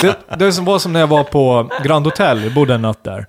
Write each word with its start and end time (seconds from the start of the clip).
Det, 0.00 0.16
det 0.36 0.52
som 0.52 0.64
var 0.64 0.78
som 0.78 0.92
när 0.92 1.00
jag 1.00 1.06
var 1.06 1.24
på 1.24 1.70
Grand 1.82 2.06
Hotel, 2.06 2.44
jag 2.44 2.54
bodde 2.54 2.74
en 2.74 2.82
natt 2.82 3.04
där. 3.04 3.26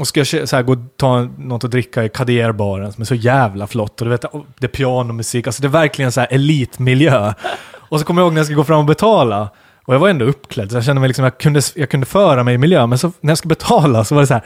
Och 0.00 0.08
ska 0.08 0.20
jag 0.20 0.48
så 0.48 0.56
här, 0.56 0.62
gå 0.62 0.72
och 0.72 0.78
ta 0.96 1.20
något 1.38 1.64
att 1.64 1.70
dricka 1.70 2.04
i 2.04 2.08
Kadir-baren 2.08 2.92
som 2.92 3.02
är 3.02 3.04
så 3.04 3.14
jävla 3.14 3.66
flott. 3.66 4.00
Och 4.00 4.06
du 4.06 4.10
vet, 4.10 4.24
det 4.58 4.66
är 4.66 4.68
pianomusik, 4.68 5.46
alltså 5.46 5.62
det 5.62 5.68
är 5.68 5.70
verkligen 5.70 6.12
så 6.12 6.20
här 6.20 6.28
elitmiljö. 6.32 7.32
Och 7.74 8.00
så 8.00 8.06
kommer 8.06 8.22
jag 8.22 8.26
ihåg 8.26 8.32
när 8.32 8.40
jag 8.40 8.46
ska 8.46 8.54
gå 8.54 8.64
fram 8.64 8.78
och 8.78 8.84
betala. 8.84 9.48
Och 9.84 9.94
jag 9.94 9.98
var 9.98 10.08
ändå 10.08 10.24
uppklädd, 10.24 10.70
så 10.70 10.76
jag 10.76 10.84
kände 10.84 11.00
mig 11.00 11.08
liksom, 11.08 11.24
jag 11.24 11.38
kunde, 11.38 11.60
jag 11.74 11.90
kunde 11.90 12.06
föra 12.06 12.42
mig 12.42 12.54
i 12.54 12.58
miljön. 12.58 12.88
Men 12.88 12.98
så, 12.98 13.12
när 13.20 13.30
jag 13.30 13.38
skulle 13.38 13.48
betala 13.48 14.04
så 14.04 14.14
var 14.14 14.22
det 14.22 14.26
så 14.26 14.34
här, 14.34 14.42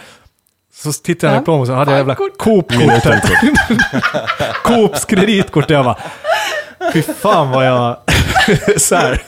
så 0.74 0.92
tittade 0.92 1.34
jag 1.34 1.44
på 1.44 1.52
mig 1.52 1.60
och 1.60 1.66
så 1.66 1.72
hade 1.74 1.90
jag 1.90 1.98
jävla 1.98 2.14
Coop-kortet. 2.14 3.30
Coops 4.64 5.04
kreditkort. 5.04 5.64
Och 5.64 5.70
jag 5.70 5.84
bara, 5.84 5.98
fy 6.92 7.02
fan 7.02 7.50
vad 7.50 7.66
jag, 7.66 7.96
så 8.76 8.94
här, 8.94 9.22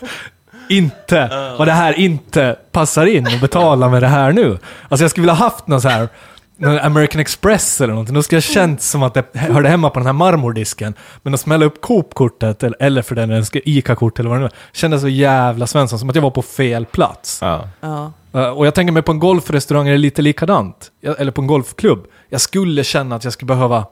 inte, 0.69 1.29
vad 1.59 1.69
det 1.69 1.73
här 1.73 1.99
inte 1.99 2.57
passar 2.73 3.07
in 3.07 3.27
och 3.27 3.41
betala 3.41 3.89
med 3.89 4.03
det 4.03 4.09
här 4.09 4.33
nu. 4.33 4.59
Alltså 4.89 5.05
jag 5.05 5.11
skulle 5.11 5.23
vilja 5.23 5.35
haft 5.35 5.67
någon 5.67 5.81
så 5.81 5.89
här, 5.89 6.09
någon 6.57 6.79
American 6.79 7.21
Express 7.21 7.81
eller 7.81 7.93
någonting. 7.93 8.15
Då 8.15 8.23
skulle 8.23 8.37
jag 8.37 8.43
känt 8.43 8.83
som 8.83 9.03
att 9.03 9.15
det 9.15 9.39
hörde 9.39 9.69
hemma 9.69 9.91
på 9.91 9.99
den 9.99 10.07
här 10.07 10.13
marmordisken. 10.13 10.95
Men 11.23 11.35
att 11.35 11.41
smälla 11.41 11.65
upp 11.65 11.81
Coop-kortet, 11.81 12.63
eller, 12.63 12.83
eller 12.83 13.03
för 13.03 13.15
den 13.15 13.45
ICA-kort 13.53 14.19
eller 14.19 14.31
vad 14.31 14.39
det 14.39 14.41
nu 14.41 14.47
är, 14.47 14.53
kändes 14.73 15.01
så 15.01 15.09
jävla 15.09 15.67
Svensson, 15.67 15.99
som 15.99 16.09
att 16.09 16.15
jag 16.15 16.23
var 16.23 16.31
på 16.31 16.43
fel 16.43 16.87
plats. 16.87 17.39
Ja. 17.43 17.69
Ja. 17.81 18.13
Uh, 18.35 18.49
och 18.49 18.67
jag 18.67 18.75
tänker 18.75 18.93
mig 18.93 19.03
på 19.03 19.13
en 19.13 19.19
golfrestaurang 19.19 19.89
är 19.89 19.93
det 19.93 19.99
lite 19.99 20.23
likadant. 20.23 20.91
Eller 21.19 21.33
på 21.33 21.41
en 21.41 21.47
golfklubb. 21.47 22.07
Jag 22.29 22.41
skulle 22.41 22.85
känna 22.85 23.17
att 23.17 23.25
jag 23.25 23.33
skulle 23.33 23.47
behöva 23.47 23.87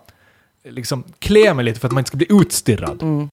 liksom 0.70 1.04
klä 1.18 1.54
mig 1.54 1.64
lite 1.64 1.80
för 1.80 1.88
att 1.88 1.92
man 1.92 2.00
inte 2.00 2.08
ska 2.08 2.16
bli 2.16 2.26
utstirrad. 2.30 3.28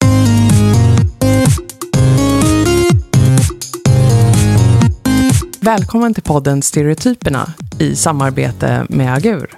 Välkommen 5.63 6.13
till 6.13 6.23
podden 6.23 6.61
Stereotyperna 6.61 7.53
i 7.79 7.95
samarbete 7.95 8.85
med 8.89 9.13
Agur. 9.13 9.57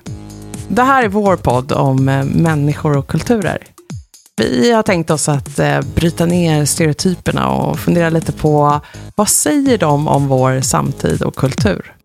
Det 0.68 0.84
här 0.84 1.04
är 1.04 1.08
vår 1.08 1.36
podd 1.36 1.72
om 1.72 2.10
eh, 2.10 2.24
människor 2.24 2.98
och 2.98 3.08
kulturer. 3.08 3.58
Vi 4.38 4.72
har 4.72 4.84
tänkt 4.84 5.10
oss 5.10 5.30
att 5.30 5.60
eh, 5.60 5.82
bryta 5.96 6.26
ner 6.26 6.66
stereotyperna 6.66 7.50
och 7.50 7.80
fundera 7.80 8.10
lite 8.10 8.32
på 8.32 8.82
vad 9.16 9.30
säger 9.30 9.78
de 9.78 10.08
om 10.08 10.28
vår 10.28 10.62
samtid 10.62 11.22
och 11.22 11.36
kultur? 11.36 11.96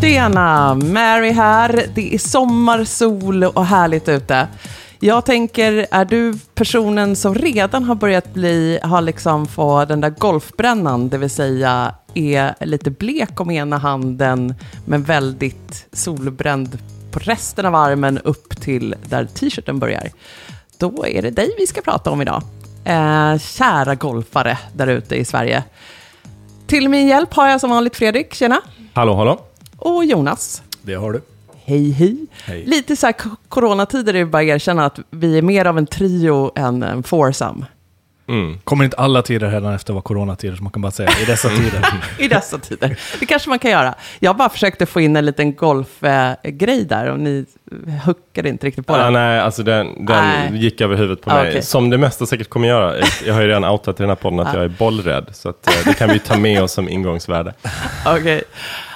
Tjena! 0.00 0.74
Mary 0.74 1.30
här. 1.30 1.86
Det 1.94 2.14
är 2.14 2.18
sommar, 2.18 2.84
sol 2.84 3.44
och 3.44 3.66
härligt 3.66 4.08
ute. 4.08 4.48
Jag 5.04 5.24
tänker, 5.24 5.86
är 5.90 6.04
du 6.04 6.34
personen 6.54 7.16
som 7.16 7.34
redan 7.34 7.84
har 7.84 7.94
börjat 7.94 8.34
bli, 8.34 8.78
har 8.82 9.00
liksom 9.00 9.46
få 9.46 9.84
den 9.84 10.00
där 10.00 10.10
golfbrännan, 10.10 11.08
det 11.08 11.18
vill 11.18 11.30
säga 11.30 11.94
är 12.14 12.54
lite 12.60 12.90
blek 12.90 13.40
om 13.40 13.50
ena 13.50 13.78
handen, 13.78 14.54
men 14.84 15.02
väldigt 15.02 15.86
solbränd 15.92 16.78
på 17.10 17.18
resten 17.18 17.66
av 17.66 17.74
armen 17.74 18.18
upp 18.18 18.60
till 18.60 18.94
där 19.08 19.24
t-shirten 19.24 19.78
börjar. 19.78 20.10
Då 20.78 21.06
är 21.06 21.22
det 21.22 21.30
dig 21.30 21.54
vi 21.58 21.66
ska 21.66 21.80
prata 21.80 22.10
om 22.10 22.22
idag. 22.22 22.42
Eh, 22.84 23.38
kära 23.38 23.94
golfare 23.94 24.58
där 24.74 24.86
ute 24.86 25.16
i 25.16 25.24
Sverige. 25.24 25.64
Till 26.66 26.88
min 26.88 27.08
hjälp 27.08 27.34
har 27.34 27.48
jag 27.48 27.60
som 27.60 27.70
vanligt 27.70 27.96
Fredrik, 27.96 28.34
tjena. 28.34 28.60
Hallå, 28.92 29.14
hallå. 29.14 29.40
Och 29.76 30.04
Jonas. 30.04 30.62
Det 30.82 30.94
har 30.94 31.12
du. 31.12 31.31
Hej, 31.64 31.90
hej. 31.90 32.16
Hej. 32.44 32.64
Lite 32.66 32.96
så 32.96 33.06
här 33.06 33.14
coronatider 33.48 34.14
är 34.14 34.18
det 34.18 34.26
bara 34.26 34.42
att 34.42 34.48
erkänna 34.48 34.86
att 34.86 34.98
vi 35.10 35.38
är 35.38 35.42
mer 35.42 35.64
av 35.64 35.78
en 35.78 35.86
trio 35.86 36.52
än 36.56 36.82
en 36.82 37.02
foursome. 37.02 37.66
Mm. 38.28 38.58
Kommer 38.64 38.84
inte 38.84 38.96
alla 38.96 39.22
tider 39.22 39.50
redan 39.50 39.74
efter 39.74 39.92
vara 39.92 40.02
coronatider, 40.02 40.56
som 40.56 40.64
man 40.64 40.72
kan 40.72 40.82
bara 40.82 40.92
säga, 40.92 41.10
i 41.22 41.24
dessa 41.24 41.48
tider. 41.48 41.94
I 42.18 42.28
dessa 42.28 42.58
tider. 42.58 42.98
Det 43.20 43.26
kanske 43.26 43.48
man 43.48 43.58
kan 43.58 43.70
göra. 43.70 43.94
Jag 44.20 44.36
bara 44.36 44.48
försökte 44.48 44.86
få 44.86 45.00
in 45.00 45.16
en 45.16 45.26
liten 45.26 45.54
golfgrej 45.54 46.84
där 46.84 47.06
och 47.10 47.20
ni 47.20 47.44
huckade 48.04 48.48
inte 48.48 48.66
riktigt 48.66 48.86
på 48.86 48.94
Ah, 48.94 48.98
den. 49.04 49.12
nej, 49.12 49.40
alltså 49.40 49.62
den, 49.62 50.06
den 50.06 50.24
Nej. 50.24 50.56
gick 50.58 50.80
över 50.80 50.96
huvudet 50.96 51.24
på 51.24 51.30
Ah, 51.30 51.34
mig. 51.34 51.48
okej. 51.50 51.62
Som 51.62 51.90
det 51.90 51.98
mesta 51.98 52.26
säkert 52.26 52.48
kommer 52.48 52.68
göra. 52.68 52.94
Jag 53.26 53.34
har 53.34 53.40
ju 53.40 53.48
redan 53.48 53.64
outat 53.64 54.00
i 54.00 54.02
den 54.02 54.08
här 54.10 54.16
podden 54.16 54.40
att 54.40 54.54
Ah. 54.54 54.56
jag 54.56 54.64
är 54.64 54.68
bollrädd. 54.68 55.26
Så 55.32 55.48
att, 55.48 55.66
eh, 55.66 55.72
det 55.86 55.94
kan 55.94 56.08
vi 56.10 56.18
ta 56.18 56.36
med 56.38 56.62
oss 56.62 56.72
som 56.72 56.88
ingångsvärde. 56.88 57.54
Okej. 58.06 58.42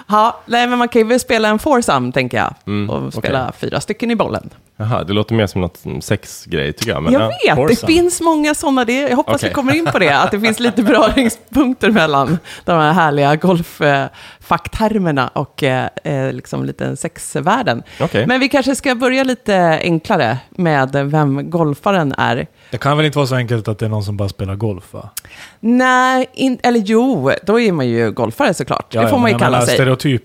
Ja, 0.06 0.40
nej, 0.46 0.66
men 0.66 0.78
man 0.78 0.88
kan 0.88 1.02
ju 1.02 1.08
väl 1.08 1.20
spela 1.20 1.48
en 1.48 1.58
foursome, 1.58 2.12
tänker 2.12 2.36
jag. 2.38 2.54
Mm, 2.66 2.90
och 2.90 3.14
spela 3.14 3.52
fyra 3.52 3.80
stycken 3.80 4.10
i 4.10 4.16
bollen. 4.16 4.50
Jaha, 4.78 5.04
det 5.04 5.12
låter 5.12 5.34
mer 5.34 5.46
som 5.46 5.60
något 5.60 5.82
sexgrej 6.00 6.72
tycker 6.72 6.92
jag. 6.92 7.02
Men, 7.02 7.12
jag 7.12 7.22
ja, 7.22 7.26
vet, 7.28 7.38
det 7.44 7.54
foursome. 7.56 7.92
finns 7.92 8.20
många 8.20 8.54
sådana. 8.54 8.84
Det, 8.84 9.00
jag 9.00 9.16
hoppas 9.16 9.34
Okej. 9.34 9.48
vi 9.48 9.54
kommer 9.54 9.74
in 9.74 9.86
på 9.92 9.98
det, 9.98 10.18
att 10.18 10.30
det 10.30 10.40
finns 10.40 10.60
lite 10.60 10.82
beröringspunkter 10.82 11.90
mellan 12.00 12.38
de 12.64 12.80
här 12.80 12.92
härliga 12.92 13.36
golffacktermerna 13.36 15.28
och 15.28 15.62
eh, 15.62 15.88
eh, 16.04 16.32
liksom 16.32 16.64
lite 16.64 16.96
sexvärlden. 16.96 17.82
Okej. 18.00 18.26
Men 18.26 18.40
vi 18.40 18.48
kanske 18.48 18.76
ska 18.76 18.94
börja 18.94 19.24
lite 19.24 19.80
enklare 19.82 20.38
med 20.50 20.90
vem 20.92 21.50
golfaren 21.50 22.12
är. 22.18 22.46
Det 22.70 22.78
kan 22.78 22.96
väl 22.96 23.06
inte 23.06 23.18
vara 23.18 23.26
så 23.26 23.34
enkelt 23.34 23.68
att 23.68 23.78
det 23.78 23.84
är 23.84 23.90
någon 23.90 24.04
som 24.04 24.16
bara 24.16 24.28
spelar 24.28 24.54
golf, 24.54 24.84
va? 24.92 25.10
Nej, 25.60 26.26
in, 26.32 26.58
eller 26.62 26.80
jo, 26.80 27.32
då 27.42 27.60
är 27.60 27.72
man 27.72 27.88
ju 27.88 28.10
golfare 28.10 28.54
såklart. 28.54 28.92
det 28.92 29.08
får 29.08 29.18
man 29.18 29.32
ju 29.32 29.38
kalla 29.38 29.60
sig. 29.60 29.78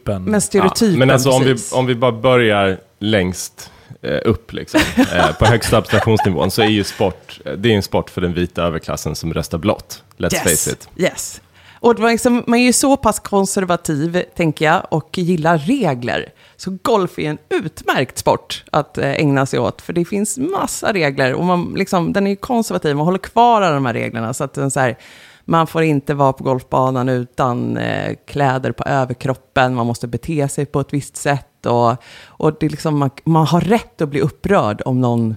Men 0.05 0.23
Men 0.23 0.41
stereotypen, 0.41 0.93
Ja, 0.93 0.99
men 0.99 1.09
alltså 1.09 1.29
om 1.29 1.43
vi, 1.43 1.55
om 1.73 1.85
vi 1.85 1.95
bara 1.95 2.11
börjar 2.11 2.77
längst 2.99 3.71
upp, 4.03 4.53
liksom, 4.53 4.81
eh, 4.97 5.35
på 5.35 5.45
högsta 5.45 5.77
abstraktionsnivån, 5.77 6.51
så 6.51 6.61
är 6.61 6.67
ju 6.67 6.83
sport, 6.83 7.39
eh, 7.45 7.53
det 7.53 7.71
är 7.71 7.75
en 7.75 7.83
sport 7.83 8.09
för 8.09 8.21
den 8.21 8.33
vita 8.33 8.63
överklassen 8.63 9.15
som 9.15 9.33
röstar 9.33 9.57
blått. 9.57 10.03
Let's 10.17 10.35
face 10.35 10.71
it. 10.71 10.89
Yes. 10.95 11.41
Och 11.81 11.99
liksom, 11.99 12.43
man 12.47 12.59
är 12.59 12.63
ju 12.63 12.73
så 12.73 12.97
pass 12.97 13.19
konservativ, 13.19 14.23
tänker 14.35 14.65
jag, 14.65 14.81
och 14.89 15.17
gillar 15.17 15.57
regler. 15.57 16.33
Så 16.55 16.77
golf 16.81 17.19
är 17.19 17.29
en 17.29 17.37
utmärkt 17.49 18.17
sport 18.17 18.63
att 18.71 18.97
eh, 18.97 19.11
ägna 19.11 19.45
sig 19.45 19.59
åt, 19.59 19.81
för 19.81 19.93
det 19.93 20.05
finns 20.05 20.37
massa 20.37 20.93
regler. 20.93 21.33
Och 21.33 21.45
man, 21.45 21.73
liksom, 21.77 22.13
den 22.13 22.27
är 22.27 22.31
ju 22.31 22.35
konservativ, 22.35 22.95
man 22.95 23.05
håller 23.05 23.19
kvar 23.19 23.61
alla 23.61 23.75
de 23.75 23.85
här 23.85 23.93
reglerna. 23.93 24.33
Så 24.33 24.43
att 24.43 24.53
den 24.53 24.71
så 24.71 24.79
här, 24.79 24.97
man 25.45 25.67
får 25.67 25.83
inte 25.83 26.13
vara 26.13 26.33
på 26.33 26.43
golfbanan 26.43 27.09
utan 27.09 27.77
eh, 27.77 28.15
kläder 28.27 28.71
på 28.71 28.83
överkroppen, 28.83 29.75
man 29.75 29.87
måste 29.87 30.07
bete 30.07 30.47
sig 30.47 30.65
på 30.65 30.79
ett 30.79 30.93
visst 30.93 31.15
sätt. 31.15 31.47
Och, 31.65 31.95
och 32.27 32.53
det 32.59 32.69
liksom, 32.69 32.97
man, 32.97 33.09
man 33.23 33.47
har 33.47 33.61
rätt 33.61 34.01
att 34.01 34.09
bli 34.09 34.21
upprörd 34.21 34.81
om 34.85 35.01
någon 35.01 35.35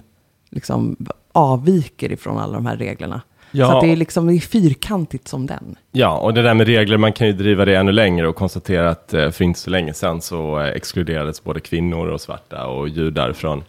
liksom, 0.49 0.95
avviker 1.31 2.11
ifrån 2.11 2.37
alla 2.37 2.53
de 2.53 2.65
här 2.65 2.77
reglerna. 2.77 3.21
Ja. 3.51 3.71
Så 3.71 3.81
det 3.81 3.91
är 3.91 3.95
liksom 3.95 4.27
det 4.27 4.33
är 4.33 4.39
fyrkantigt 4.39 5.27
som 5.27 5.45
den. 5.45 5.75
Ja, 5.91 6.17
och 6.17 6.33
det 6.33 6.41
där 6.41 6.53
med 6.53 6.67
regler, 6.67 6.97
man 6.97 7.13
kan 7.13 7.27
ju 7.27 7.33
driva 7.33 7.65
det 7.65 7.75
ännu 7.75 7.91
längre 7.91 8.27
och 8.27 8.35
konstatera 8.35 8.89
att 8.89 9.13
eh, 9.13 9.31
för 9.31 9.43
inte 9.43 9.59
så 9.59 9.69
länge 9.69 9.93
sedan 9.93 10.21
så 10.21 10.59
eh, 10.59 10.67
exkluderades 10.67 11.43
både 11.43 11.59
kvinnor 11.59 12.07
och 12.07 12.21
svarta 12.21 12.67
och 12.67 12.89
judar 12.89 13.33
från 13.33 13.63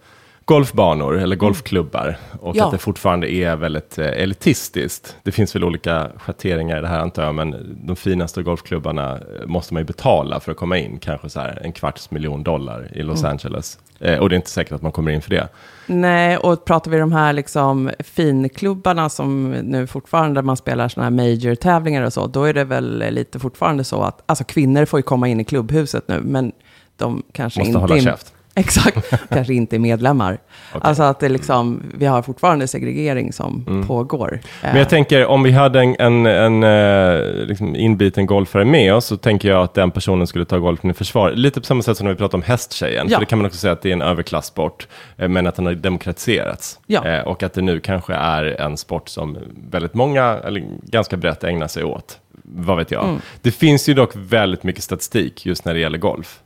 golfbanor 0.50 1.18
eller 1.18 1.36
golfklubbar. 1.36 2.16
Och 2.40 2.56
Ja. 2.56 2.64
att 2.64 2.70
det 2.70 2.78
fortfarande 2.78 3.32
är 3.32 3.56
väldigt 3.56 3.98
eh, 3.98 4.06
elitistiskt. 4.06 5.16
Det 5.22 5.32
finns 5.32 5.54
väl 5.54 5.64
olika 5.64 6.10
schatteringar 6.18 6.78
i 6.78 6.80
det 6.80 6.88
här 6.88 6.98
antar 6.98 7.24
jag, 7.24 7.34
men 7.34 7.76
de 7.86 7.96
finaste 7.96 8.42
golfklubbarna 8.42 9.12
eh, 9.12 9.46
måste 9.46 9.74
man 9.74 9.80
ju 9.80 9.84
betala 9.86 10.40
för 10.40 10.52
att 10.52 10.58
komma 10.58 10.78
in. 10.78 10.98
Kanske 10.98 11.28
så 11.30 11.40
här 11.40 11.58
en 11.64 11.72
kvarts 11.72 12.10
miljon 12.10 12.42
dollar 12.42 12.88
i 12.94 13.02
Los 13.02 13.24
Angeles. 13.24 13.78
Eh, 14.00 14.18
och 14.18 14.28
det 14.28 14.34
är 14.34 14.36
inte 14.36 14.50
säkert 14.50 14.72
att 14.72 14.82
man 14.82 14.92
kommer 14.92 15.10
in 15.12 15.22
för 15.22 15.30
det. 15.30 15.48
Nej, 15.86 16.36
och 16.36 16.64
pratar 16.64 16.90
vi 16.90 16.98
de 16.98 17.12
här 17.12 17.32
liksom 17.32 17.90
finklubbarna 17.98 19.08
som 19.08 19.50
nu 19.50 19.86
fortfarande 19.86 20.42
man 20.42 20.56
spelar 20.56 20.88
sådana 20.88 21.04
här 21.10 21.16
major-tävlingar 21.16 22.02
och 22.04 22.12
så, 22.12 22.26
då 22.26 22.44
är 22.44 22.54
det 22.54 22.64
väl 22.64 23.04
lite 23.10 23.38
fortfarande 23.38 23.84
så 23.84 24.02
att, 24.02 24.22
alltså 24.26 24.44
kvinnor 24.44 24.84
får 24.84 24.98
ju 24.98 25.02
komma 25.02 25.28
in 25.28 25.40
i 25.40 25.44
klubbhuset 25.44 26.08
nu, 26.08 26.20
men 26.24 26.52
de 26.96 27.22
kanske 27.32 27.60
Måste 27.60 27.68
inte... 27.68 27.80
hålla 27.80 27.96
är- 27.96 28.00
käft. 28.00 28.32
Exakt, 28.60 29.28
kanske 29.28 29.54
inte 29.54 29.78
medlemmar. 29.78 30.38
Okej. 30.72 30.80
Alltså 30.84 31.02
att 31.02 31.20
det 31.20 31.28
liksom, 31.28 31.82
vi 31.98 32.06
har 32.06 32.22
fortfarande 32.22 32.68
segregering 32.68 33.32
som 33.32 33.84
pågår. 33.86 34.40
Men 34.62 34.76
jag 34.76 34.88
tänker 34.88 35.26
om 35.26 35.42
vi 35.42 35.50
hade 35.50 35.80
en, 35.80 35.96
en, 35.98 36.26
en 36.26 36.62
eh, 36.62 37.46
liksom 37.46 37.76
inbiten 37.76 38.26
golfare 38.26 38.64
med 38.64 38.94
oss 38.94 39.06
så 39.06 39.16
tänker 39.16 39.48
jag 39.48 39.62
att 39.62 39.74
den 39.74 39.90
personen 39.90 40.26
skulle 40.26 40.44
ta 40.44 40.58
golfen 40.58 40.90
i 40.90 40.94
försvar. 40.94 41.30
Lite 41.32 41.60
på 41.60 41.66
samma 41.66 41.82
sätt 41.82 41.96
som 41.96 42.04
när 42.06 42.12
vi 42.12 42.18
pratar 42.18 42.38
om 42.38 42.42
hästtjejen. 42.42 43.06
Ja. 43.08 43.14
För 43.16 43.20
det 43.20 43.26
kan 43.26 43.38
man 43.38 43.46
också 43.46 43.58
säga 43.58 43.72
att 43.72 43.82
det 43.82 43.88
är 43.88 43.92
en 43.92 44.02
överklasssport. 44.02 44.88
eh, 45.16 45.28
Men 45.28 45.46
att 45.46 45.56
den 45.56 45.66
har 45.66 45.74
demokratiserats. 45.74 46.78
Ja. 46.86 47.04
Eh, 47.06 47.20
Och 47.26 47.42
att 47.42 47.52
det 47.52 47.62
nu 47.62 47.80
kanske 47.80 48.14
är 48.14 48.60
en 48.60 48.76
sport 48.76 49.08
som 49.08 49.38
väldigt 49.70 49.94
många, 49.94 50.24
eller 50.44 50.64
ganska 50.82 51.16
brett 51.16 51.44
ägnar 51.44 51.68
sig 51.68 51.84
åt. 51.84 52.18
Vad 52.42 52.76
vet 52.76 52.90
jag. 52.90 53.04
Mm. 53.04 53.20
Det 53.42 53.50
finns 53.50 53.88
ju 53.88 53.94
dock 53.94 54.10
väldigt 54.14 54.62
mycket 54.62 54.82
statistik 54.84 55.46
just 55.46 55.64
när 55.64 55.74
det 55.74 55.80
gäller 55.80 55.98
golf. 55.98 56.38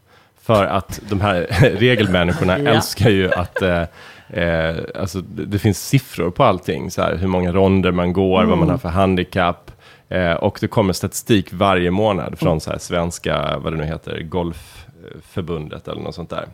För 0.42 0.64
att 0.64 1.00
de 1.08 1.20
här 1.20 1.46
regelmänniskorna 1.78 2.58
Ja. 2.58 2.70
älskar 2.70 3.10
ju 3.10 3.32
att 3.32 3.62
eh, 3.62 3.84
Eh, 4.32 4.76
alltså, 4.94 5.20
det, 5.20 5.58
finns 5.58 5.88
siffror 5.88 6.30
på 6.30 6.44
allting, 6.44 6.90
så 6.90 7.02
här, 7.02 7.16
hur 7.16 7.28
många 7.28 7.52
ronder 7.52 7.92
man 7.92 8.12
går, 8.12 8.44
vad 8.44 8.58
man 8.58 8.70
har 8.70 8.78
för 8.78 8.88
handikapp. 8.88 9.70
Eh, 10.08 10.32
och 10.32 10.58
det 10.60 10.68
kommer 10.68 10.92
statistik 10.92 11.52
varje 11.52 11.90
månad 11.90 12.38
från 12.38 12.60
så 12.60 12.70
här, 12.70 12.78
svenska, 12.78 13.58
vad 13.58 13.72
det 13.72 13.76
nu 13.76 13.84
heter, 13.84 14.22
golfförbundet 14.22 15.88
eller 15.88 16.02
något 16.02 16.14
sånt 16.14 16.30
där. 16.30 16.48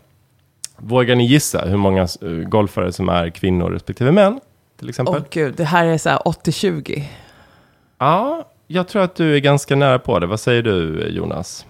Vågar 0.76 1.14
ni 1.14 1.26
gissa 1.26 1.64
hur 1.66 1.76
många 1.76 2.02
eh, 2.02 2.28
golfare 2.28 2.92
som 2.92 3.08
är 3.08 3.30
kvinnor 3.30 3.70
respektive 3.70 4.12
män? 4.12 4.40
Till 4.78 4.88
exempel? 4.88 5.14
Åh 5.16 5.22
gud, 5.30 5.54
det 5.56 5.64
här 5.64 5.86
är 5.86 5.98
så 5.98 6.08
här 6.08 6.18
80-20. 6.18 7.02
Ja, 7.98 8.48
jag 8.66 8.88
tror 8.88 9.02
att 9.02 9.14
du 9.14 9.36
är 9.36 9.40
ganska 9.40 9.76
nära 9.76 9.98
på 9.98 10.18
det. 10.18 10.26
Vad 10.26 10.40
säger 10.40 10.62
du 10.62 11.08
Jonas? 11.08 11.66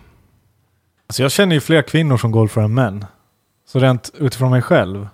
Alltså 1.07 1.23
jag 1.23 1.33
känner 1.33 1.55
ju 1.55 1.61
fler 1.61 1.83
kvinnor 1.83 2.17
som 2.17 2.31
golfar 2.31 2.63
än 2.63 2.75
män. 2.75 3.05
Så 3.69 3.79
rent 3.79 4.11
utifrån 4.19 4.51
mig 4.51 4.63
själv. 4.63 5.09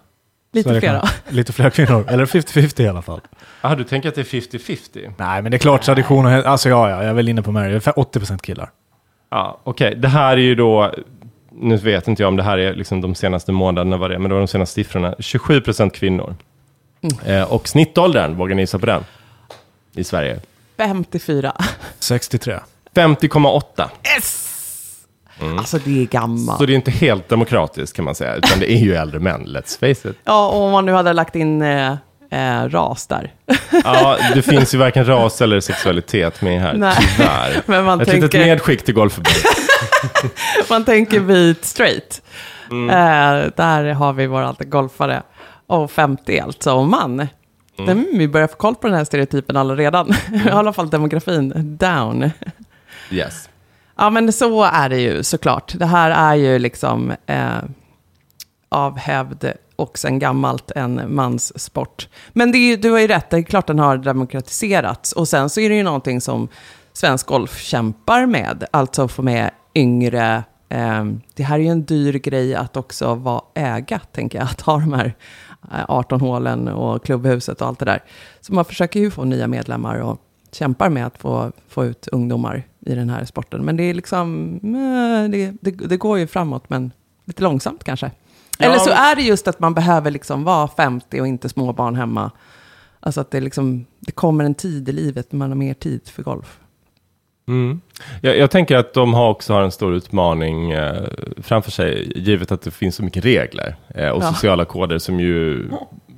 Lite 0.53 0.69
fler 0.71 0.81
kan- 0.81 1.07
Lite 1.29 1.53
fler 1.53 1.71
kvinnor. 1.71 2.05
Eller 2.09 2.27
50-50 2.27 2.81
i 2.83 2.89
alla 2.89 3.03
fall. 3.03 3.21
Ah, 3.61 3.75
du 3.75 3.85
tänker 3.85 4.09
att 4.09 4.15
det 4.15 4.21
är 4.21 4.25
50-50? 4.25 5.13
Nej, 5.19 5.43
men 5.43 5.51
det 5.53 5.57
är 5.57 5.59
klart 5.59 5.83
tradition 5.83 6.27
och... 6.27 6.33
Alltså 6.33 6.69
ja, 6.69 6.91
ja, 6.91 6.97
jag 6.97 7.05
är 7.05 7.13
väl 7.13 7.29
inne 7.29 7.43
på 7.43 7.51
är 7.51 7.79
80% 7.81 8.39
killar. 8.39 8.71
Ja, 9.31 9.59
okej. 9.65 9.95
Det 9.97 10.09
här 10.09 10.33
är 10.33 10.37
ju 10.41 10.55
då, 10.55 10.95
nu 11.53 11.77
vet 11.77 12.09
inte 12.09 12.23
jag 12.23 12.29
om 12.29 12.37
det 12.37 12.43
här 12.43 12.59
är 12.59 12.75
liksom 12.75 13.01
de 13.01 13.15
senaste 13.15 13.53
månaderna 13.53 13.97
vad 13.97 14.11
det 14.11 14.15
är, 14.15 14.19
men 14.19 14.29
det 14.29 14.35
var 14.35 14.41
de 14.41 14.49
senaste 14.49 14.75
siffrorna. 14.75 15.15
27% 15.19 15.91
kvinnor. 15.91 16.35
Eh, 17.25 17.53
och 17.53 17.69
snittåldern, 17.69 18.35
vågar 18.37 18.55
ni 18.55 18.63
gissa 18.63 18.79
på 18.79 18.87
den? 18.87 19.05
I 19.95 20.05
Sverige? 20.05 20.41
54. 20.77 21.53
63. 21.99 22.59
50,8. 22.95 23.89
Yes! 24.17 24.49
Alltså 25.59 25.79
det 25.85 26.03
är 26.03 26.07
gammalt. 26.07 26.59
Så 26.59 26.67
det 26.67 26.73
är 26.73 26.75
inte 26.75 26.91
helt 26.91 27.29
demokratiskt 27.29 27.97
kan 27.97 28.05
man 28.05 28.15
säga, 28.15 28.35
utan 28.35 28.61
det 28.61 28.73
är 28.73 28.79
ju 28.79 28.95
äldre 28.95 29.21
män, 29.21 29.47
let's 29.47 29.79
face 29.79 30.09
it. 30.11 30.17
Ja, 30.25 30.49
och 30.49 30.63
om 30.63 30.73
man 30.73 30.87
nu 30.87 30.93
hade 30.93 31.13
lagt 31.13 31.37
in 31.37 31.63
eh, 31.63 31.93
eh, 32.31 32.69
ras 32.69 33.07
där. 33.07 33.33
Ja, 33.85 34.19
det 34.35 34.43
finns 34.43 34.75
ju 34.75 34.79
varken 34.79 35.07
ras 35.07 35.41
eller 35.41 35.61
sexualitet 35.61 36.43
med 36.43 36.61
här, 36.61 36.75
Nej. 36.75 36.95
tyvärr. 37.17 37.63
Men 37.67 37.85
man 37.85 38.01
Ett 38.01 38.09
litet 38.09 38.31
tänker, 38.31 38.47
medskick 38.47 38.85
till 38.85 38.95
Golfförbundet. 38.95 39.45
man 40.71 40.85
tänker 40.85 41.21
vit 41.21 41.65
straight. 41.65 42.23
Mm. 42.71 42.91
Eh, 42.91 43.51
där 43.57 43.93
har 43.93 44.13
vi 44.13 44.27
våra 44.27 44.55
golfare. 44.59 45.23
Och 45.67 45.91
50 45.91 46.39
alltså, 46.39 46.73
och 46.73 46.87
man. 46.87 47.29
Mm. 47.79 47.91
Mm, 47.91 48.07
vi 48.19 48.29
börjar 48.29 48.47
få 48.47 48.57
koll 48.57 48.75
på 48.75 48.87
den 48.87 48.97
här 48.97 49.05
stereotypen 49.05 49.57
alla 49.57 49.75
redan. 49.75 50.15
I 50.47 50.51
alla 50.51 50.73
fall 50.73 50.91
demografin 50.91 51.77
down. 51.79 52.31
Yes. 53.11 53.49
Ja, 54.03 54.11
men 54.11 54.33
så 54.33 54.63
är 54.63 54.89
det 54.89 55.01
ju 55.01 55.23
såklart. 55.23 55.75
Det 55.79 55.87
här 55.87 56.11
är 56.11 56.35
ju 56.35 56.59
liksom 56.59 57.13
eh, 57.27 57.63
av 58.69 58.99
hävd 58.99 59.53
och 59.77 59.99
sen 59.99 60.19
gammalt 60.19 60.71
en 60.71 61.15
manssport. 61.15 62.09
Men 62.33 62.53
det 62.53 62.59
är 62.59 62.71
ju, 62.71 62.77
du 62.77 62.91
har 62.91 62.99
ju 62.99 63.07
rätt, 63.07 63.31
det 63.31 63.37
är 63.37 63.43
klart 63.43 63.67
den 63.67 63.79
har 63.79 63.97
demokratiserats. 63.97 65.13
Och 65.13 65.29
sen 65.29 65.51
så 65.51 65.61
är 65.61 65.69
det 65.69 65.75
ju 65.75 65.83
någonting 65.83 66.21
som 66.21 66.49
svensk 66.93 67.27
golf 67.27 67.61
kämpar 67.61 68.27
med, 68.27 68.65
alltså 68.71 69.09
få 69.09 69.23
med 69.23 69.51
yngre. 69.75 70.45
Eh, 70.69 71.05
det 71.35 71.43
här 71.43 71.59
är 71.59 71.63
ju 71.63 71.69
en 71.69 71.85
dyr 71.85 72.13
grej 72.13 72.55
att 72.55 72.77
också 72.77 73.15
vara 73.15 73.43
äga, 73.55 74.01
tänker 74.13 74.39
jag, 74.39 74.45
att 74.45 74.61
ha 74.61 74.79
de 74.79 74.93
här 74.93 75.15
eh, 75.73 75.85
18 75.89 76.21
hålen 76.21 76.69
och 76.69 77.05
klubbhuset 77.05 77.61
och 77.61 77.67
allt 77.67 77.79
det 77.79 77.85
där. 77.85 78.03
Så 78.41 78.55
man 78.55 78.65
försöker 78.65 79.01
ju 79.01 79.11
få 79.11 79.25
nya 79.25 79.47
medlemmar 79.47 79.99
och 79.99 80.19
kämpar 80.53 80.89
med 80.89 81.07
att 81.07 81.19
få, 81.19 81.53
få 81.69 81.85
ut 81.85 82.09
ungdomar 82.09 82.65
i 82.87 82.95
den 82.95 83.11
här 83.11 83.25
sporten. 83.25 83.65
Men 83.65 83.77
det 83.77 83.83
är 83.83 83.95
liksom, 83.95 84.55
eh, 84.65 85.31
det, 85.31 85.53
det, 85.61 85.71
det 85.71 85.97
går 85.97 86.19
ju 86.19 86.27
framåt, 86.27 86.71
men 86.71 86.93
lite 87.25 87.43
långsamt 87.43 87.85
kanske. 87.85 88.11
Ja, 88.59 88.67
Eller 88.67 88.79
så 88.79 88.91
är 88.91 89.17
det 89.17 89.23
just 89.23 89.49
att 89.49 89.61
man 89.61 89.75
behöver 89.75 90.11
liksom 90.11 90.45
vara 90.45 90.69
50 90.69 91.21
och 91.21 91.27
inte 91.27 91.49
småbarn 91.49 91.95
hemma. 91.95 92.31
Alltså 93.01 93.21
att 93.21 93.31
det, 93.31 93.41
liksom, 93.41 93.87
det 94.01 94.13
kommer 94.13 94.45
en 94.45 94.55
tid 94.55 94.89
i 94.89 94.93
livet 94.93 95.33
när 95.33 95.39
man 95.39 95.51
har 95.51 95.57
mer 95.57 95.75
tid 95.75 96.01
för 96.09 96.23
golf. 96.23 96.59
Mm. 97.49 97.81
Jag, 98.21 98.39
jag 98.39 98.51
tänker 98.51 98.77
att 98.77 98.95
de 98.95 99.15
har 99.15 99.29
också 99.31 99.53
har 99.53 99.63
en 99.63 99.71
stor 99.73 99.95
utmaning 99.95 100.71
eh, 100.71 101.03
framför 101.37 101.71
sig, 101.71 102.13
givet 102.17 102.53
att 102.53 102.63
det 102.63 102.71
finns 102.71 102.97
så 102.97 103.05
mycket 103.05 103.25
regler 103.25 103.77
eh, 103.95 104.09
och 104.09 104.23
Ja. 104.23 104.33
sociala 104.33 104.65
koder 104.65 104.99
som 104.99 105.21
ju 105.21 105.69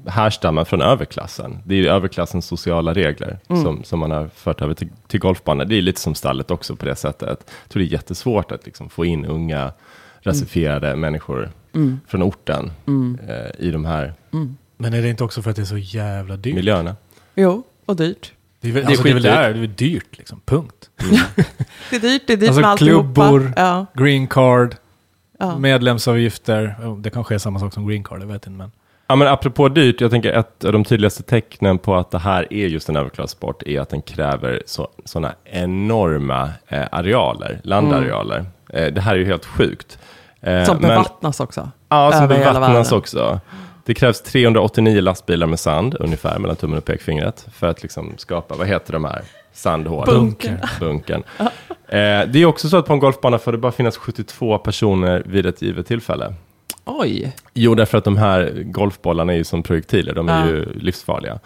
härstammar 0.06 0.64
från 0.64 0.82
överklassen. 0.82 1.58
Det 1.64 1.74
är 1.74 1.78
ju 1.78 1.88
överklassens 1.88 2.46
sociala 2.46 2.94
regler 2.94 3.38
som, 3.46 3.84
som 3.84 3.98
man 3.98 4.10
har 4.10 4.28
fört 4.28 4.62
över 4.62 4.74
till, 4.74 4.88
till 5.06 5.20
golfbanor. 5.20 5.64
Det 5.64 5.74
är 5.78 5.82
lite 5.82 6.00
som 6.00 6.14
stallet 6.14 6.50
också 6.50 6.76
på 6.76 6.84
det 6.86 6.96
sättet. 6.96 7.28
Jag 7.62 7.68
tror 7.68 7.80
det 7.80 7.88
är 7.88 7.92
jättesvårt 7.92 8.52
att 8.52 8.64
liksom 8.66 8.88
få 8.88 9.04
in 9.04 9.24
unga 9.24 9.72
rasifierade 10.22 10.96
människor 10.96 11.50
från 12.06 12.22
orten 12.22 12.72
eh, 13.28 13.66
i 13.66 13.70
de 13.70 13.84
här 13.84 14.14
Men 14.76 14.94
är 14.94 15.02
det 15.02 15.08
inte 15.08 15.24
också 15.24 15.42
för 15.42 15.50
att 15.50 15.56
det 15.56 15.62
är 15.62 15.66
så 15.66 15.78
jävla 15.78 16.36
dyrt? 16.36 16.54
miljöerna. 16.54 16.96
Jo, 17.34 17.62
och 17.86 17.96
dyrt. 17.96 18.32
Det 18.60 18.68
är 18.68 18.72
väl, 18.72 18.82
Det 18.82 18.86
är 18.86 18.90
alltså, 18.90 19.02
det 19.04 19.10
är 19.10 19.14
väl 19.14 19.22
där, 19.22 19.54
det 19.54 19.60
är 19.60 19.66
dyrt 19.66 20.18
liksom. 20.18 20.40
Punkt. 20.44 20.90
Det 21.90 21.96
är 21.96 22.00
dyrt, 22.00 22.22
det 22.26 22.32
är 22.32 22.36
dyrt 22.36 22.48
Alltså, 22.48 22.60
med 22.60 22.70
alltihopa. 22.70 23.02
klubbor. 23.14 23.52
Ja, 23.56 23.86
Green 23.94 24.26
card, 24.26 24.76
ja. 25.38 25.58
medlemsavgifter. 25.58 26.76
Det 27.00 27.10
kanske 27.10 27.34
är 27.34 27.38
samma 27.38 27.60
sak 27.60 27.72
som 27.74 27.86
green 27.88 28.04
card, 28.04 28.20
jag 28.22 28.26
vet 28.26 28.34
inte. 28.34 28.50
Men 28.50 28.70
Ja, 29.06 29.16
men 29.16 29.28
apropå 29.28 29.68
dyrt, 29.68 30.00
jag 30.00 30.10
tänker 30.10 30.32
att 30.32 30.60
de 30.60 30.84
tydligaste 30.84 31.22
tecknen 31.22 31.78
på 31.78 31.94
att 31.94 32.10
det 32.10 32.18
här 32.18 32.52
är 32.52 32.66
just 32.66 32.88
en 32.88 32.96
överklassport 32.96 33.62
är 33.62 33.80
att 33.80 33.88
den 33.88 34.02
kräver 34.02 34.62
så, 34.66 34.88
sådana 35.04 35.34
enorma 35.44 36.50
eh, 36.68 36.82
arealer, 36.92 37.60
landarealer. 37.64 38.44
Eh, 38.68 38.86
det 38.92 39.00
här 39.00 39.14
är 39.14 39.18
ju 39.18 39.24
helt 39.24 39.44
sjukt. 39.44 39.98
Eh, 40.40 40.64
Som 40.64 40.76
men- 40.76 40.88
bevattnas 40.88 41.40
också. 41.40 41.70
Ja, 41.88 42.12
som 42.12 42.28
bevattnas 42.28 42.92
också. 42.92 43.40
Det 43.86 43.94
krävs 43.94 44.22
389 44.22 45.00
lastbilar 45.00 45.46
med 45.46 45.60
sand, 45.60 45.96
ungefär, 46.00 46.38
mellan 46.38 46.56
tummen 46.56 46.78
och 46.78 46.84
pekfingret, 46.84 47.46
för 47.52 47.66
att 47.66 47.82
liksom 47.82 48.12
skapa, 48.16 48.54
vad 48.56 48.66
heter 48.66 48.92
de 48.92 49.04
här, 49.04 49.22
sandhålen? 49.52 50.14
Bunker. 50.14 50.60
Bunkern. 50.80 51.22
Eh, 51.38 51.48
det 52.28 52.34
är 52.36 52.44
också 52.46 52.68
så 52.68 52.76
att 52.76 52.86
på 52.86 52.92
en 52.92 52.98
golfbana 52.98 53.38
får 53.38 53.52
det 53.52 53.58
bara 53.58 53.72
finnas 53.72 53.96
72 53.96 54.58
personer 54.58 55.22
vid 55.26 55.46
ett 55.46 55.62
givet 55.62 55.86
tillfälle. 55.86 56.34
Oj. 56.84 57.32
Jo, 57.54 57.74
därför 57.74 57.98
att 57.98 58.04
de 58.04 58.16
här 58.16 58.62
golfbollarna 58.64 59.32
är 59.32 59.36
ju 59.36 59.44
som 59.44 59.62
projektiler, 59.62 60.14
de 60.14 60.28
är 60.28 60.40
Ja. 60.40 60.46
ju 60.46 60.72
livsfarliga. 60.74 61.38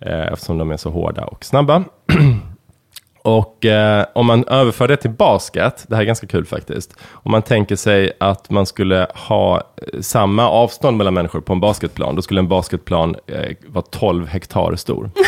Eh, 0.00 0.20
eftersom 0.32 0.58
de 0.58 0.70
är 0.70 0.76
så 0.76 0.90
hårda 0.90 1.24
och 1.24 1.44
snabba. 1.44 1.84
och 3.22 3.64
eh, 3.64 4.06
om 4.14 4.26
man 4.26 4.44
överför 4.48 4.88
det 4.88 4.96
till 4.96 5.10
basket, 5.10 5.84
det 5.88 5.94
här 5.94 6.02
är 6.02 6.06
ganska 6.06 6.26
kul 6.26 6.44
faktiskt. 6.46 6.94
Om 7.10 7.30
man 7.30 7.42
tänker 7.42 7.76
sig 7.76 8.12
att 8.20 8.50
man 8.50 8.66
skulle 8.66 9.06
ha 9.28 9.56
eh, 9.56 10.00
samma 10.00 10.48
avstånd 10.48 10.96
mellan 10.96 11.14
människor 11.14 11.40
på 11.40 11.52
en 11.52 11.60
basketplan, 11.60 12.16
då 12.16 12.22
skulle 12.22 12.40
en 12.40 12.48
basketplan 12.48 13.16
eh, 13.26 13.56
vara 13.66 13.84
12 13.90 14.26
hektar 14.26 14.76
stor. 14.76 15.10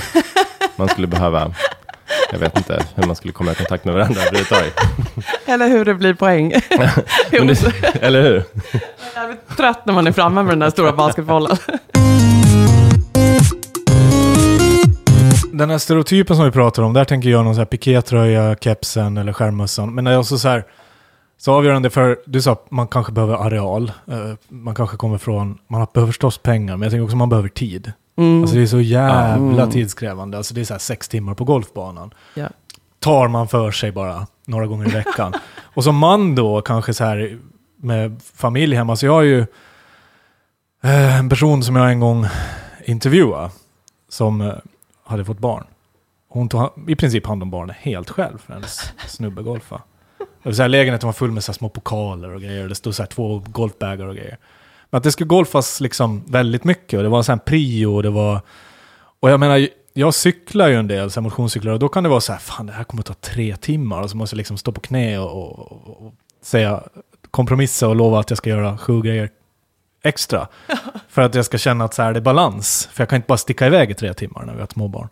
Man 0.77 0.89
skulle 0.89 1.07
behöva, 1.07 1.53
jag 2.33 2.39
vet 2.39 2.57
inte 2.57 2.85
hur 2.95 3.07
man 3.07 3.17
skulle 3.17 3.33
komma 3.33 3.53
i 3.53 3.55
kontakt 3.55 3.85
med 3.85 3.95
varandra 3.95 4.21
överhuvudtaget. 4.21 4.75
Eller 5.47 5.69
hur 5.69 5.85
det 5.85 5.95
blir 5.95 6.15
poäng. 6.15 6.49
Det, 7.31 8.03
eller 8.03 8.23
hur? 8.23 8.45
Jag 9.15 9.31
är 9.31 9.57
trött 9.57 9.87
när 9.87 9.95
man 9.95 10.07
är 10.07 10.13
framme 10.13 10.43
med 10.43 10.53
den 10.53 10.59
där 10.59 10.71
stora 10.71 10.93
basketbollen. 10.93 11.57
Den 15.53 15.71
här 15.71 15.79
stereotypen 15.79 16.37
som 16.37 16.45
vi 16.45 16.51
pratar 16.51 16.83
om, 16.83 16.93
där 16.93 17.05
tänker 17.05 17.29
jag 17.29 17.45
någon 17.45 17.55
så 17.55 17.61
här 17.61 17.67
pikétröja, 17.67 18.57
kepsen 18.61 19.17
eller 19.17 19.33
skärmmössan. 19.33 19.95
Men 19.95 20.05
det 20.05 20.11
är 20.11 20.19
också 20.19 20.39
så 20.39 20.49
här, 20.49 20.65
så 21.39 21.53
avgörande 21.53 21.91
för, 21.91 22.19
du 22.27 22.43
sa 22.43 22.53
att 22.53 22.71
man 22.71 22.89
kanske 22.89 23.13
behöver 23.13 23.35
areal, 23.35 23.93
eh, 24.09 24.35
man 24.49 24.75
kanske 24.75 24.97
kommer 24.97 25.19
från, 25.19 25.59
man 25.69 25.87
behöver 25.95 26.13
förstås 26.13 26.39
pengar, 26.39 26.77
men 26.77 26.83
jag 26.83 26.93
tänker 26.93 27.05
också 27.05 27.15
att 27.15 27.19
man 27.19 27.29
behöver 27.29 27.49
tid. 27.49 27.93
Mm. 28.17 28.41
Alltså 28.43 28.57
det 28.57 28.63
är 28.63 28.67
så 28.67 28.81
jävla 28.81 29.63
Mm. 29.63 29.71
tidskrävande, 29.71 30.37
alltså 30.37 30.55
det 30.55 30.61
är 30.61 30.65
så 30.65 30.75
här 30.75 30.79
sex 30.79 31.09
timmar 31.09 31.35
på 31.35 31.45
golfbanan. 31.45 32.15
Ja. 32.35 32.49
Tar 32.99 33.29
man 33.29 33.49
för 33.49 33.71
sig 33.71 33.93
bara 33.93 34.27
några 34.47 34.67
gånger 34.67 34.89
i 34.89 34.91
veckan. 34.91 35.33
Och 35.75 35.85
som 35.85 35.97
man 35.97 36.35
då 36.35 36.61
kanske 36.63 36.95
så 36.95 37.05
här 37.05 37.39
med 37.77 38.21
familj 38.35 38.77
hemma, 38.77 38.97
så 38.97 39.07
jag 39.07 39.13
har 39.13 39.23
ju 39.23 39.41
eh, 40.83 41.19
en 41.19 41.29
person 41.29 41.63
som 41.63 41.77
jag 41.77 41.91
en 41.91 42.01
gång 42.01 42.27
intervjuade, 42.85 43.51
som 44.09 44.41
eh, 44.41 44.53
hade 45.05 45.25
fått 45.25 45.39
barn. 45.39 45.65
Hon 46.29 46.49
tog 46.49 46.71
i 46.89 46.97
princip 46.97 47.27
hand 47.27 47.43
om 47.43 47.51
barnet 47.51 47.77
helt 47.77 48.11
själv 48.11 48.39
för 48.39 48.53
hennes 48.53 48.93
snubbe 49.07 49.43
golfa. 49.43 49.83
Lägenheten 50.69 51.07
var 51.07 51.13
full 51.13 51.31
med 51.31 51.45
så 51.45 51.53
små 51.53 51.69
pokaler 51.69 52.35
och 52.35 52.41
grejer. 52.41 52.69
Det 52.69 52.75
stod 52.75 52.95
så 52.95 53.07
två 53.07 53.43
golfbagar 53.47 54.07
och 54.07 54.15
grejer. 54.15 54.39
Men 54.95 54.99
att 54.99 55.05
det 55.05 55.13
skulle 55.13 55.29
golfas 55.29 55.81
liksom 55.81 56.25
väldigt 56.27 56.65
mycket 56.65 56.97
och 56.97 57.03
det 57.03 57.09
var 57.09 57.19
en 57.19 57.25
sån 57.25 57.33
här 57.33 57.45
prio 57.45 57.87
och 57.87 58.03
det 58.03 58.11
var... 58.11 58.41
Och 59.21 59.31
jag 59.31 59.41
menar, 59.41 59.69
jag 59.93 60.15
cyklar 60.15 60.69
ju 60.69 60.75
en 60.75 60.89
del, 60.89 61.11
så 61.11 61.21
här 61.21 61.23
motionscyklar, 61.23 61.73
och 61.73 61.79
då 61.79 61.89
kan 61.89 62.03
det 62.03 62.09
vara 62.09 62.21
så 62.21 62.33
här, 62.33 62.39
fan 62.39 62.67
det 62.67 62.73
här 62.73 62.85
kommer 62.85 63.01
att 63.01 63.07
ta 63.07 63.15
tre 63.15 63.57
timmar 63.57 64.03
och 64.03 64.11
så 64.11 64.17
måste 64.17 64.35
jag 64.35 64.39
liksom 64.39 64.59
stå 64.59 64.73
på 64.73 64.81
knä 64.81 65.19
och, 65.19 65.31
och, 65.31 66.07
och, 66.07 66.15
säga, 66.43 66.83
kompromissa 67.31 67.89
och 67.89 67.97
lova 67.97 68.21
att 68.21 68.31
jag 68.31 68.39
ska 68.39 68.51
göra 68.51 68.79
sju 68.79 69.03
grejer 69.03 69.31
extra. 70.03 70.49
för 71.09 71.23
att 71.23 71.35
jag 71.35 71.45
ska 71.45 71.59
känna 71.59 71.85
att 71.85 71.95
så 71.95 72.03
här, 72.03 72.13
det 72.13 72.19
är 72.19 72.23
balans. 72.23 72.89
För 72.93 73.03
jag 73.03 73.09
kan 73.09 73.17
inte 73.17 73.29
bara 73.29 73.39
sticka 73.39 73.67
iväg 73.67 73.91
i 73.91 73.95
tre 73.95 74.15
timmar 74.15 74.45
när 74.45 74.55
vi 74.55 74.61
har 74.61 74.69
småbarn. 74.73 75.09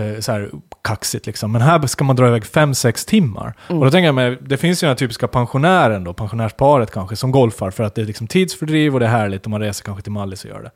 Eh, 0.00 0.20
så 0.20 0.32
här 0.32 0.50
kaxigt 0.82 1.26
liksom. 1.26 1.52
Men 1.52 1.62
här 1.62 1.86
ska 1.86 2.04
man 2.04 2.16
dra 2.16 2.28
iväg 2.28 2.44
fem, 2.44 2.74
sex 2.74 3.04
timmar. 3.04 3.54
Och 3.68 3.84
då 3.84 3.90
tänker 3.90 4.06
jag 4.06 4.14
mig, 4.14 4.38
det 4.40 4.56
finns 4.56 4.82
ju 4.82 4.84
den 4.86 4.90
här 4.90 4.96
typiska 4.96 5.28
pensionären 5.28 6.04
då, 6.04 6.12
pensionärsparet 6.12 6.90
kanske, 6.90 7.16
som 7.16 7.30
golfar 7.30 7.70
för 7.70 7.84
att 7.84 7.94
det 7.94 8.02
är 8.02 8.06
liksom 8.06 8.26
tidsfördriv 8.26 8.94
och 8.94 9.00
det 9.00 9.06
är 9.06 9.10
härligt 9.10 9.44
och 9.44 9.50
man 9.50 9.60
reser 9.60 9.84
kanske 9.84 10.02
till 10.02 10.12
Mallis 10.12 10.44
och 10.44 10.50
gör 10.50 10.62
det. 10.62 10.70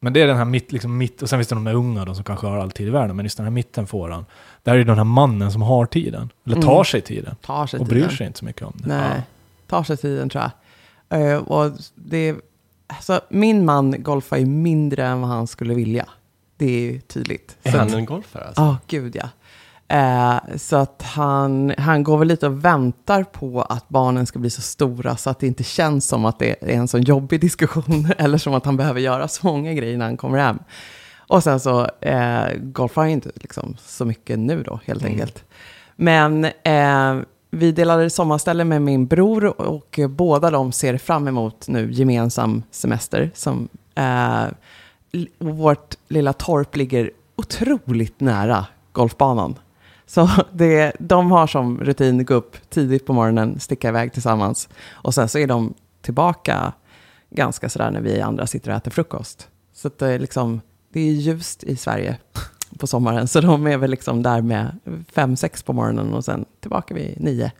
Men 0.00 0.12
det 0.12 0.22
är 0.22 0.26
den 0.26 0.36
här 0.36 0.44
mitt, 0.44 0.72
liksom 0.72 0.96
mitt, 0.98 1.22
och 1.22 1.28
sen 1.28 1.38
finns 1.38 1.48
det 1.48 1.54
de 1.54 1.66
här 1.66 1.74
unga, 1.74 2.04
de 2.04 2.14
som 2.14 2.24
kanske 2.24 2.46
har 2.46 2.58
all 2.58 2.70
tid 2.70 2.86
i 2.86 2.90
världen, 2.90 3.16
men 3.16 3.24
just 3.24 3.36
den 3.36 3.46
här 3.46 3.50
mitten 3.50 3.86
får 3.86 4.08
han. 4.08 4.26
Där 4.62 4.74
är 4.74 4.78
det 4.78 4.84
den 4.84 4.96
här 4.96 5.04
mannen 5.04 5.52
som 5.52 5.62
har 5.62 5.86
tiden, 5.86 6.30
eller 6.46 6.62
tar 6.62 6.72
Mm. 6.72 6.84
sig 6.84 7.00
tiden, 7.00 7.36
Tar 7.46 7.66
sig 7.66 7.80
och 7.80 7.86
bryr 7.86 8.00
tiden. 8.00 8.16
sig 8.16 8.26
inte 8.26 8.38
så 8.38 8.44
mycket 8.44 8.62
om 8.62 8.72
det. 8.76 8.88
Nej, 8.88 9.22
tar 9.68 9.82
sig 9.82 9.96
tiden 9.96 10.28
tror 10.28 10.44
jag. 11.08 11.32
Eh, 11.32 11.36
och 11.38 11.72
det, 11.94 12.34
alltså, 12.86 13.20
min 13.28 13.64
man 13.64 14.02
golfar 14.02 14.36
ju 14.36 14.46
mindre 14.46 15.06
än 15.06 15.20
vad 15.20 15.30
han 15.30 15.46
skulle 15.46 15.74
vilja. 15.74 16.06
Det 16.56 16.66
är 16.66 16.80
ju 16.92 17.00
tydligt. 17.00 17.56
Är 17.62 17.70
Så 17.70 17.78
han 17.78 17.86
att- 17.86 17.94
en 17.94 18.04
golfare? 18.04 18.44
Alltså? 18.44 18.62
Ja, 18.62 18.76
gud 18.86 19.16
ja. 19.16 19.28
Eh, 19.88 20.56
så 20.56 20.76
att 20.76 21.02
han, 21.02 21.74
han 21.78 22.02
går 22.02 22.18
väl 22.18 22.28
lite 22.28 22.46
och 22.46 22.64
väntar 22.64 23.22
på 23.24 23.62
att 23.62 23.88
barnen 23.88 24.26
ska 24.26 24.38
bli 24.38 24.50
så 24.50 24.62
stora 24.62 25.16
så 25.16 25.30
att 25.30 25.38
det 25.38 25.46
inte 25.46 25.64
känns 25.64 26.06
som 26.08 26.24
att 26.24 26.38
det 26.38 26.50
är 26.62 26.76
en 26.76 26.88
sån 26.88 27.02
jobbig 27.02 27.40
diskussion 27.40 28.08
eller 28.18 28.38
som 28.38 28.54
att 28.54 28.64
han 28.64 28.76
behöver 28.76 29.00
göra 29.00 29.28
så 29.28 29.46
många 29.46 29.72
grejer 29.72 29.98
när 29.98 30.04
han 30.04 30.16
kommer 30.16 30.38
hem. 30.38 30.58
Och 31.28 31.42
sen 31.42 31.60
så 31.60 31.88
eh, 32.00 32.44
golfar 32.62 33.02
han 33.02 33.10
inte 33.10 33.30
liksom, 33.34 33.76
så 33.80 34.04
mycket 34.04 34.38
nu 34.38 34.62
då, 34.62 34.80
helt 34.84 35.00
Mm. 35.02 35.12
enkelt. 35.12 35.44
Men 35.96 36.44
eh, 36.44 37.24
vi 37.50 37.72
delade 37.72 38.10
sommarställe 38.10 38.64
med 38.64 38.82
min 38.82 39.06
bror 39.06 39.60
och 39.60 40.00
båda 40.08 40.50
de 40.50 40.72
ser 40.72 40.98
fram 40.98 41.28
emot 41.28 41.68
nu 41.68 41.92
gemensam 41.92 42.62
semester. 42.70 43.30
Som, 43.34 43.68
eh, 43.94 44.44
vårt 45.38 45.94
lilla 46.08 46.32
torp 46.32 46.76
ligger 46.76 47.10
otroligt 47.36 48.20
nära 48.20 48.66
golfbanan. 48.92 49.58
Så 50.06 50.28
det, 50.52 50.92
de 50.98 51.30
har 51.30 51.46
som 51.46 51.80
rutin 51.80 52.20
att 52.20 52.26
gå 52.26 52.34
upp 52.34 52.56
tidigt 52.70 53.06
på 53.06 53.12
morgonen, 53.12 53.60
sticka 53.60 53.88
iväg 53.88 54.12
tillsammans. 54.12 54.68
Och 54.92 55.14
sen 55.14 55.28
så 55.28 55.38
är 55.38 55.46
de 55.46 55.74
tillbaka 56.02 56.72
ganska 57.30 57.68
sådär 57.68 57.90
när 57.90 58.00
vi 58.00 58.20
andra 58.20 58.46
sitter 58.46 58.70
och 58.70 58.76
äter 58.76 58.90
frukost. 58.90 59.48
Så 59.72 59.88
att 59.88 59.98
det, 59.98 60.08
är 60.08 60.18
liksom, 60.18 60.60
det 60.92 61.00
är 61.00 61.12
ljust 61.12 61.64
i 61.64 61.76
Sverige 61.76 62.16
på 62.78 62.86
sommaren. 62.86 63.28
Så 63.28 63.40
de 63.40 63.66
är 63.66 63.76
väl 63.76 63.90
liksom 63.90 64.22
där 64.22 64.42
med 64.42 64.78
fem, 65.12 65.36
sex 65.36 65.62
på 65.62 65.72
morgonen 65.72 66.14
och 66.14 66.24
sen 66.24 66.44
tillbaka 66.60 66.94
vid 66.94 67.20
nio. 67.20 67.52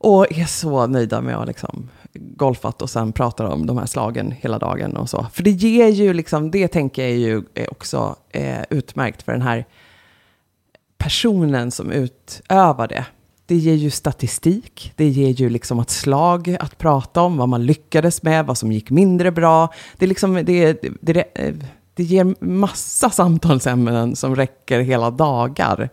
Och 0.00 0.32
är 0.32 0.44
så 0.44 0.86
nöjda 0.86 1.20
med 1.20 1.36
att 1.36 1.46
liksom 1.46 1.88
golfat 2.20 2.82
och 2.82 2.90
sen 2.90 3.12
pratar 3.12 3.44
om 3.44 3.66
de 3.66 3.78
här 3.78 3.86
slagen 3.86 4.34
hela 4.40 4.58
dagen 4.58 4.96
och 4.96 5.10
så. 5.10 5.26
För 5.32 5.42
det 5.42 5.50
ger 5.50 5.88
ju 5.88 6.12
liksom, 6.12 6.50
det 6.50 6.68
tänker 6.68 7.02
jag 7.02 7.10
är 7.10 7.16
ju 7.16 7.42
är 7.54 7.70
också 7.70 8.16
eh, 8.30 8.62
utmärkt 8.70 9.22
för 9.22 9.32
den 9.32 9.42
här 9.42 9.64
personen 10.98 11.70
som 11.70 11.90
utövar 11.90 12.88
det. 12.88 13.04
Det 13.46 13.56
ger 13.56 13.74
ju 13.74 13.90
statistik, 13.90 14.92
det 14.96 15.08
ger 15.08 15.30
ju 15.30 15.50
liksom 15.50 15.80
ett 15.80 15.90
slag 15.90 16.56
att 16.60 16.78
prata 16.78 17.20
om, 17.20 17.36
vad 17.36 17.48
man 17.48 17.66
lyckades 17.66 18.22
med, 18.22 18.46
vad 18.46 18.58
som 18.58 18.72
gick 18.72 18.90
mindre 18.90 19.30
bra. 19.30 19.72
Det, 19.96 20.04
är 20.04 20.08
liksom, 20.08 20.34
det, 20.34 20.44
det, 20.82 20.90
det, 21.00 21.24
det 21.94 22.02
ger 22.02 22.44
massa 22.44 23.10
samtalsämnen 23.10 24.16
som 24.16 24.36
räcker 24.36 24.80
hela 24.80 25.10
dagar. 25.10 25.90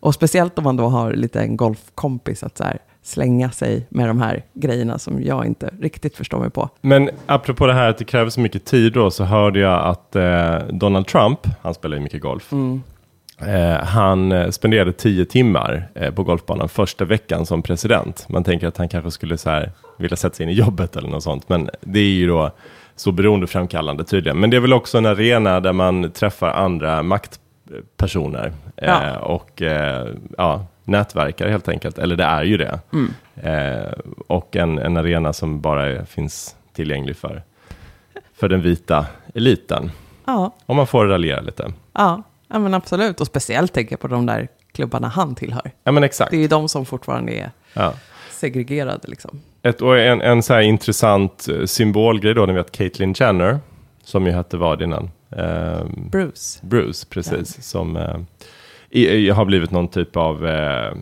Och 0.00 0.14
speciellt 0.14 0.58
om 0.58 0.64
man 0.64 0.76
då 0.76 0.88
har 0.88 1.12
lite 1.12 1.40
en 1.40 1.56
golfkompis 1.56 2.42
att 2.42 2.58
så 2.58 2.64
här, 2.64 2.78
slänga 3.02 3.50
sig 3.50 3.86
med 3.88 4.08
de 4.08 4.20
här 4.20 4.42
grejerna 4.54 4.98
som 4.98 5.22
jag 5.22 5.46
inte 5.46 5.70
riktigt 5.80 6.16
förstår 6.16 6.38
mig 6.38 6.50
på. 6.50 6.68
Men 6.80 7.10
apropå 7.26 7.66
det 7.66 7.72
här 7.74 7.88
att 7.90 7.98
det 7.98 8.04
kräver 8.04 8.30
så 8.30 8.40
mycket 8.40 8.64
tid 8.64 8.92
då, 8.92 9.10
så 9.10 9.24
hörde 9.24 9.60
jag 9.60 9.84
att 9.86 10.16
eh, 10.16 10.58
Donald 10.70 11.06
Trump, 11.06 11.38
han 11.62 11.74
spelar 11.74 11.96
ju 11.96 12.02
mycket 12.02 12.20
golf, 12.22 12.52
eh, 13.46 13.84
han 13.84 14.32
eh, 14.32 14.50
spenderade 14.50 14.92
tio 14.92 15.24
timmar 15.24 15.88
eh, 15.94 16.14
på 16.14 16.22
golfbanan 16.22 16.68
första 16.68 17.04
veckan 17.04 17.46
som 17.46 17.62
president. 17.62 18.26
Man 18.28 18.44
tänker 18.44 18.66
att 18.66 18.76
han 18.76 18.88
kanske 18.88 19.10
skulle 19.10 19.38
så 19.38 19.50
här, 19.50 19.72
vilja 19.98 20.16
sätta 20.16 20.34
sig 20.34 20.44
in 20.44 20.50
i 20.50 20.54
jobbet 20.54 20.96
eller 20.96 21.08
något 21.08 21.22
sånt, 21.22 21.48
men 21.48 21.70
det 21.80 22.00
är 22.00 22.04
ju 22.04 22.26
då 22.28 22.50
så 22.96 23.12
beroendeframkallande 23.12 24.04
tydligen. 24.04 24.40
Men 24.40 24.50
det 24.50 24.56
är 24.56 24.60
väl 24.60 24.72
också 24.72 24.98
en 24.98 25.06
arena 25.06 25.60
där 25.60 25.72
man 25.72 26.10
träffar 26.10 26.50
andra 26.50 27.02
maktpersoner 27.02 28.52
eh, 28.76 28.88
Ja. 28.88 29.18
och 29.18 29.62
eh, 29.62 30.08
ja, 30.38 30.66
nätverkar 30.88 31.48
helt 31.48 31.68
enkelt, 31.68 31.98
eller 31.98 32.16
det 32.16 32.24
är 32.24 32.42
ju 32.44 32.56
det. 32.56 32.80
Eh, 33.36 33.92
och 34.26 34.56
en, 34.56 34.78
en 34.78 34.96
arena 34.96 35.32
som 35.32 35.60
bara 35.60 35.86
är, 35.86 36.04
finns 36.04 36.56
tillgänglig 36.72 37.16
för, 37.16 37.42
för 38.34 38.48
den 38.48 38.62
vita 38.62 39.06
eliten. 39.34 39.90
Ja, 40.24 40.54
Om 40.66 40.76
man 40.76 40.86
får 40.86 41.06
raljera 41.06 41.40
lite. 41.40 41.72
ja, 41.92 42.22
ja 42.48 42.58
men 42.58 42.74
absolut. 42.74 43.20
Och 43.20 43.26
speciellt 43.26 43.72
tänker 43.72 43.92
jag 43.92 44.00
på 44.00 44.08
de 44.08 44.26
där 44.26 44.48
klubbarna 44.72 45.08
han 45.08 45.34
tillhör. 45.34 45.70
Ja 45.84 45.92
men 45.92 46.04
exakt. 46.04 46.30
Det 46.30 46.36
är 46.36 46.40
ju 46.40 46.48
de 46.48 46.68
som 46.68 46.86
fortfarande 46.86 47.32
är 47.32 47.50
Ja. 47.74 47.92
segregerade. 48.30 49.08
Liksom. 49.08 49.40
Ett, 49.62 49.82
och 49.82 49.98
en, 49.98 50.20
en 50.20 50.42
så 50.42 50.54
här 50.54 50.60
intressant 50.60 51.48
eh, 51.48 51.64
symbolgrej 51.64 52.34
då, 52.34 52.46
ni 52.46 52.52
vet 52.52 52.72
Caitlyn 52.72 53.12
Jenner, 53.16 53.58
som 54.02 54.26
ju 54.26 54.32
hette 54.32 54.56
vad 54.56 54.82
innan? 54.82 55.10
Ehm, 55.36 56.08
Bruce. 56.10 56.58
Bruce, 56.66 57.06
precis. 57.10 57.62
Som 57.64 57.96
eh, 57.96 58.16
i, 58.90 59.30
har 59.30 59.44
blivit 59.44 59.70
någon 59.70 59.88
typ 59.88 60.16
av 60.16 60.46
eh, 60.46 60.86
eh, 60.86 60.92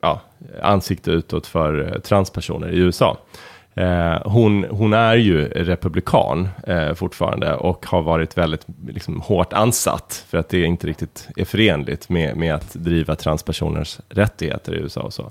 ja, 0.00 0.20
ansikte 0.62 1.10
utåt 1.10 1.46
för 1.46 1.92
eh, 1.92 2.00
transpersoner 2.00 2.68
i 2.68 2.78
USA. 2.78 3.18
Eh, 3.74 4.18
hon, 4.24 4.64
hon 4.70 4.92
är 4.92 5.16
ju 5.16 5.44
republikan 5.44 6.48
eh, 6.66 6.94
fortfarande 6.94 7.54
och 7.54 7.86
har 7.86 8.02
varit 8.02 8.38
väldigt 8.38 8.66
liksom, 8.86 9.20
hårt 9.20 9.52
ansatt 9.52 10.24
för 10.28 10.38
att 10.38 10.48
det 10.48 10.62
inte 10.62 10.86
riktigt 10.86 11.28
är 11.36 11.44
förenligt 11.44 12.08
med, 12.08 12.36
med 12.36 12.54
att 12.54 12.74
driva 12.74 13.14
transpersoners 13.14 14.00
rättigheter 14.08 14.74
i 14.74 14.78
USA 14.78 15.00
och 15.00 15.12
så. 15.12 15.30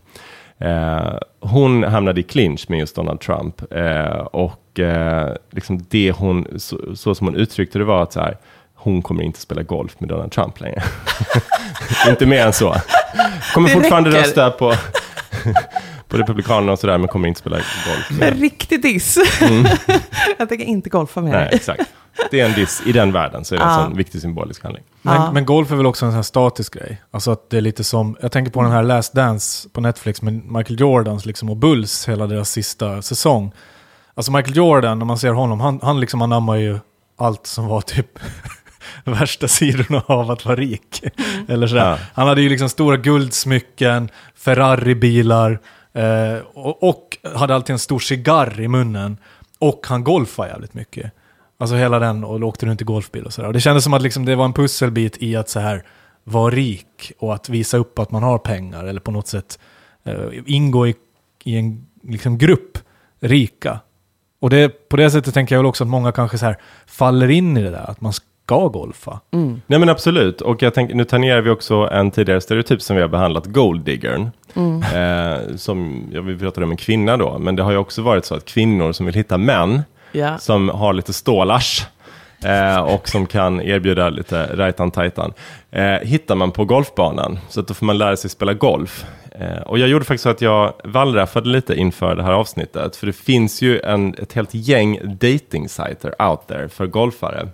Eh, 0.57 1.17
hon 1.39 1.83
hamnade 1.83 2.19
i 2.19 2.23
clinch 2.23 2.65
med 2.69 2.79
just 2.79 2.95
Donald 2.95 3.19
Trump 3.19 3.73
eh, 3.73 4.17
och 4.17 4.79
eh, 4.79 5.35
liksom 5.51 5.85
det 5.89 6.11
hon, 6.11 6.47
så, 6.57 6.95
så 6.95 7.15
som 7.15 7.27
hon 7.27 7.35
uttryckte 7.35 7.79
det 7.79 7.85
var 7.85 8.03
att 8.03 8.13
så 8.13 8.19
här, 8.19 8.37
hon 8.83 9.01
kommer 9.01 9.23
inte 9.23 9.39
spela 9.39 9.63
golf 9.63 9.95
med 9.99 10.09
Donald 10.09 10.31
Trump 10.31 10.59
längre. 10.59 10.83
inte 12.09 12.25
mer 12.25 12.45
än 12.45 12.53
så. 12.53 12.75
Kommer 13.53 13.69
Det 13.69 13.75
fortfarande 13.75 14.09
räcker. 14.09 14.19
rösta 14.21 14.51
på, 14.51 14.73
på 16.07 16.17
Republikanerna 16.17 16.71
och 16.71 16.79
sådär, 16.79 16.97
men 16.97 17.07
kommer 17.07 17.27
inte 17.27 17.39
spela 17.39 17.55
golf. 17.57 18.21
En 18.21 18.33
riktig 18.39 18.81
diss. 18.81 19.17
jag 20.37 20.49
tänker 20.49 20.65
inte 20.65 20.89
golfa 20.89 21.21
med 21.21 21.29
Mm. 21.29 21.39
Nej, 21.41 21.49
dig. 21.49 21.55
exakt. 21.55 21.83
Det 22.31 22.39
är 22.39 22.45
en 22.45 22.53
diss. 22.53 22.81
I 22.85 22.91
den 22.91 23.11
världen 23.11 23.45
så 23.45 23.55
är 23.55 23.59
det 23.59 23.65
en 23.65 23.71
Ja. 23.71 23.77
sån 23.85 23.97
viktig 23.97 24.21
symbolisk 24.21 24.63
handling. 24.63 24.83
Men, 25.01 25.15
Ja. 25.15 25.31
men 25.31 25.45
golf 25.45 25.71
är 25.71 25.75
väl 25.75 25.85
också 25.85 26.05
en 26.05 26.11
sån 26.11 26.15
här 26.15 26.23
statisk 26.23 26.73
grej. 26.73 27.01
Alltså 27.11 27.31
att 27.31 27.49
det 27.49 27.57
är 27.57 27.61
lite 27.61 27.83
som, 27.83 28.17
jag 28.21 28.31
tänker 28.31 28.51
på 28.51 28.61
den 28.61 28.71
här 28.71 28.83
Last 28.83 29.13
Dance 29.13 29.69
på 29.69 29.81
Netflix 29.81 30.21
med 30.21 30.33
Michael 30.33 30.79
Jordans 30.79 31.25
liksom, 31.25 31.49
och 31.49 31.57
Bulls, 31.57 32.09
hela 32.09 32.27
deras 32.27 32.49
sista 32.49 33.01
säsong. 33.01 33.51
Alltså 34.15 34.31
Michael 34.31 34.57
Jordan, 34.57 34.99
när 34.99 35.05
man 35.05 35.17
ser 35.17 35.31
honom, 35.31 35.59
han, 35.59 35.79
han 35.83 35.99
liksom 35.99 36.21
anammar 36.21 36.55
ju 36.55 36.79
allt 37.19 37.47
som 37.47 37.67
var 37.67 37.81
typ 37.81 38.19
värsta 39.03 39.47
sidorna 39.47 40.03
av 40.05 40.31
att 40.31 40.45
vara 40.45 40.55
rik. 40.55 41.03
Eller 41.47 41.67
sådär. 41.67 41.89
Ja. 41.89 41.97
Han 42.13 42.27
hade 42.27 42.41
ju 42.41 42.49
liksom 42.49 42.69
stora 42.69 42.97
guldsmycken, 42.97 44.09
Ferrari-bilar 44.35 45.59
eh, 45.93 46.37
och, 46.53 46.83
och 46.83 47.17
hade 47.35 47.55
alltid 47.55 47.73
en 47.73 47.79
stor 47.79 47.99
cigarr 47.99 48.61
i 48.61 48.67
munnen. 48.67 49.17
Och 49.59 49.85
han 49.87 50.03
golfade 50.03 50.49
jävligt 50.49 50.73
mycket. 50.73 51.11
Alltså 51.57 51.75
hela 51.75 51.99
den 51.99 52.23
och 52.23 52.43
åkte 52.43 52.65
runt 52.65 52.81
i 52.81 52.83
golfbil 52.83 53.25
och 53.25 53.33
sådär. 53.33 53.47
Och 53.47 53.53
det 53.53 53.61
kändes 53.61 53.83
som 53.83 53.93
att 53.93 54.01
liksom 54.01 54.25
det 54.25 54.35
var 54.35 54.45
en 54.45 54.53
pusselbit 54.53 55.17
i 55.17 55.35
att 55.35 55.49
så 55.49 55.59
här 55.59 55.83
vara 56.23 56.55
rik 56.55 57.11
och 57.19 57.33
att 57.33 57.49
visa 57.49 57.77
upp 57.77 57.99
att 57.99 58.11
man 58.11 58.23
har 58.23 58.37
pengar 58.37 58.83
eller 58.83 58.99
på 58.99 59.11
något 59.11 59.27
sätt 59.27 59.59
eh, 60.03 60.15
ingå 60.45 60.87
i, 60.87 60.95
i 61.43 61.57
en 61.57 61.87
liksom, 62.03 62.37
grupp 62.37 62.77
rika. 63.19 63.79
Och 64.39 64.49
det, 64.49 64.89
på 64.89 64.97
det 64.97 65.11
sättet 65.11 65.33
tänker 65.33 65.55
jag 65.55 65.59
väl 65.59 65.65
också 65.65 65.83
att 65.83 65.89
många 65.89 66.11
kanske 66.11 66.37
så 66.37 66.45
här 66.45 66.57
faller 66.85 67.29
in 67.29 67.57
i 67.57 67.61
det 67.61 67.71
där, 67.71 67.89
att 67.89 68.01
man 68.01 68.13
ska 68.45 68.67
golfa. 68.67 69.19
Nej 69.67 69.79
men 69.79 69.89
absolut, 69.89 70.41
och 70.41 70.61
jag 70.63 70.73
tänker, 70.73 70.95
nu 70.95 71.03
tangerar 71.05 71.41
vi 71.41 71.49
också 71.49 71.75
en 71.91 72.11
tidigare 72.11 72.41
stereotyp 72.41 72.81
som 72.81 72.95
vi 72.95 73.01
har 73.01 73.09
behandlat, 73.09 73.45
golddiggern. 73.45 74.29
Eh, 74.93 75.55
som, 75.55 76.03
ja, 76.13 76.21
vi 76.21 76.37
pratade 76.37 76.65
om 76.65 76.71
en 76.71 76.77
kvinna 76.77 77.17
då, 77.17 77.39
men 77.39 77.55
det 77.55 77.63
har 77.63 77.71
ju 77.71 77.77
också 77.77 78.01
varit 78.01 78.25
så 78.25 78.35
att 78.35 78.45
kvinnor 78.45 78.91
som 78.91 79.05
vill 79.05 79.15
hitta 79.15 79.37
män, 79.37 79.81
Ja. 80.11 80.37
som 80.37 80.69
har 80.69 80.93
lite 80.93 81.13
stålars, 81.13 81.85
eh, 82.45 82.79
och 82.81 83.09
som 83.09 83.25
kan 83.25 83.61
erbjuda 83.61 84.09
lite 84.09 84.55
rajtan-tajtan, 84.55 85.33
eh, 85.71 85.83
hittar 86.01 86.35
man 86.35 86.51
på 86.51 86.65
golfbanan. 86.65 87.39
Så 87.49 87.59
att 87.59 87.67
då 87.67 87.73
får 87.73 87.85
man 87.85 87.97
lära 87.97 88.17
sig 88.17 88.29
spela 88.29 88.53
golf. 88.53 89.05
Eh, 89.39 89.61
och 89.61 89.79
jag 89.79 89.89
gjorde 89.89 90.05
faktiskt 90.05 90.23
så 90.23 90.29
att 90.29 90.41
jag 90.41 90.73
wallraffade 90.83 91.49
lite 91.49 91.75
inför 91.75 92.15
det 92.15 92.23
här 92.23 92.31
avsnittet, 92.33 92.95
för 92.95 93.07
det 93.07 93.13
finns 93.13 93.61
ju 93.61 93.79
en, 93.79 94.15
ett 94.17 94.33
helt 94.33 94.53
gäng 94.53 94.99
dating-sajter 95.03 96.29
out 96.29 96.47
there 96.47 96.69
för 96.69 96.87
golfare. 96.87 97.47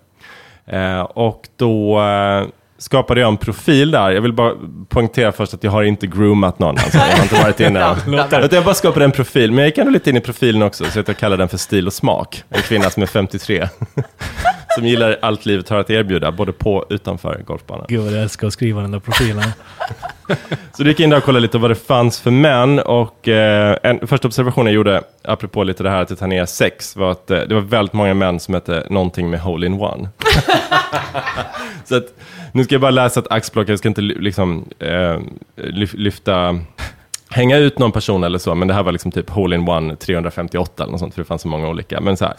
Eh, 0.67 1.01
och 1.01 1.47
då 1.55 2.01
eh, 2.01 2.47
skapade 2.77 3.21
jag 3.21 3.27
en 3.27 3.37
profil 3.37 3.91
där. 3.91 4.11
Jag 4.11 4.21
vill 4.21 4.33
bara 4.33 4.53
poängtera 4.89 5.31
först 5.31 5.53
att 5.53 5.63
jag 5.63 5.71
har 5.71 5.83
inte 5.83 6.07
groomat 6.07 6.59
någon. 6.59 6.77
Alltså. 6.77 6.97
Jag 6.97 7.15
har 7.15 7.23
inte 7.23 7.35
varit 7.35 7.59
inne. 7.59 7.95
Utan 8.31 8.49
jag 8.51 8.63
bara 8.63 8.75
skapade 8.75 9.05
en 9.05 9.11
profil. 9.11 9.51
Men 9.51 9.59
jag 9.59 9.65
gick 9.65 9.77
ändå 9.77 9.91
lite 9.91 10.09
in 10.09 10.17
i 10.17 10.21
profilen 10.21 10.61
också, 10.61 10.85
så 10.85 10.99
att 10.99 11.07
jag 11.07 11.17
kallar 11.17 11.37
den 11.37 11.49
för 11.49 11.57
stil 11.57 11.87
och 11.87 11.93
smak. 11.93 12.43
En 12.49 12.61
kvinna 12.61 12.89
som 12.89 13.03
är 13.03 13.07
53. 13.07 13.67
som 14.75 14.85
gillar 14.85 15.17
allt 15.21 15.45
livet 15.45 15.69
har 15.69 15.77
att 15.77 15.89
erbjuda, 15.89 16.31
både 16.31 16.51
på 16.53 16.75
och 16.75 16.85
utanför 16.89 17.41
golfbanan. 17.45 17.85
Gud 17.89 18.13
jag 18.13 18.21
älskar 18.21 18.47
att 18.47 18.53
skriva 18.53 18.81
den 18.81 18.91
där 18.91 18.99
profilen. 18.99 19.43
Så 20.77 20.83
du 20.83 20.89
gick 20.89 20.99
in 20.99 21.09
där 21.09 21.17
och 21.17 21.23
kollade 21.23 21.41
lite 21.41 21.57
vad 21.57 21.71
det 21.71 21.75
fanns 21.75 22.19
för 22.21 22.31
män. 22.31 22.79
Och 22.79 23.27
eh, 23.27 23.77
en 23.83 24.07
första 24.07 24.27
observation 24.27 24.65
jag 24.65 24.73
gjorde, 24.75 25.01
apropå 25.23 25.63
lite 25.63 25.83
det 25.83 25.89
här 25.89 26.01
att 26.01 26.19
ta 26.19 26.27
ner 26.27 26.45
sex, 26.45 26.95
var 26.95 27.11
att 27.11 27.31
eh, 27.31 27.39
det 27.39 27.55
var 27.55 27.61
väldigt 27.61 27.93
många 27.93 28.13
män 28.13 28.39
som 28.39 28.53
hette 28.53 28.83
någonting 28.89 29.29
med 29.29 29.39
hole 29.39 29.65
in 29.65 29.73
one. 29.81 30.09
Så 31.85 31.95
att, 31.95 32.05
nu 32.51 32.63
ska 32.63 32.75
jag 32.75 32.81
bara 32.81 32.91
läsa 32.91 33.19
ett 33.19 33.31
axplock, 33.31 33.69
jag 33.69 33.79
ska 33.79 33.87
inte 33.87 34.01
liksom, 34.01 34.65
eh, 34.79 35.17
lyf- 35.55 35.97
lyfta, 35.97 36.59
hänga 37.29 37.57
ut 37.57 37.79
någon 37.79 37.91
person 37.91 38.23
eller 38.23 38.39
så, 38.39 38.55
men 38.55 38.67
det 38.67 38.73
här 38.73 38.83
var 38.83 38.91
liksom 38.91 39.11
typ 39.11 39.29
hole 39.29 39.55
in 39.55 39.69
one 39.69 39.95
358 39.95 40.83
eller 40.83 40.91
något 40.91 40.99
sånt, 40.99 41.13
för 41.13 41.21
det 41.21 41.25
fanns 41.27 41.41
så 41.41 41.47
många 41.47 41.67
olika. 41.67 42.01
Men 42.01 42.17
så 42.17 42.25
här, 42.25 42.33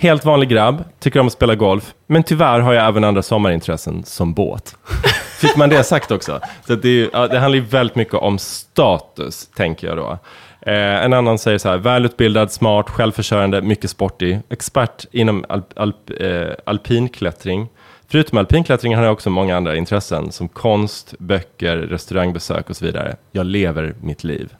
Helt 0.00 0.24
vanlig 0.24 0.48
grabb, 0.48 0.84
tycker 1.00 1.20
om 1.20 1.26
att 1.26 1.32
spela 1.32 1.54
golf, 1.54 1.94
men 2.06 2.22
tyvärr 2.22 2.60
har 2.60 2.72
jag 2.72 2.88
även 2.88 3.04
andra 3.04 3.22
sommarintressen 3.22 4.04
som 4.04 4.34
båt. 4.34 4.76
Fick 5.40 5.56
man 5.56 5.68
det 5.68 5.84
sagt 5.84 6.10
också? 6.10 6.40
Så 6.66 6.74
det, 6.74 6.88
är 6.88 7.10
ja, 7.12 7.28
det 7.28 7.38
handlar 7.38 7.58
ju 7.58 7.64
väldigt 7.64 7.96
mycket 7.96 8.14
om 8.14 8.38
status, 8.38 9.46
tänker 9.46 9.86
jag 9.86 9.96
då. 9.96 10.18
Eh, 10.60 11.04
en 11.04 11.12
annan 11.12 11.38
säger 11.38 11.58
så 11.58 11.68
här, 11.68 11.78
välutbildad, 11.78 12.52
smart, 12.52 12.90
självförsörjande, 12.90 13.62
mycket 13.62 13.90
sportig, 13.90 14.40
expert 14.48 15.06
inom 15.12 15.44
alp, 15.48 15.78
alp, 15.78 16.10
eh, 16.20 16.48
alpinklättring. 16.64 17.68
Förutom 18.08 18.38
alpinklättring 18.38 18.96
har 18.96 19.04
jag 19.04 19.12
också 19.12 19.30
många 19.30 19.56
andra 19.56 19.76
intressen, 19.76 20.32
som 20.32 20.48
konst, 20.48 21.14
böcker, 21.18 21.76
restaurangbesök 21.76 22.70
och 22.70 22.76
så 22.76 22.84
vidare. 22.84 23.16
Jag 23.32 23.46
lever 23.46 23.94
mitt 24.00 24.24
liv. 24.24 24.54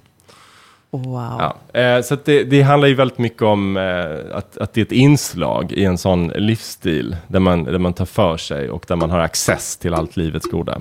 Wow. 0.93 1.55
Ja, 1.73 1.81
eh, 1.81 2.03
så 2.03 2.17
det, 2.25 2.45
det 2.45 2.63
handlar 2.63 2.89
ju 2.89 2.95
väldigt 2.95 3.19
mycket 3.19 3.43
om 3.43 3.77
eh, 3.77 4.37
att, 4.37 4.59
att 4.59 4.73
det 4.73 4.81
är 4.81 4.85
ett 4.85 4.93
inslag 4.93 5.73
i 5.73 5.85
en 5.85 5.99
sån 5.99 6.29
livsstil 6.29 7.17
där 7.29 7.41
man, 7.41 7.65
där 7.65 7.79
man 7.79 7.93
tar 7.93 8.05
för 8.05 8.37
sig 8.37 8.71
och 8.71 8.85
där 8.89 8.97
man 8.97 9.11
har 9.11 9.19
access 9.19 9.77
till 9.77 9.95
allt 9.95 10.17
livets 10.17 10.47
goda. 10.51 10.81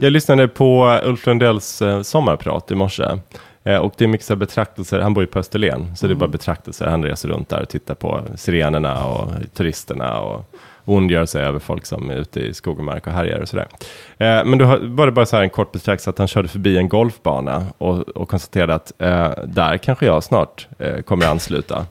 Jag 0.00 0.12
lyssnade 0.12 0.48
på 0.48 1.00
Ulf 1.04 1.26
Lundells 1.26 1.82
eh, 1.82 2.02
sommarprat 2.02 2.70
i 2.70 2.74
morse. 2.74 3.04
Och 3.80 3.94
det 3.96 4.04
är 4.04 4.08
mycket 4.08 4.26
så 4.26 4.36
betraktelser, 4.36 5.00
han 5.00 5.14
bor 5.14 5.22
ju 5.22 5.26
på 5.26 5.38
Österlen, 5.38 5.96
så 5.96 6.06
det 6.06 6.12
är 6.12 6.14
bara 6.14 6.28
betraktelser. 6.28 6.86
Han 6.86 7.04
reser 7.04 7.28
runt 7.28 7.48
där 7.48 7.62
och 7.62 7.68
tittar 7.68 7.94
på 7.94 8.20
sirenerna 8.36 9.04
och 9.04 9.30
turisterna 9.54 10.20
och 10.20 10.44
ondgör 10.84 11.26
sig 11.26 11.42
över 11.44 11.58
folk 11.58 11.86
som 11.86 12.10
är 12.10 12.14
ute 12.16 12.40
i 12.40 12.54
skog 12.54 12.78
och 12.78 12.84
mark 12.84 13.06
och 13.06 13.12
härjar 13.12 13.38
och 13.40 13.48
sådär. 13.48 13.66
Eh, 14.18 14.44
men 14.44 14.58
då 14.58 14.64
har- 14.64 14.78
var 14.82 15.06
det 15.06 15.12
bara 15.12 15.26
så 15.26 15.36
här 15.36 15.42
en 15.42 15.50
kort 15.50 15.72
betraktelse 15.72 16.10
att 16.10 16.18
han 16.18 16.28
körde 16.28 16.48
förbi 16.48 16.76
en 16.78 16.88
golfbana 16.88 17.66
och, 17.78 17.98
och 18.08 18.28
konstaterade 18.28 18.74
att 18.74 18.92
eh, 18.98 19.30
där 19.44 19.76
kanske 19.76 20.06
jag 20.06 20.24
snart 20.24 20.68
eh, 20.78 20.96
kommer 21.02 21.26
ansluta. 21.26 21.86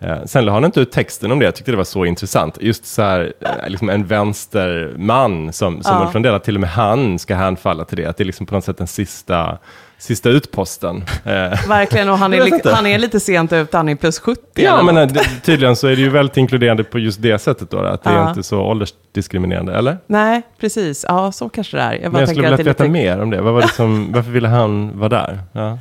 Eh, 0.00 0.24
sen 0.24 0.44
la 0.44 0.52
han 0.52 0.64
inte 0.64 0.80
ut 0.80 0.92
texten 0.92 1.32
om 1.32 1.38
det, 1.38 1.44
jag 1.44 1.54
tyckte 1.54 1.70
det 1.70 1.76
var 1.76 1.84
så 1.84 2.04
intressant. 2.04 2.58
Just 2.60 2.86
så 2.86 3.02
här, 3.02 3.32
eh, 3.40 3.68
liksom 3.68 3.88
en 3.90 4.06
vänsterman 4.06 5.52
som, 5.52 5.82
som 5.82 5.96
Ja. 6.14 6.20
Ulf 6.32 6.42
till 6.42 6.54
och 6.54 6.60
med 6.60 6.70
han 6.70 7.18
ska 7.18 7.34
hänfalla 7.34 7.84
till 7.84 7.96
det. 7.98 8.06
Att 8.06 8.16
det 8.16 8.22
är 8.22 8.26
liksom 8.26 8.46
på 8.46 8.54
något 8.54 8.64
sätt 8.64 8.78
den 8.78 8.86
sista, 8.86 9.58
sista 10.00 10.28
utposten. 10.28 11.04
Eh, 11.24 11.68
Verkligen, 11.68 12.08
och 12.08 12.18
han 12.18 12.34
är, 12.34 12.72
han 12.74 12.86
är 12.86 12.98
lite 12.98 13.20
sent 13.20 13.52
ute, 13.52 13.76
han 13.76 13.88
är 13.88 13.94
plus 13.94 14.18
70 14.18 14.40
ja, 14.54 14.82
men 14.82 14.96
eh, 14.96 15.06
det- 15.06 15.24
tydligen 15.44 15.76
så 15.76 15.86
är 15.86 15.90
det 15.96 16.02
ju 16.02 16.08
väldigt 16.08 16.36
inkluderande 16.36 16.84
på 16.84 16.98
just 16.98 17.22
det 17.22 17.38
sättet 17.38 17.70
då, 17.70 17.78
att 17.78 18.02
det 18.04 18.10
är 18.10 18.14
Ja. 18.14 18.28
inte 18.28 18.42
så 18.42 18.60
åldersdiskriminerande, 18.60 19.74
eller? 19.74 19.98
Nej, 20.06 20.42
precis. 20.60 21.04
Ja, 21.08 21.32
så 21.32 21.48
kanske 21.48 21.76
det 21.76 21.82
är. 21.82 21.92
Jag 21.92 22.12
Men 22.12 22.20
jag 22.20 22.28
skulle 22.28 22.42
vilja 22.42 22.54
att 22.54 22.60
är 22.60 22.64
veta 22.64 22.82
lite... 22.84 22.92
mer 22.92 23.18
om 23.20 23.30
det. 23.30 23.40
Vad 23.40 23.52
var 23.54 23.62
det 23.62 23.68
som, 23.68 24.12
varför 24.12 24.30
ville 24.30 24.48
han 24.48 24.98
vara 24.98 25.08
där? 25.08 25.40
Ja. 25.52 25.78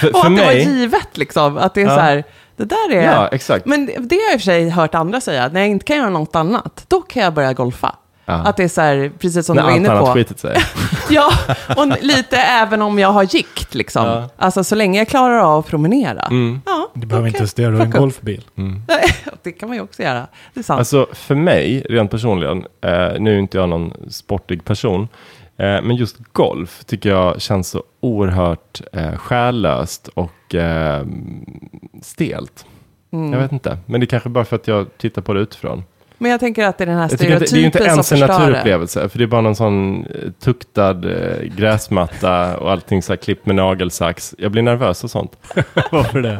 För, 0.00 0.08
Och 0.14 0.20
för 0.20 0.26
att 0.30 0.36
det 0.36 0.42
var 0.44 0.52
mig... 0.52 0.68
givet 0.78 1.16
liksom. 1.18 1.56
Att 1.58 1.74
det 1.74 1.80
är 1.82 1.86
Ja. 1.86 1.94
så 1.94 2.00
här, 2.00 2.24
det 2.56 2.64
där 2.64 2.92
är... 2.92 3.02
Ja, 3.12 3.28
exakt. 3.28 3.66
Men 3.66 3.86
det 3.86 3.92
har 4.16 4.22
jag 4.22 4.34
i 4.34 4.36
och 4.36 4.40
för 4.40 4.44
sig 4.44 4.68
hört 4.70 4.94
andra 4.94 5.20
säga, 5.20 5.48
när 5.52 5.60
jag 5.60 5.68
inte 5.68 5.84
kan 5.84 5.96
göra 5.96 6.10
något 6.10 6.36
annat, 6.36 6.84
då 6.88 7.02
kan 7.02 7.22
jag 7.22 7.34
börja 7.34 7.52
golfa. 7.52 7.94
Att 8.26 8.56
det 8.56 8.64
är 8.64 8.68
så 8.68 8.80
här, 8.80 9.12
precis 9.18 9.46
som 9.46 9.56
När 9.56 9.62
du 9.62 9.66
var 9.66 9.72
allt 9.72 9.80
inne 9.80 9.90
annat 9.90 10.04
på. 10.04 10.12
skitit 10.12 10.38
sig. 10.38 10.56
Ja, 11.10 11.30
och 11.76 11.86
lite 12.02 12.36
även 12.36 12.82
om 12.82 12.98
jag 12.98 13.08
har 13.12 13.22
gikt 13.22 13.74
liksom. 13.74 14.06
Ja. 14.06 14.28
Alltså 14.36 14.64
så 14.64 14.74
länge 14.74 14.98
jag 14.98 15.08
klarar 15.08 15.38
av 15.38 15.58
att 15.58 15.66
promenera. 15.66 16.20
Mm. 16.22 16.60
Ja, 16.66 16.88
Du 16.94 17.06
behöver 17.06 17.24
då 17.24 17.28
inte 17.28 17.38
ens 17.38 17.54
det, 17.54 17.66
du 17.66 17.76
har 17.76 17.84
en 17.84 17.90
golfbil. 17.90 18.44
det 19.42 19.52
kan 19.52 19.68
man 19.68 19.76
ju 19.76 19.82
också 19.82 20.02
göra. 20.02 20.26
Det 20.54 20.60
är 20.60 20.64
sant. 20.64 20.78
Alltså 20.78 21.06
för 21.12 21.34
mig, 21.34 21.86
rent 21.90 22.10
personligen, 22.10 22.58
eh, 22.80 23.08
nu 23.18 23.34
är 23.34 23.38
inte 23.38 23.58
jag 23.58 23.68
någon 23.68 23.92
sportig 24.10 24.64
person, 24.64 25.02
eh, 25.56 25.82
men 25.82 25.96
just 25.96 26.16
golf 26.32 26.84
tycker 26.84 27.08
jag 27.10 27.40
känns 27.40 27.68
så 27.68 27.82
oerhört 28.00 28.80
eh, 28.92 29.16
själlöst 29.16 30.08
och 30.14 30.54
eh, 30.54 31.06
stelt. 32.02 32.66
Mm. 33.12 33.32
Jag 33.32 33.40
vet 33.40 33.52
inte, 33.52 33.78
men 33.86 34.00
det 34.00 34.04
är 34.04 34.08
kanske 34.08 34.28
bara 34.28 34.44
för 34.44 34.56
att 34.56 34.68
jag 34.68 34.86
tittar 34.98 35.22
på 35.22 35.32
det 35.34 35.40
utifrån. 35.40 35.84
Men 36.18 36.30
jag 36.30 36.40
tänker 36.40 36.66
att 36.66 36.78
det 36.78 36.84
är 36.84 36.86
den 36.86 36.96
här 36.96 37.08
Jag 37.10 37.18
tycker 37.18 37.34
att 37.34 37.40
det, 37.40 37.46
det 37.50 37.56
är 37.56 37.60
ju 37.60 37.66
inte 37.66 37.78
stereotypen 37.78 37.94
ens 37.94 38.08
som 38.08 38.14
en 38.22 38.28
förstör 38.28 38.38
naturupplevelse, 38.46 39.08
för 39.08 39.18
det 39.18 39.24
är 39.24 39.28
bara 39.28 39.40
någon 39.40 39.56
sån 39.56 40.04
eh, 40.06 40.30
tuktad 40.44 40.90
eh, 40.90 41.42
gräsmatta 41.56 42.56
och 42.56 42.70
allting 42.72 43.02
så 43.02 43.12
här 43.12 43.16
klippt 43.16 43.46
med 43.46 43.56
nagelsax. 43.56 44.34
Jag 44.38 44.52
blir 44.52 44.62
nervös 44.62 45.04
och 45.04 45.10
sånt. 45.10 45.36
Varför 45.92 46.20
det? 46.22 46.38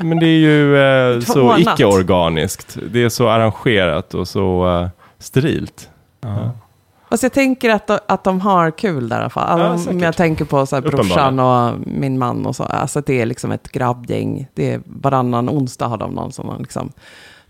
Men 0.00 0.18
det 0.18 0.26
är 0.26 0.38
ju 0.38 0.78
eh, 0.78 1.20
så 1.20 1.58
icke-organiskt. 1.58 2.78
Det 2.92 3.04
är 3.04 3.08
så 3.08 3.28
arrangerat 3.28 4.14
och 4.14 4.28
så 4.28 4.68
eh, 4.68 4.88
sterilt. 5.18 5.90
Ja. 6.20 6.50
Fast 7.10 7.22
jag 7.22 7.32
tänker 7.32 7.70
att, 7.70 7.86
de- 7.86 7.98
att 8.06 8.24
de 8.24 8.40
har 8.40 8.70
kul 8.70 9.08
där 9.08 9.16
i 9.16 9.20
alla 9.20 9.30
fall. 9.30 9.60
Ja, 9.60 9.90
om 9.90 10.00
jag 10.00 10.16
tänker 10.16 10.44
på 10.44 10.66
så 10.66 10.76
här, 10.76 10.82
brorsan 10.82 11.38
och 11.38 11.74
min 11.86 12.18
man 12.18 12.46
och 12.46 12.56
så. 12.56 12.62
Alltså 12.62 13.00
det 13.00 13.20
är 13.20 13.26
liksom 13.26 13.52
ett 13.52 13.72
grabbgäng. 13.72 14.46
Det 14.54 14.72
är 14.72 14.80
varannan 14.84 15.48
onsdag 15.48 15.86
har 15.86 15.96
de 15.96 16.10
någon 16.10 16.32
som 16.32 16.56
liksom 16.58 16.92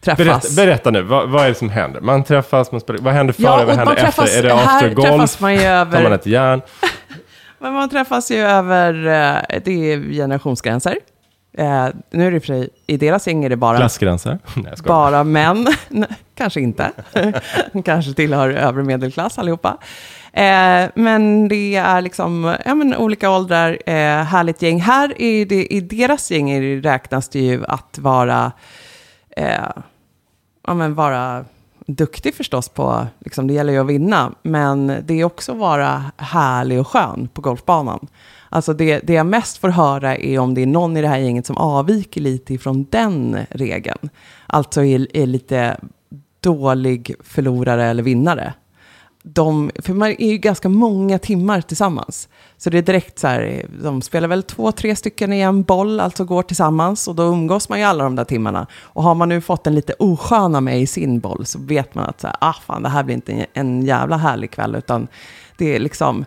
träffas. 0.01 0.27
Berätta, 0.27 0.49
berätta 0.57 0.91
nu, 0.91 1.03
vad, 1.03 1.29
vad 1.29 1.45
är 1.45 1.49
det 1.49 1.55
som 1.55 1.71
händer? 1.71 2.01
Man 2.01 2.25
träffas, 2.25 2.73
man 2.73 2.81
spelar, 2.81 3.01
vad 3.01 3.15
händer 3.15 3.33
före, 3.33 3.47
Ja, 3.47 3.65
vad 3.65 3.77
händer 3.77 3.95
träffas, 3.95 4.25
efter? 4.25 4.39
Är 4.39 4.43
det 4.43 4.55
här 4.55 4.77
after 4.77 5.03
träffas 5.03 5.41
man 5.41 5.55
ju 5.55 5.61
Tar 5.61 5.85
man 5.85 5.97
över, 5.97 6.11
ett 6.11 6.27
järn? 6.27 6.61
men 7.59 7.73
man 7.73 7.89
träffas 7.89 8.31
ju 8.31 8.37
över, 8.37 8.95
eh, 8.95 9.61
det 9.65 9.93
är 9.93 10.13
generationsgränser. 10.13 10.99
Eh, 11.59 11.89
nu 12.11 12.27
är 12.27 12.31
det 12.31 12.37
i 12.37 12.41
sig, 12.41 12.69
i 12.87 12.97
deras 12.97 13.27
gäng 13.27 13.45
är 13.45 13.49
det 13.49 13.57
bara 13.57 13.77
Klassgränser? 13.77 14.39
Nej, 14.57 14.73
bara 14.85 15.25
män. 15.25 15.67
Kanske 16.35 16.61
inte. 16.61 16.91
Kanske 17.85 18.13
tillhör 18.13 18.51
övre 18.51 18.83
medelklass 18.83 19.39
allihopa. 19.39 19.79
Eh, 20.33 20.91
men 20.95 21.49
det 21.49 21.77
är 21.77 22.01
liksom 22.01 22.57
ja, 22.65 22.75
men 22.75 22.97
olika 22.97 23.31
åldrar, 23.31 23.79
eh, 23.87 24.25
härligt 24.25 24.63
gäng. 24.63 24.81
Här 24.81 25.23
i, 25.23 25.45
det, 25.45 25.67
i 25.67 25.81
deras 25.81 26.31
gäng 26.31 26.51
är 26.51 26.61
det, 26.61 26.91
räknas 26.91 27.29
det 27.29 27.41
ju 27.41 27.65
att 27.67 27.99
vara, 27.99 28.53
eh, 29.39 29.83
ja, 30.67 30.75
men 30.75 30.95
vara 30.95 31.45
duktig 31.87 32.35
förstås 32.35 32.69
på, 32.69 33.07
liksom, 33.19 33.47
det 33.47 33.55
gäller 33.55 33.73
ju 33.73 33.79
att 33.79 33.87
vinna, 33.87 34.33
men 34.43 34.87
det 34.87 35.21
är 35.21 35.25
också 35.25 35.53
att 35.53 35.59
vara 35.59 36.05
härlig 36.17 36.81
och 36.81 36.89
skön 36.89 37.29
på 37.33 37.41
golfbanan. 37.41 38.07
Alltså 38.49 38.73
det, 38.73 38.99
det 38.99 39.13
jag 39.13 39.27
mest 39.27 39.59
får 39.59 39.69
höra 39.69 40.17
är 40.17 40.39
om 40.39 40.55
det 40.55 40.63
är 40.63 40.67
någon 40.67 40.97
i 40.97 41.03
det 41.03 41.09
här 41.09 41.19
gänget 41.19 41.47
som 41.47 41.57
avviker 41.57 42.21
lite 42.21 42.55
ifrån 42.55 42.87
den 42.91 43.39
regeln. 43.51 44.11
Alltså 44.47 44.85
är, 44.85 45.17
är 45.17 45.27
lite 45.27 45.81
dålig 46.41 47.15
förlorare 47.21 47.85
eller 47.85 48.03
vinnare. 48.03 48.55
De, 49.23 49.71
för 49.79 49.95
man 49.95 50.09
är 50.09 50.31
ju 50.31 50.39
ganska 50.39 50.69
många 50.69 51.19
timmar 51.19 51.61
tillsammans. 51.61 52.29
Så 52.57 52.71
det 52.71 52.79
är 52.79 52.83
direkt 52.83 53.19
så 53.19 53.27
här, 53.27 53.67
de 53.83 54.03
spelar 54.03 54.29
väl 54.29 54.43
två, 54.43 54.73
tre 54.73 54.97
stycken 54.97 55.33
i 55.33 55.41
en 55.41 55.63
boll, 55.63 56.01
alltså 56.01 56.25
går 56.25 56.43
tillsammans. 56.43 57.09
Och 57.09 57.15
då 57.15 57.23
umgås 57.23 57.69
man 57.69 57.79
ju 57.79 57.85
alla 57.85 58.05
de 58.05 58.17
där 58.17 58.25
timmarna. 58.25 58.67
Och 58.81 59.03
har 59.03 59.15
man 59.15 59.29
nu 59.29 59.41
fått 59.41 59.67
en 59.67 59.75
lite 59.75 59.95
osköna 59.99 60.61
med 60.61 60.81
i 60.81 60.87
sin 60.87 61.21
boll 61.21 61.47
så 61.47 61.59
vet 61.59 61.95
man 61.95 62.05
att 62.05 62.21
så 62.21 62.27
här, 62.27 62.37
ah, 62.41 62.55
fan, 62.67 62.83
det 62.83 62.89
här 62.89 63.03
blir 63.03 63.15
inte 63.15 63.47
en, 63.53 63.83
jävla 63.83 64.17
härlig 64.17 64.51
kväll. 64.51 64.75
Utan 64.75 65.09
det 65.57 65.77
är 65.77 65.81
liksom, 65.81 66.25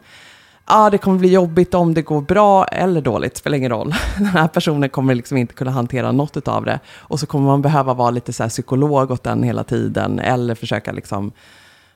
ah, 0.66 0.90
det 0.90 0.98
kommer 0.98 1.20
bli 1.20 1.30
jobbigt 1.30 1.74
om 1.74 1.94
det 1.94 2.02
går 2.02 2.22
bra 2.22 2.66
eller 2.66 3.02
dåligt, 3.02 3.38
spelar 3.38 3.58
ingen 3.58 3.72
roll. 3.72 3.96
Den 4.18 4.26
här 4.26 4.48
personen 4.48 4.90
kommer 4.90 5.16
liksom 5.16 5.38
inte 5.38 5.54
kunna 5.54 5.72
hantera 5.72 6.12
något 6.12 6.48
av 6.48 6.66
det. 6.66 6.80
Och 6.96 7.20
så 7.20 7.26
kommer 7.26 7.46
man 7.46 7.62
behöva 7.62 7.94
vara 7.94 8.12
lite 8.12 8.34
så 8.34 8.44
här 8.44 8.50
psykolog 8.50 9.12
åt 9.12 9.24
den 9.24 9.44
hela 9.44 9.64
tiden. 9.64 10.20
Eller 10.20 10.56
försöka 10.56 10.92
liksom 10.92 11.32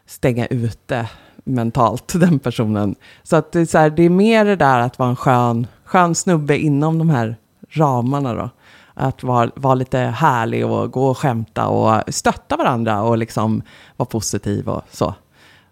stänga 0.08 0.46
ute 0.46 1.10
mentalt 1.44 2.14
den 2.20 2.40
personen. 2.40 2.96
Så 3.24 3.36
att 3.36 3.52
det 3.52 3.60
är, 3.60 3.66
så 3.66 3.78
här, 3.78 3.90
det 3.90 4.04
är 4.04 4.10
mer 4.10 4.46
det 4.46 4.56
där 4.56 4.80
att 4.80 5.00
vara 5.00 5.10
en 5.10 5.16
skön, 5.16 5.68
skön 5.86 6.16
snubbe 6.16 6.58
inom 6.58 6.98
de 6.98 7.10
här 7.10 7.36
ramarna 7.70 8.34
då. 8.34 8.50
Att 8.94 9.24
vara, 9.24 9.52
vara 9.56 9.76
lite 9.76 9.98
härlig 9.98 10.66
och 10.66 10.92
gå 10.92 11.08
och 11.08 11.18
skämta 11.18 11.68
och 11.68 12.02
stötta 12.14 12.58
varandra 12.58 13.02
och 13.02 13.18
liksom 13.18 13.62
vara 13.98 14.08
positiv 14.08 14.70
och 14.70 14.82
så. 14.92 15.14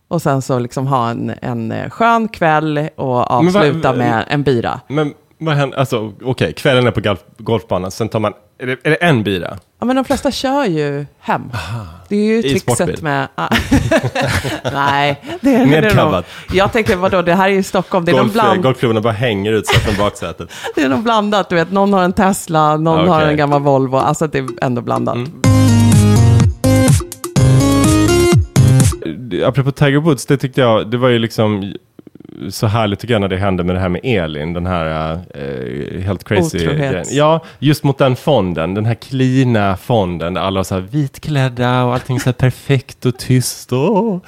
Och 0.07 0.21
sen 0.21 0.41
så 0.41 0.59
liksom 0.59 0.87
ha 0.87 1.09
en, 1.09 1.33
en 1.41 1.89
skön 1.89 2.27
kväll 2.27 2.89
och 2.95 3.07
vad- 3.07 3.27
avsluta 3.31 3.93
med 3.93 4.25
en 4.27 4.43
bira. 4.43 4.79
Men 4.87 5.13
vad 5.37 5.55
händer, 5.55 5.77
alltså 5.77 6.13
okej, 6.23 6.53
kvällen 6.53 6.87
är 6.87 6.91
på 6.91 7.01
golf, 7.01 7.19
golfbanan, 7.37 7.91
sen 7.91 8.09
tar 8.09 8.19
man, 8.19 8.33
är 8.57 8.65
det, 8.67 8.77
är 8.83 8.89
det 8.89 8.95
en 8.95 9.23
bira? 9.23 9.57
Ja, 9.83 9.87
men 9.87 9.95
de 9.95 10.05
flesta 10.05 10.31
kör 10.31 10.65
ju 10.65 11.05
hem. 11.19 11.51
Det 12.09 12.15
är 12.15 12.23
ju 12.25 12.39
I 12.39 12.41
trixet 12.41 13.01
med... 13.01 13.27
Ah. 13.35 13.49
Nej, 14.73 15.23
det 15.41 15.55
är 15.55 15.81
det 15.81 15.93
nog. 15.95 16.23
Jag 16.53 16.71
tänkte, 16.71 16.95
vadå, 16.95 17.21
det 17.21 17.33
här 17.33 17.49
är 17.49 17.53
ju 17.53 17.63
Stockholm. 17.63 18.05
Det 18.05 18.11
är, 18.11 18.15
Golf, 18.15 18.33
bland, 18.33 18.63
golfklubborna 18.63 19.01
bara 19.01 19.13
hänger 19.13 19.51
ut 19.51 19.69
från 19.69 19.95
baksätet. 19.97 20.49
det 20.75 20.81
är 20.81 20.89
nog 20.89 21.03
blandat. 21.03 21.49
Du 21.49 21.55
vet, 21.55 21.71
någon 21.71 21.93
har 21.93 22.03
en 22.03 22.13
Tesla, 22.13 22.77
någon 22.77 23.05
Ja, 23.05 23.13
har 23.13 23.19
okej. 23.21 23.31
en 23.31 23.37
gammal 23.37 23.61
Volvo. 23.61 23.97
Alltså 23.97 24.27
det 24.27 24.37
är 24.37 24.47
ändå 24.61 24.81
blandat. 24.81 25.15
Mm. 25.15 25.31
Apropå 29.45 29.71
Tiger 29.71 29.99
Woods, 29.99 30.25
det 30.25 30.37
tyckte 30.37 30.61
jag, 30.61 30.91
det 30.91 30.97
var 30.97 31.09
ju 31.09 31.19
liksom 31.19 31.73
så 32.49 32.67
härligt 32.67 32.99
tycker 32.99 33.13
jag 33.13 33.21
när 33.21 33.27
det 33.27 33.37
hände 33.37 33.63
med 33.63 33.75
det 33.75 33.79
här 33.79 33.89
med 33.89 34.01
Elin, 34.03 34.53
den 34.53 34.65
här 34.65 35.13
eh, 35.35 36.01
helt 36.01 36.23
crazy 36.23 36.57
Otrohet. 36.57 36.77
grejen. 36.91 37.05
Ja, 37.09 37.39
just 37.59 37.83
mot 37.83 37.97
den 37.97 38.15
fonden, 38.15 38.73
den 38.73 38.85
här 38.85 38.95
klina 38.95 39.77
fonden 39.77 40.33
där 40.33 40.41
alla 40.41 40.59
var 40.59 40.63
så 40.63 40.75
här 40.75 40.81
vitklädda 40.81 41.83
och 41.83 41.93
allting 41.93 42.19
så 42.19 42.25
här 42.25 42.33
perfekt 42.33 43.05
och 43.05 43.17
tyst. 43.17 43.71
Och, 43.71 44.25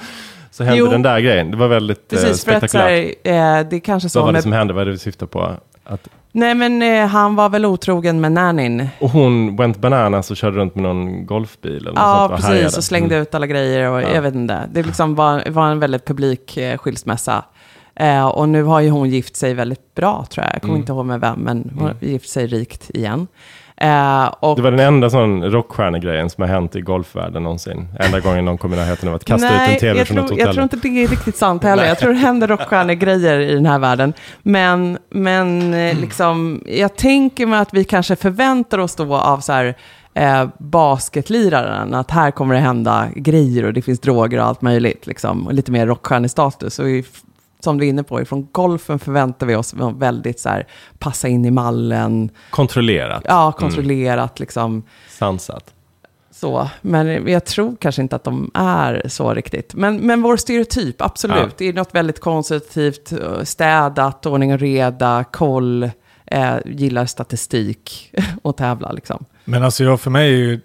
så 0.50 0.64
hände 0.64 0.78
Jo. 0.78 0.86
den 0.86 1.02
där 1.02 1.20
grejen, 1.20 1.50
det 1.50 1.56
var 1.56 1.68
väldigt 1.68 2.12
eh, 2.12 2.18
Precis, 2.18 2.44
för 2.44 2.52
att 2.52 2.60
så 2.62 2.68
spektakulärt. 2.68 3.14
här, 3.24 3.60
eh, 3.60 3.66
det 3.70 3.80
kanske 3.80 4.08
så 4.08 4.18
Vad 4.18 4.26
var 4.26 4.32
det 4.32 4.42
som 4.42 4.52
hände? 4.52 4.72
Vad 4.74 4.80
är 4.82 4.86
det 4.86 4.92
vi 4.92 4.98
syftar 4.98 5.26
på? 5.26 5.50
Att, 5.84 6.08
Nej, 6.32 6.54
men 6.54 6.82
eh, 6.82 7.06
han 7.06 7.36
var 7.36 7.48
väl 7.48 7.64
otrogen 7.66 8.20
med 8.20 8.32
nannyn. 8.32 8.88
Och 9.00 9.10
hon 9.10 9.56
went 9.56 9.78
bananas 9.78 10.30
och 10.30 10.36
körde 10.36 10.56
runt 10.56 10.74
med 10.74 10.82
någon 10.82 11.26
golfbil 11.26 11.86
eller 11.86 12.00
Ja, 12.00 12.28
sånt 12.28 12.40
precis. 12.46 12.76
Och 12.78 12.84
slängde 12.84 13.14
Mm. 13.14 13.22
ut 13.22 13.34
alla 13.34 13.46
grejer 13.46 13.90
och 13.90 14.02
Ja. 14.02 14.08
jag 14.14 14.22
vet 14.22 14.34
inte. 14.34 14.60
Det 14.72 14.82
liksom 14.82 15.14
var, 15.14 15.42
var 15.50 15.66
en 15.68 15.80
väldigt 15.80 16.04
publik 16.06 16.56
eh, 16.56 16.78
skilsmässa. 16.78 17.44
Eh, 17.96 18.26
och 18.26 18.48
nu 18.48 18.62
har 18.62 18.80
ju 18.80 18.90
hon 18.90 19.10
gift 19.10 19.36
sig 19.36 19.54
väldigt 19.54 19.94
bra, 19.94 20.26
tror 20.30 20.44
jag. 20.46 20.54
Jag 20.54 20.60
kommer 20.62 20.74
Mm. 20.74 20.80
inte 20.82 20.92
ihåg 20.92 21.06
med 21.06 21.20
vem, 21.20 21.38
men 21.40 21.70
hon 21.74 21.82
har 21.84 21.94
gift 22.00 22.28
sig 22.28 22.46
rikt 22.46 22.90
igen. 22.90 23.26
Eh, 23.76 24.24
och 24.40 24.56
Det 24.56 24.62
var 24.62 24.70
den 24.70 24.80
enda 24.80 25.10
sån 25.10 25.50
rockstjärnegrejen 25.50 26.30
som 26.30 26.42
har 26.42 26.48
hänt 26.48 26.76
i 26.76 26.80
golfvärlden 26.80 27.42
någonsin. 27.42 27.88
Enda 28.00 28.20
gången 28.20 28.44
någon 28.44 28.58
kom 28.58 28.72
i 28.72 28.76
närheten 28.76 29.08
av 29.08 29.14
att 29.14 29.24
kasta 29.24 29.46
ut 29.64 29.70
en 29.72 29.78
tv 29.78 29.98
jag 29.98 30.06
från 30.08 30.16
tror, 30.16 30.24
ett 30.24 30.30
hotell. 30.30 30.46
jag 30.46 30.54
tror 30.54 30.62
inte 30.62 30.76
det 30.76 30.88
är 31.04 31.08
riktigt 31.08 31.36
sant 31.36 31.62
heller. 31.62 31.82
Nej. 31.82 31.88
Jag 31.88 31.98
tror 31.98 32.12
det 32.12 32.18
händer 32.18 32.46
rockstjärnegrejer 32.48 33.38
i 33.40 33.54
den 33.54 33.66
här 33.66 33.78
världen. 33.78 34.12
Men, 34.42 34.98
men 35.10 35.74
eh, 35.74 36.00
liksom, 36.00 36.62
jag 36.66 36.96
tänker 36.96 37.46
mig 37.46 37.58
att 37.58 37.74
vi 37.74 37.84
kanske 37.84 38.16
förväntar 38.16 38.78
oss 38.78 38.94
då 38.96 39.14
av 39.16 39.40
så 39.40 39.52
här, 39.52 39.74
eh, 40.14 40.46
basketliraren, 40.58 41.94
att 41.94 42.10
här 42.10 42.30
kommer 42.30 42.54
det 42.54 42.60
hända 42.60 43.06
grejer 43.16 43.64
och 43.64 43.72
det 43.72 43.82
finns 43.82 44.00
droger 44.00 44.38
och 44.38 44.44
allt 44.46 44.62
möjligt. 44.62 45.06
Liksom, 45.06 45.46
och 45.46 45.54
lite 45.54 45.72
mer 45.72 45.86
rockstjärnestatus. 45.86 46.78
Och 46.78 46.88
i, 46.90 47.04
som 47.66 47.78
du 47.78 47.84
är 47.84 47.88
inne 47.88 48.02
på, 48.02 48.20
ifrån 48.20 48.48
golfen 48.52 48.98
förväntar 48.98 49.46
vi 49.46 49.56
oss 49.56 49.74
väldigt 49.98 50.40
så 50.40 50.48
här, 50.48 50.66
passa 50.98 51.28
in 51.28 51.44
i 51.44 51.50
mallen, 51.50 52.30
Kontrollerat. 52.50 53.22
ja, 53.24 53.52
kontrollerat 53.52 54.40
liksom. 54.40 54.82
Sansat. 55.08 55.74
Så, 56.30 56.70
men 56.82 57.28
jag 57.28 57.44
tror 57.44 57.76
kanske 57.80 58.02
inte 58.02 58.16
att 58.16 58.24
de 58.24 58.50
är 58.54 59.02
så 59.08 59.34
riktigt. 59.34 59.74
Men, 59.74 59.96
men 59.96 60.22
vår 60.22 60.36
stereotyp, 60.36 61.02
absolut. 61.02 61.36
Ja. 61.38 61.50
Det 61.58 61.68
är 61.68 61.72
något 61.72 61.94
väldigt 61.94 62.20
konstruktivt, 62.20 63.12
eh, 63.12 63.42
städat, 63.42 64.26
ordning 64.26 64.52
och 64.52 64.60
reda, 64.60 65.24
koll, 65.24 65.90
eh, 66.26 66.54
gillar 66.64 67.06
statistik 67.06 68.14
och 68.42 68.56
tävla 68.56 68.92
liksom. 68.92 69.24
Men 69.44 69.62
alltså 69.62 69.84
jag, 69.84 70.00
för 70.00 70.10
mig 70.10 70.32
är 70.34 70.36
ju, 70.36 70.60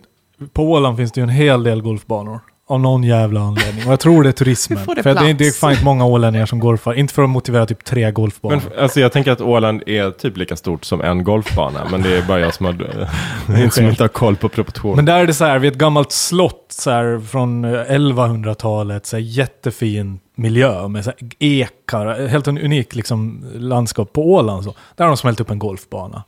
på 0.54 0.64
Åland 0.72 0.98
finns 0.98 1.12
det 1.12 1.22
ju 1.22 1.24
en 1.24 1.30
hel 1.30 1.64
del 1.64 1.82
golfbanor. 1.82 2.40
Av 2.68 2.80
någon 2.80 3.04
jävla 3.04 3.40
anledning. 3.42 3.86
Och 3.86 3.92
jag 3.92 4.00
tror 4.00 4.24
det 4.24 4.30
är 4.30 4.34
turismen. 4.34 4.80
Det 4.96 5.04
för 5.04 5.14
det, 5.16 5.30
är- 5.30 5.34
det 5.34 5.48
är 5.48 5.52
fan 5.52 5.72
inte 5.72 5.84
många 5.86 6.06
ålänningar 6.06 6.46
som 6.46 6.60
golfar. 6.60 6.94
Inte 6.94 7.14
för 7.14 7.24
att 7.24 7.30
motivera 7.30 7.66
typ 7.66 7.84
tre 7.84 8.12
golfbanor. 8.12 8.62
Men 8.70 8.80
alltså 8.84 9.00
jag 9.00 9.12
tänker 9.12 9.32
att 9.32 9.42
Åland 9.42 9.84
är 9.86 10.12
typ 10.12 10.38
lika 10.38 10.56
stort 10.56 10.86
som 10.86 11.02
en 11.02 11.24
golfbana. 11.24 11.88
Men 11.92 12.02
det 12.02 12.18
är 12.18 12.22
bara 12.22 12.40
jag 12.40 12.54
som, 12.54 12.66
har, 12.66 13.70
som 13.70 13.86
inte 13.90 14.04
har 14.04 14.08
koll 14.08 14.36
på 14.36 14.50
proportioner. 14.50 14.96
Men 14.96 15.06
där 15.06 15.20
är 15.20 15.28
det 15.28 15.34
så 15.34 15.46
här, 15.46 15.60
vid 15.60 15.72
ett 15.72 15.78
gammalt 15.78 16.12
slott 16.12 16.66
så 16.70 16.92
här, 16.92 17.20
från 17.20 17.66
eh, 17.66 17.70
1100-talet, 17.70 19.06
så 19.06 19.16
här, 19.16 19.24
jättefin 19.24 20.20
miljö 20.36 20.88
med 20.88 21.04
så 21.04 21.10
här, 21.20 21.30
ekar, 21.40 22.28
helt 22.28 22.48
en 22.48 22.58
unik 22.58 22.96
liksom, 22.96 23.46
landskap 23.56 24.14
på 24.14 24.34
Åland. 24.34 24.64
Så. 24.64 24.74
Där 24.96 25.06
har 25.06 25.10
de 25.12 25.18
smält 25.18 25.40
upp 25.40 25.50
en 25.52 25.60
golfbana. 25.60 26.24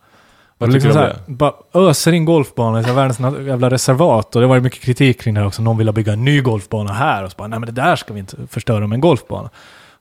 Vad 0.58 0.70
tycker 0.74 0.88
liksom 0.88 0.90
du 0.90 0.94
så 0.94 1.00
om 1.00 1.06
här, 1.06 1.36
bara 1.36 1.54
öser 1.90 2.12
in 2.12 2.26
golfbanor 2.26 2.80
i 2.90 2.92
världens 2.92 3.20
jävla 3.48 3.70
reservat. 3.70 4.36
Och 4.36 4.42
det 4.42 4.48
var 4.48 4.56
ju 4.56 4.62
mycket 4.62 4.82
kritik 4.82 5.22
kring 5.22 5.34
det 5.34 5.40
här 5.40 5.48
också. 5.48 5.62
Någon 5.62 5.78
ville 5.78 5.94
bygga 5.94 6.14
en 6.14 6.26
ny 6.26 6.42
golfbana 6.42 6.94
här. 6.94 7.24
Och 7.24 7.32
så 7.32 7.36
bara, 7.38 7.48
nej 7.48 7.60
men 7.60 7.68
det 7.76 7.82
där 7.82 7.96
ska 7.96 8.14
vi 8.14 8.20
inte 8.20 8.38
förstöra 8.50 8.88
med 8.88 8.96
en 8.96 9.02
golfbana. 9.02 9.50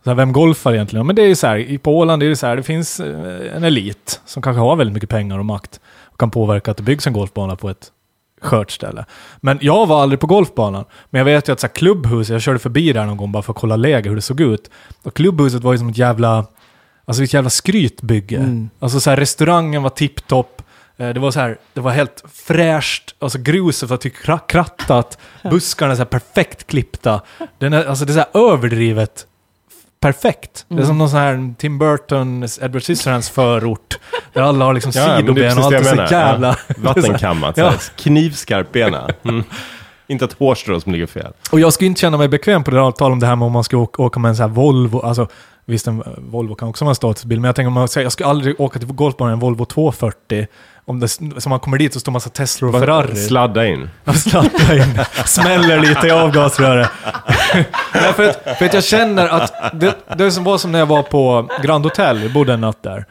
Så 0.05 0.11
här, 0.11 0.15
vem 0.15 0.33
golfar 0.33 0.73
egentligen? 0.75 1.07
Men 1.07 1.17
det 1.17 1.23
är 1.23 1.27
ju 1.27 1.35
så 1.35 1.47
här, 1.47 1.57
i- 1.57 1.81
Åland 1.85 2.23
är 2.23 2.29
det 2.29 2.37
så 2.37 2.47
här, 2.47 2.57
det 2.57 2.63
finns 2.63 3.01
eh, 3.01 3.57
en 3.57 3.65
elit 3.65 4.21
som 4.27 4.43
kanske 4.43 4.61
har 4.61 4.77
väldigt 4.77 4.95
mycket 4.95 5.11
pengar 5.11 5.39
och 5.39 5.45
makt. 5.45 5.81
Och 6.05 6.19
kan 6.21 6.31
påverka 6.31 6.71
att 6.71 6.77
det 6.77 6.83
byggs 6.83 7.07
en 7.07 7.13
golfbana 7.13 7.57
på 7.57 7.69
ett 7.71 7.91
skört 8.41 8.71
ställe. 8.71 9.05
Men 9.41 9.59
jag 9.63 9.87
var 9.87 10.03
aldrig 10.03 10.21
på 10.21 10.27
golfbanan. 10.27 10.85
Men 11.11 11.19
jag 11.19 11.25
vet 11.25 11.49
ju 11.49 11.53
att 11.53 11.61
så 11.61 11.67
här, 11.67 11.75
klubbhuset, 11.75 12.33
jag 12.33 12.43
körde 12.43 12.59
förbi 12.59 12.93
där 12.93 13.07
någon 13.07 13.17
gång 13.17 13.33
bara 13.33 13.43
för 13.43 13.53
att 13.53 13.59
kolla 13.59 13.77
läge, 13.77 14.09
hur 14.09 14.17
det 14.17 14.23
såg 14.23 14.41
ut. 14.41 14.71
Och 15.03 15.15
klubbhuset 15.15 15.63
var 15.63 15.73
ju 15.73 15.79
som 15.79 15.89
ett 15.89 15.99
jävla, 15.99 16.47
alltså 17.05 17.23
ett 17.25 17.35
jävla 17.35 17.51
skrytbygge. 17.51 18.37
Mm. 18.37 18.71
Alltså 18.79 19.01
så 19.01 19.11
här, 19.11 19.17
restaurangen 19.17 19.83
var 19.83 19.91
tipptopp. 19.91 20.63
Eh, 20.97 21.09
Det 21.09 21.21
var 21.21 21.31
så 21.31 21.41
här, 21.41 21.59
det 21.75 21.81
var 21.81 21.91
helt 21.91 22.25
fräscht, 22.47 23.15
alltså 23.19 23.39
gruset 23.39 23.91
var 23.91 23.97
typ 23.97 24.15
kra- 24.25 24.47
krattat, 24.49 25.19
buskarna 25.51 25.97
så 25.97 26.05
perfekt 26.05 26.67
klippta. 26.67 27.21
Den 27.59 27.73
är, 27.73 27.85
alltså 27.87 28.05
det 28.05 28.13
är 28.13 28.25
så 28.25 28.39
här 28.41 28.53
överdrivet 28.53 29.27
perfekt. 30.01 30.65
Det 30.69 30.83
är 30.83 30.85
som 30.87 30.99
någon 30.99 31.11
sån 31.11 31.19
här 31.19 31.55
Tim 31.59 31.79
Burtons 31.79 32.59
Edward 32.63 32.83
Scissorhands 32.83 33.31
förort. 33.31 33.99
Där 34.33 34.43
alla 34.43 34.65
har 34.65 34.75
liksom 34.75 34.93
Ja, 34.95 35.17
sidoben 35.19 35.59
och 35.59 35.65
allt 35.65 35.75
är 35.75 35.83
så 35.83 36.15
jävla... 36.15 36.57
Ja. 36.69 36.75
Vattenkammat, 36.79 37.57
Ja. 37.57 37.65
ja. 37.65 37.79
knivskarp 37.97 38.73
bena. 38.73 39.09
Mm. 39.25 39.45
Inte 40.07 40.25
ett 40.25 40.33
hårstrå 40.33 40.81
som 40.81 40.93
ligger 40.93 41.07
fel. 41.07 41.33
Och 41.53 41.61
jag 41.61 41.73
skulle 41.73 41.87
inte 41.89 42.01
känna 42.01 42.17
mig 42.17 42.29
bekväm 42.29 42.65
på 42.65 42.71
det 42.71 42.85
här 42.85 42.91
tal 42.91 43.13
om 43.13 43.21
det 43.21 43.27
här 43.27 43.37
med 43.37 43.47
om 43.47 43.53
man 43.53 43.65
ska 43.65 43.77
åka, 43.77 44.03
åka 44.03 44.21
med 44.21 44.29
en 44.29 44.37
sån 44.37 44.43
här 44.51 44.55
Volvo, 44.57 45.01
alltså 45.01 45.29
visst 45.65 45.87
en 45.87 46.03
Volvo 46.17 46.55
kan 46.55 46.69
också 46.69 46.85
vara 46.85 46.91
en 46.91 46.95
statusbil, 46.95 47.41
men 47.41 47.49
jag 47.49 47.57
tänker 47.57 47.67
om 47.67 47.73
man 47.73 47.89
säger 47.89 48.05
jag 48.05 48.13
ska 48.13 48.27
aldrig 48.27 48.61
åka 48.61 48.79
till 48.79 48.89
golfbanan 48.89 49.33
i 49.33 49.35
en 49.35 49.39
Volvo 49.39 49.65
240, 49.65 50.47
om 50.85 51.01
det, 51.01 51.09
som 51.09 51.33
man 51.47 51.61
kommer 51.61 51.79
dit 51.79 51.93
så 51.93 52.01
står 52.01 52.13
massa 52.13 52.31
Tesla 52.31 52.69
och 52.69 52.75
Ferrari. 52.75 53.17
Sladda 53.17 53.67
in. 53.67 53.91
Jag 54.05 54.17
slattar 54.17 54.77
in, 54.77 54.99
smäller 55.27 55.81
lite 55.81 56.07
i 56.07 56.11
avgasröret. 56.11 56.91
Nej, 57.95 58.13
för, 58.13 58.29
att, 58.29 58.59
för 58.59 58.65
att 58.65 58.75
jag 58.75 58.85
känner 58.85 59.29
att 59.29 59.81
det, 59.81 59.97
det 60.17 60.31
som 60.31 60.45
var 60.45 60.59
som 60.59 60.73
när 60.73 60.79
jag 60.79 60.87
var 60.87 61.03
på 61.03 61.49
Grand 61.63 61.85
Hotel, 61.85 62.19
vi 62.19 62.29
bodde 62.29 62.53
en 62.53 62.61
natt 62.61 62.83
där. 62.83 63.07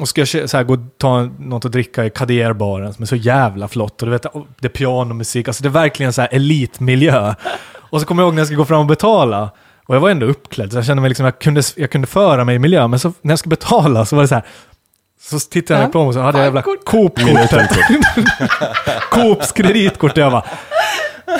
Och 0.00 0.08
ska 0.08 0.20
jag 0.20 0.50
så 0.50 0.56
här, 0.56 0.64
gå 0.64 0.74
och 0.74 0.80
ta 0.98 1.22
något 1.38 1.64
att 1.64 1.72
dricka 1.72 2.04
i 2.04 2.10
Kadir-baren 2.10 2.92
som 2.92 3.02
är 3.02 3.06
så 3.06 3.16
jävla 3.16 3.68
flott. 3.68 4.02
Och 4.02 4.06
du 4.08 4.12
vet, 4.12 4.26
det 4.60 4.66
är 4.66 4.72
pianomusik, 4.72 5.48
alltså 5.48 5.62
det 5.62 5.68
är 5.68 5.70
verkligen 5.70 6.12
så 6.12 6.20
här 6.20 6.28
elitmiljö. 6.32 7.34
Och 7.74 8.00
så 8.00 8.06
kommer 8.06 8.22
jag 8.22 8.26
ihåg 8.26 8.34
när 8.34 8.40
jag 8.40 8.46
skulle 8.46 8.58
gå 8.58 8.64
fram 8.64 8.80
och 8.80 8.86
betala. 8.86 9.50
Och 9.88 9.94
jag 9.94 10.00
var 10.00 10.10
ändå 10.10 10.26
uppklädd, 10.26 10.72
så 10.72 10.78
jag 10.78 10.84
kände 10.84 11.00
mig 11.00 11.08
liksom, 11.08 11.24
jag 11.24 11.38
kunde, 11.38 11.62
jag 11.76 11.90
kunde 11.90 12.06
föra 12.06 12.44
mig 12.44 12.54
i 12.56 12.58
miljö. 12.58 12.88
Men 12.88 12.98
så, 12.98 13.12
när 13.22 13.32
jag 13.32 13.38
skulle 13.38 13.50
betala 13.50 14.04
så 14.06 14.16
var 14.16 14.22
det 14.22 14.28
så 14.28 14.34
här, 14.34 14.44
så 15.20 15.38
tittade 15.40 15.80
jag 15.80 15.88
Ja. 15.88 15.92
på 15.92 15.98
mig 15.98 16.08
och 16.08 16.14
så 16.14 16.20
hade 16.20 16.38
jag 16.38 16.44
jävla. 16.44 16.62
Coop-kortet. 16.62 17.70
Coops 19.10 19.52
kreditkort. 19.52 20.16
Jag 20.16 20.32
bara, 20.32 20.44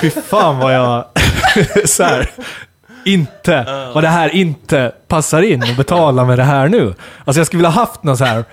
fy 0.01 0.09
fan 0.09 0.57
vad 0.59 0.75
jag, 0.75 1.05
så 1.85 2.03
här, 2.03 2.29
inte, 3.05 3.65
vad 3.93 4.03
det 4.03 4.07
här 4.07 4.29
inte 4.29 4.91
passar 5.07 5.41
in 5.41 5.63
och 5.63 5.75
betala 5.77 6.25
med 6.25 6.37
det 6.39 6.43
här 6.43 6.67
nu. 6.67 6.93
Alltså 7.25 7.39
jag 7.39 7.47
skulle 7.47 7.57
vilja 7.57 7.69
haft 7.69 8.03
någon 8.03 8.17
så 8.17 8.25
här, 8.25 8.43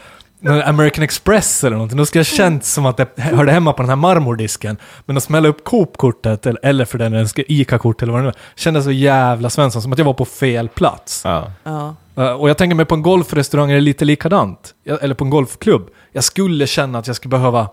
American 0.46 1.04
Express 1.04 1.64
eller 1.64 1.76
någonting. 1.76 1.98
Då 1.98 2.06
skulle 2.06 2.20
jag 2.20 2.26
känt 2.26 2.64
som 2.64 2.86
att 2.86 2.96
det 2.96 3.20
hörde 3.20 3.52
hemma 3.52 3.72
på 3.72 3.82
den 3.82 3.88
här 3.88 3.96
marmordisken. 3.96 4.76
Men 5.06 5.16
att 5.16 5.22
smälla 5.22 5.48
upp 5.48 5.64
Coop-kortet, 5.64 6.46
eller, 6.46 6.60
eller 6.62 6.84
för 6.84 6.98
den 6.98 7.12
delen 7.12 7.28
ICA-kort 7.36 8.02
eller 8.02 8.12
vad 8.12 8.22
det 8.22 8.26
nu 8.26 8.32
kändes 8.54 8.84
så 8.84 8.90
jävla 8.90 9.50
Svensson, 9.50 9.82
som 9.82 9.92
att 9.92 9.98
jag 9.98 10.04
var 10.04 10.14
på 10.14 10.24
fel 10.24 10.68
plats. 10.68 11.22
Ja. 11.24 11.52
Ja. 11.64 11.94
Uh, 12.18 12.30
och 12.30 12.50
jag 12.50 12.58
tänker 12.58 12.74
mig 12.76 12.86
på 12.86 12.94
en 12.94 13.02
golfrestaurang 13.02 13.70
är 13.70 13.74
det 13.74 13.80
lite 13.80 14.04
likadant. 14.04 14.74
Eller 15.00 15.14
på 15.14 15.24
en 15.24 15.30
golfklubb. 15.30 15.88
Jag 16.12 16.24
skulle 16.24 16.66
känna 16.66 16.98
att 16.98 17.06
jag 17.06 17.16
skulle 17.16 17.30
behöva 17.30 17.68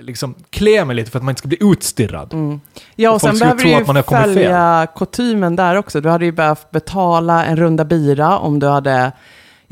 liksom 0.00 0.34
klä 0.50 0.84
mig 0.84 0.96
lite 0.96 1.10
för 1.10 1.18
att 1.18 1.24
man 1.24 1.32
inte 1.32 1.38
ska 1.38 1.48
bli 1.48 1.58
utstirrad. 1.60 2.60
Ja, 2.96 3.10
och 3.10 3.14
Och 3.14 3.20
sen 3.20 3.38
behöver 3.38 3.64
du 3.64 3.74
att 3.74 3.86
man 3.86 3.96
ju 3.96 4.02
fel. 4.02 4.22
följa 4.22 4.86
kutymen 4.96 5.56
där 5.56 5.76
också. 5.76 6.00
Du 6.00 6.08
hade 6.08 6.24
ju 6.24 6.32
behövt 6.32 6.70
betala 6.70 7.44
en 7.44 7.56
runda 7.56 7.84
bira 7.84 8.38
om 8.38 8.58
du 8.58 8.66
hade, 8.66 9.12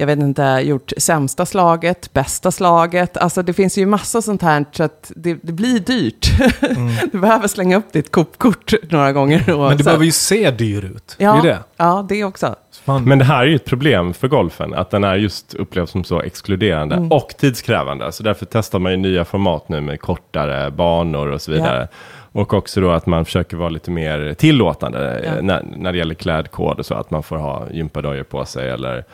jag 0.01 0.07
vet 0.07 0.19
inte, 0.19 0.43
gjort 0.63 0.93
sämsta 0.97 1.47
slaget, 1.47 2.13
bästa 2.13 2.51
slaget. 2.51 3.17
Alltså 3.17 3.43
det 3.43 3.53
finns 3.53 3.79
ju 3.79 3.87
massa 3.87 4.23
sånt 4.23 4.43
här, 4.43 4.65
så 4.73 4.83
att 4.83 5.13
det, 5.17 5.39
det 5.43 5.53
blir 5.53 5.79
dyrt. 5.81 6.31
Du 7.13 7.19
behöver 7.19 7.49
slänga 7.49 7.77
upp 7.77 7.93
ditt 7.93 8.11
Coop-kort 8.11 8.73
några 8.91 9.13
gånger. 9.13 9.53
Och 9.55 9.69
Men 9.69 9.77
du 9.77 9.83
så- 9.83 9.85
behöver 9.89 10.05
ju 10.05 10.13
se 10.13 10.51
dyr 10.51 10.85
ut. 10.85 11.15
ja, 11.19 11.41
Det 11.43 11.49
det. 11.49 11.59
Ja, 11.77 12.07
det 12.09 12.25
också. 12.25 12.55
Fan. 12.85 13.05
Men 13.05 13.19
det 13.19 13.25
här 13.25 13.43
är 13.43 13.47
ju 13.47 13.55
ett 13.57 13.65
problem 13.65 14.15
för 14.15 14.29
golfen, 14.29 14.75
att 14.75 14.91
den 14.91 15.05
är 15.05 15.15
just 15.17 15.55
upplevd 15.55 15.89
som 15.89 16.05
så 16.05 16.21
exkluderande 16.23 16.95
Mm. 16.97 17.13
och 17.13 17.29
tidskrävande. 17.39 18.13
Så 18.13 18.23
därför 18.23 18.47
testar 18.47 18.79
man 18.79 18.93
ju 18.93 18.99
nya 18.99 19.25
format 19.25 19.69
nu 19.69 19.81
med 19.81 20.01
kortare 20.01 20.71
banor 20.71 21.29
och 21.31 21.43
så 21.43 21.53
vidare. 21.53 21.89
Och 22.33 22.55
också 22.55 22.81
då 22.81 22.91
att 22.91 23.07
man 23.07 23.25
försöker 23.25 23.57
vara 23.57 23.69
lite 23.69 23.91
mer 23.91 24.35
tillåtande 24.35 25.21
Ja. 25.25 25.31
eh, 25.37 25.43
när, 25.43 25.63
när 25.77 25.93
det 25.93 25.99
gäller 25.99 26.15
klädkod 26.15 26.79
och 26.79 26.87
så, 26.87 26.95
att 26.95 27.11
man 27.11 27.23
får 27.23 27.37
ha 27.37 27.71
gympadojor 27.71 28.23
på 28.23 28.45
sig 28.45 28.71
eller 28.71 29.05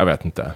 jag 0.00 0.06
vet 0.06 0.24
inte, 0.24 0.52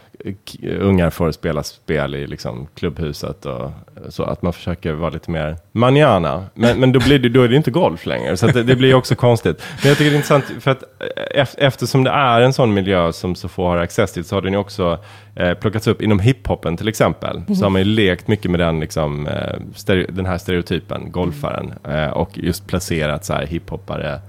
ungar 0.80 1.10
får 1.10 1.32
spela 1.32 1.62
spel 1.62 2.14
i 2.14 2.26
liksom 2.26 2.66
klubbhuset 2.74 3.46
och 3.46 3.70
så, 4.08 4.22
att 4.22 4.42
man 4.42 4.52
försöker 4.52 4.92
vara 4.92 5.10
lite 5.10 5.30
mer 5.30 5.56
manana. 5.72 6.44
Men, 6.54 6.80
men 6.80 6.92
då, 6.92 7.00
blir 7.00 7.18
det, 7.18 7.28
då 7.28 7.42
är 7.42 7.48
det 7.48 7.56
inte 7.56 7.70
golf 7.70 8.06
längre, 8.06 8.36
så 8.36 8.46
det, 8.46 8.62
det 8.62 8.76
blir 8.76 8.94
också 8.94 9.14
konstigt. 9.14 9.62
Men 9.82 9.88
jag 9.88 9.98
tycker 9.98 10.10
det 10.10 10.14
är 10.14 10.16
intressant, 10.16 10.44
för 10.60 10.70
att 10.70 10.82
eh, 10.82 11.42
ef- 11.42 11.54
eftersom 11.58 12.04
det 12.04 12.10
är 12.10 12.40
en 12.40 12.52
sån 12.52 12.74
miljö 12.74 13.12
som 13.12 13.34
så 13.34 13.48
få 13.48 13.68
har 13.68 13.76
access 13.76 14.12
till, 14.12 14.24
så 14.24 14.36
har 14.36 14.42
den 14.42 14.52
ju 14.52 14.58
också 14.58 14.98
eh, 15.36 15.54
plockats 15.54 15.86
upp 15.86 16.02
inom 16.02 16.20
hiphopen 16.20 16.76
till 16.76 16.88
exempel. 16.88 17.42
Så 17.56 17.64
har 17.64 17.70
man 17.70 17.80
ju 17.80 17.84
lekt 17.88 18.28
mycket 18.28 18.50
med 18.50 18.60
den, 18.60 18.80
liksom, 18.80 19.26
eh, 19.26 19.56
stereo, 19.74 20.06
den 20.10 20.26
här 20.26 20.38
stereotypen, 20.38 21.12
golfaren, 21.12 21.74
eh, 21.88 22.10
och 22.10 22.30
just 22.38 22.66
placerat 22.66 23.24
så 23.24 23.32
här 23.32 23.46
hiphoppare 23.46 24.20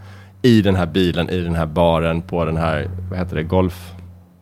i 0.41 0.61
den 0.61 0.75
här 0.75 0.85
bilen, 0.85 1.29
i 1.29 1.41
den 1.41 1.55
här 1.55 1.65
baren, 1.65 2.21
på 2.21 2.45
den 2.45 2.57
här, 2.57 2.89
vad 3.09 3.19
heter 3.19 3.35
det, 3.35 3.43
golf 3.43 3.91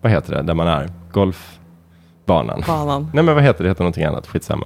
vad 0.03 0.11
heter 0.11 0.33
det, 0.33 0.41
där 0.41 0.53
man 0.53 0.67
är? 0.67 0.89
Golfbanan. 1.11 2.63
Banan. 2.67 3.09
Nej 3.13 3.23
men 3.23 3.35
vad 3.35 3.43
heter 3.43 3.57
det, 3.57 3.63
det 3.63 3.69
heter 3.69 3.83
någonting 3.83 4.03
annat, 4.03 4.27
skitsamma. 4.27 4.65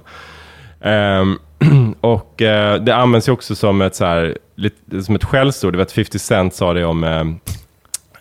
Ehm, 0.80 1.38
och 2.00 2.42
eh, 2.42 2.82
det 2.82 2.94
används 2.94 3.28
ju 3.28 3.32
också 3.32 3.54
som 3.54 3.82
ett, 3.82 3.94
så 3.94 4.04
här, 4.04 4.38
lite, 4.54 5.02
som 5.02 5.14
ett 5.14 5.24
skällsord, 5.24 5.72
du 5.72 5.78
vet 5.78 5.92
50 5.92 6.18
Cent 6.18 6.54
sa 6.54 6.72
det 6.72 6.84
om 6.84 7.04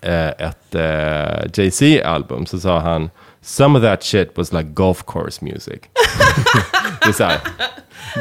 eh, 0.01 0.27
ett 0.27 0.75
eh, 0.75 1.45
Jay-Z 1.53 2.05
album, 2.05 2.45
så 2.45 2.59
sa 2.59 2.79
han 2.79 3.09
Some 3.41 3.79
of 3.79 3.85
that 3.85 4.03
shit 4.03 4.31
was 4.35 4.53
like 4.53 4.69
golf 4.69 5.03
course 5.05 5.45
music. 5.45 5.79
det 7.01 7.07
är 7.07 7.13
så 7.13 7.23
här, 7.23 7.37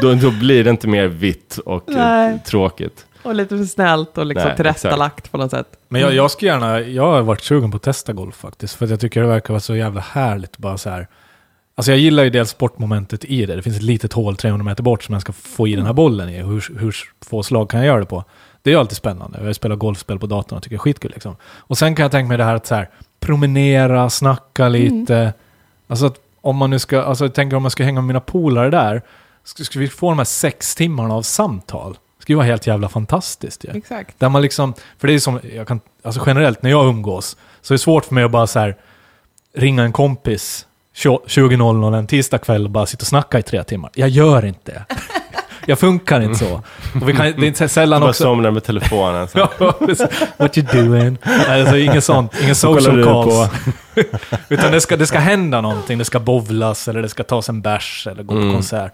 då, 0.02 0.14
då 0.14 0.30
blir 0.30 0.64
det 0.64 0.70
inte 0.70 0.88
mer 0.88 1.06
vitt 1.06 1.58
och 1.58 1.84
Nej. 1.86 2.38
tråkigt. 2.46 3.06
Och 3.26 3.34
lite 3.34 3.58
för 3.58 3.64
snällt 3.64 4.18
och 4.18 4.26
liksom 4.26 4.48
Nej, 4.48 4.56
tillrättalagt 4.56 5.32
på 5.32 5.38
något 5.38 5.50
sätt. 5.50 5.66
Men 5.88 6.00
jag, 6.00 6.14
jag 6.14 6.30
skulle 6.30 6.50
gärna, 6.50 6.80
jag 6.80 7.06
har 7.06 7.22
varit 7.22 7.42
sugen 7.42 7.70
på 7.70 7.76
att 7.76 7.82
testa 7.82 8.12
golf 8.12 8.36
faktiskt. 8.36 8.74
För 8.74 8.84
att 8.84 8.90
jag 8.90 9.00
tycker 9.00 9.20
det 9.20 9.26
verkar 9.26 9.54
vara 9.54 9.60
så 9.60 9.76
jävla 9.76 10.00
härligt 10.00 10.58
bara 10.58 10.78
så 10.78 10.90
här. 10.90 11.08
Alltså 11.74 11.92
jag 11.92 11.98
gillar 11.98 12.24
ju 12.24 12.30
dels 12.30 12.50
sportmomentet 12.50 13.24
i 13.24 13.46
det. 13.46 13.56
Det 13.56 13.62
finns 13.62 13.76
ett 13.76 13.82
litet 13.82 14.12
hål 14.12 14.36
300 14.36 14.64
meter 14.64 14.82
bort 14.82 15.02
som 15.02 15.12
jag 15.12 15.22
ska 15.22 15.32
få 15.32 15.68
i 15.68 15.76
den 15.76 15.86
här 15.86 15.92
bollen 15.92 16.28
i. 16.28 16.42
Hur, 16.42 16.78
hur 16.78 16.96
få 17.26 17.42
slag 17.42 17.70
kan 17.70 17.80
jag 17.80 17.86
göra 17.86 18.00
det 18.00 18.06
på? 18.06 18.24
Det 18.62 18.70
är 18.70 18.74
ju 18.74 18.80
alltid 18.80 18.96
spännande. 18.96 19.38
Jag 19.44 19.56
spelar 19.56 19.76
golfspel 19.76 20.18
på 20.18 20.26
datorn 20.26 20.56
och 20.56 20.62
tycker 20.62 20.76
det 20.76 20.78
är 20.78 20.82
skitkul 20.82 21.10
liksom. 21.14 21.36
Och 21.44 21.78
sen 21.78 21.94
kan 21.94 22.02
jag 22.02 22.12
tänka 22.12 22.28
mig 22.28 22.38
det 22.38 22.44
här 22.44 22.54
att 22.54 22.66
så 22.66 22.74
här, 22.74 22.90
promenera, 23.20 24.10
snacka 24.10 24.68
lite. 24.68 25.32
Alltså 25.86 26.06
att 26.06 26.20
om 26.40 26.56
man 26.56 26.70
nu 26.70 26.78
ska, 26.78 27.02
alltså 27.02 27.24
jag 27.24 27.34
tänker 27.34 27.56
om 27.56 27.62
jag 27.62 27.72
ska 27.72 27.84
hänga 27.84 28.00
med 28.00 28.06
mina 28.06 28.20
polare 28.20 28.70
där. 28.70 29.02
Ska, 29.44 29.64
ska 29.64 29.78
vi 29.78 29.88
få 29.88 30.08
de 30.08 30.18
här 30.18 30.24
sex 30.24 30.74
timmarna 30.74 31.14
av 31.14 31.22
samtal? 31.22 31.98
Det 32.26 32.28
skulle 32.28 32.36
vara 32.36 32.46
helt 32.46 32.66
jävla 32.66 32.88
fantastiskt 32.88 33.64
ju. 33.64 33.70
Exakt. 33.76 34.18
Där 34.20 34.28
man 34.28 34.42
liksom, 34.42 34.74
för 34.98 35.08
det 35.08 35.14
är 35.14 35.18
som, 35.18 35.40
jag 35.54 35.68
kan, 35.68 35.80
alltså 36.02 36.22
generellt 36.26 36.62
när 36.62 36.70
jag 36.70 36.86
umgås, 36.86 37.36
så 37.62 37.72
är 37.72 37.74
det 37.74 37.78
svårt 37.78 38.04
för 38.04 38.14
mig 38.14 38.24
att 38.24 38.30
bara 38.30 38.46
så 38.46 38.58
här 38.58 38.76
ringa 39.56 39.82
en 39.82 39.92
kompis 39.92 40.66
20.00 40.96 41.96
en 41.98 42.06
tisdagkväll 42.06 42.64
och 42.64 42.70
bara 42.70 42.86
sitta 42.86 43.02
och 43.02 43.06
snacka 43.06 43.38
i 43.38 43.42
tre 43.42 43.64
timmar. 43.64 43.90
Jag 43.94 44.08
gör 44.08 44.44
inte 44.44 44.72
det. 44.72 44.84
Jag 45.68 45.78
funkar 45.78 46.20
inte 46.20 46.38
så. 46.38 46.62
Och 47.00 47.08
vi 47.08 47.12
kan, 47.12 47.26
det 47.26 47.32
är 47.32 47.44
inte 47.44 47.68
sällan 47.68 48.00
Bara 48.00 48.10
också... 48.10 48.22
somnar 48.22 48.50
med 48.50 48.64
telefonen. 48.64 49.28
Så. 49.28 49.38
Ja. 49.58 49.72
What 50.36 50.58
you 50.58 50.66
doing? 50.72 51.18
Alltså 51.48 51.76
inget 51.76 52.04
sånt, 52.04 52.32
ingen 52.42 52.54
social 52.54 52.96
du 52.96 53.04
calls. 53.04 53.50
Utan 54.48 54.72
det 54.72 54.80
ska, 54.80 54.96
det 54.96 55.06
ska 55.06 55.18
hända 55.18 55.60
någonting, 55.60 55.98
det 55.98 56.04
ska 56.04 56.20
bovlas 56.20 56.88
eller 56.88 57.02
det 57.02 57.08
ska 57.08 57.22
tas 57.24 57.48
en 57.48 57.60
bärs 57.62 58.06
eller 58.10 58.22
gå 58.22 58.34
på 58.34 58.40
Mm. 58.40 58.52
konsert. 58.54 58.92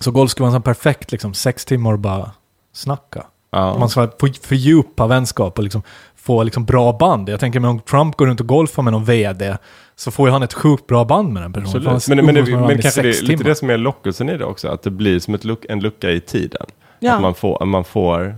Så 0.00 0.10
golf 0.10 0.30
ska 0.30 0.44
vara 0.44 0.56
en 0.56 0.62
perfekt, 0.62 1.12
liksom, 1.12 1.34
sex 1.34 1.64
timmar 1.64 1.92
och 1.92 1.98
bara 1.98 2.30
snacka. 2.72 3.26
Ja. 3.50 3.78
Man 3.78 3.88
ska 3.88 4.08
fördjupa 4.42 5.06
vänskap 5.06 5.58
och 5.58 5.64
liksom 5.64 5.82
få 6.16 6.42
liksom 6.42 6.64
bra 6.64 6.92
band. 6.92 7.28
Jag 7.28 7.40
tänker 7.40 7.60
mig 7.60 7.70
om 7.70 7.80
Trump 7.80 8.16
går 8.16 8.26
runt 8.26 8.40
och 8.40 8.46
golfar 8.46 8.82
med 8.82 8.92
någon 8.92 9.04
VD, 9.04 9.56
så 9.96 10.10
får 10.10 10.28
ju 10.28 10.32
han 10.32 10.42
ett 10.42 10.54
sjukt 10.54 10.86
bra 10.86 11.04
band 11.04 11.32
med 11.32 11.42
den 11.42 11.52
personen. 11.52 12.00
Men, 12.08 12.24
men, 12.26 12.34
det, 12.34 12.42
men 12.56 12.82
kanske 12.82 13.02
det 13.02 13.08
är 13.18 13.22
lite 13.22 13.44
det 13.44 13.54
som 13.54 13.70
är 13.70 13.78
lockelsen 13.78 14.28
i 14.28 14.36
det 14.36 14.44
också, 14.44 14.68
att 14.68 14.82
det 14.82 14.90
blir 14.90 15.18
som 15.20 15.34
ett 15.34 15.44
luck, 15.44 15.64
en 15.68 15.80
lucka 15.80 16.10
i 16.10 16.20
tiden. 16.20 16.66
Ja. 16.98 17.14
Att 17.14 17.22
man 17.22 17.34
får, 17.34 17.64
man 17.66 17.84
får, 17.84 18.26
eh, 18.26 18.34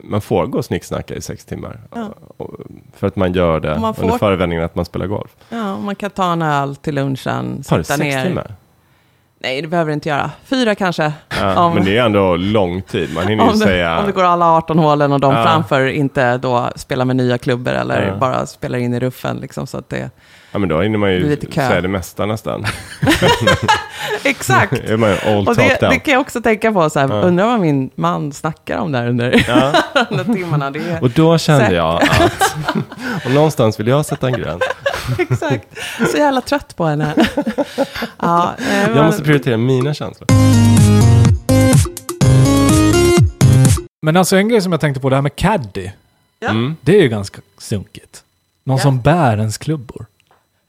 man 0.00 0.20
får 0.20 0.46
gå 0.46 0.58
och 0.58 0.64
snicksnacka 0.64 1.14
i 1.14 1.20
sex 1.20 1.44
timmar. 1.44 1.80
Ja. 1.94 2.14
För 2.96 3.06
att 3.06 3.16
man 3.16 3.32
gör 3.32 3.60
det 3.60 3.78
man 3.80 3.94
får- 3.94 4.02
under 4.02 4.18
förevändningen 4.18 4.64
att 4.64 4.74
man 4.74 4.84
spelar 4.84 5.06
golf. 5.06 5.36
Ja, 5.48 5.76
man 5.78 5.94
kan 5.94 6.10
ta 6.10 6.32
en 6.32 6.42
öl 6.42 6.76
till 6.76 6.94
lunchen, 6.94 7.62
sitta 7.64 7.96
ner. 7.96 8.24
timmar? 8.26 8.54
Nej, 9.40 9.62
det 9.62 9.68
behöver 9.68 9.88
det 9.90 9.94
inte 9.94 10.08
göra. 10.08 10.30
Fyra 10.44 10.74
kanske. 10.74 11.12
Ja, 11.40 11.64
Om- 11.64 11.74
Men 11.74 11.84
det 11.84 11.96
är 11.98 12.04
ändå 12.04 12.36
lång 12.36 12.82
tid. 12.82 13.14
Man 13.14 13.26
hinner 13.26 13.44
ju 13.44 13.50
Om 13.52 13.58
det, 13.58 13.64
säga... 13.64 13.98
om 13.98 14.06
det 14.06 14.12
går 14.12 14.24
alla 14.24 14.46
18 14.56 14.78
hålen 14.78 15.12
och 15.12 15.20
de 15.20 15.34
Ja. 15.34 15.44
framför 15.44 15.86
inte 15.86 16.36
då 16.36 16.70
spelar 16.76 17.04
med 17.04 17.16
nya 17.16 17.38
klubbor 17.38 17.72
eller 17.72 18.06
Ja. 18.06 18.16
bara 18.16 18.46
spelar 18.46 18.78
in 18.78 18.94
i 18.94 19.00
ruffen. 19.00 19.36
Liksom, 19.36 19.66
så 19.66 19.78
att 19.78 19.88
det... 19.88 20.10
Ja, 20.52 20.58
men 20.58 20.68
då 20.68 20.80
hinner 20.82 20.98
man 20.98 21.08
Det 21.08 21.14
är 21.16 21.20
ju 21.20 21.36
säga 21.52 21.80
det 21.80 21.88
mesta 21.88 22.26
nästan. 22.26 22.64
Exakt! 24.24 24.72
Och 25.46 25.56
det, 25.56 25.76
det 25.80 25.98
kan 25.98 26.12
jag 26.12 26.20
också 26.20 26.40
tänka 26.42 26.72
på, 26.72 26.90
så 26.90 27.00
här, 27.00 27.08
Ja. 27.08 27.14
undrar 27.14 27.46
vad 27.46 27.60
min 27.60 27.90
man 27.94 28.32
snackar 28.32 28.78
om 28.78 28.92
där 28.92 29.08
under 29.08 29.44
Ja. 29.48 29.72
de 30.24 30.34
timmarna. 30.34 30.70
Det 30.70 30.78
är, 30.78 31.02
Och 31.02 31.10
då 31.10 31.38
kände 31.38 31.60
Säkert. 31.64 31.76
jag 31.76 32.02
att... 32.02 32.56
och 33.26 33.30
någonstans 33.30 33.80
vill 33.80 33.86
jag 33.86 34.06
sätta 34.06 34.26
en 34.26 34.32
gräns. 34.32 34.62
exakt. 35.18 35.66
Så 36.12 36.16
jävla 36.18 36.40
trött 36.40 36.76
på 36.76 36.84
henne. 36.84 37.14
ja, 38.18 38.54
eh, 38.70 38.80
Jag 38.82 38.94
men- 38.94 39.04
måste 39.06 39.22
prioritera 39.22 39.56
mina 39.56 39.94
känslor. 39.94 40.26
Men 44.02 44.16
alltså 44.16 44.36
en 44.36 44.48
grej 44.48 44.60
som 44.62 44.72
jag 44.72 44.80
tänkte 44.80 45.00
på, 45.00 45.08
det 45.10 45.16
här 45.16 45.22
med 45.22 45.36
caddy. 45.36 45.90
Ja. 46.40 46.48
Mm. 46.48 46.76
Det 46.80 46.98
är 46.98 47.02
ju 47.02 47.08
ganska 47.08 47.40
sunkigt. 47.58 48.22
Någon 48.64 48.76
Ja. 48.76 48.82
som 48.82 49.00
bär 49.00 49.36
ens 49.38 49.58
klubbor. 49.58 50.06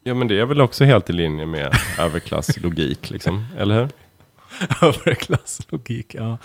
Ja, 0.10 0.16
men 0.16 0.28
det 0.28 0.40
är 0.40 0.46
väl 0.46 0.62
också 0.62 0.84
helt 0.86 1.10
i 1.10 1.14
linje 1.14 1.46
med 1.46 1.74
överklasslogik, 2.00 3.10
liksom. 3.10 3.46
Eller 3.58 3.76
hur? 3.76 3.90
Överklasslogik, 4.88 6.16
ja. 6.16 6.38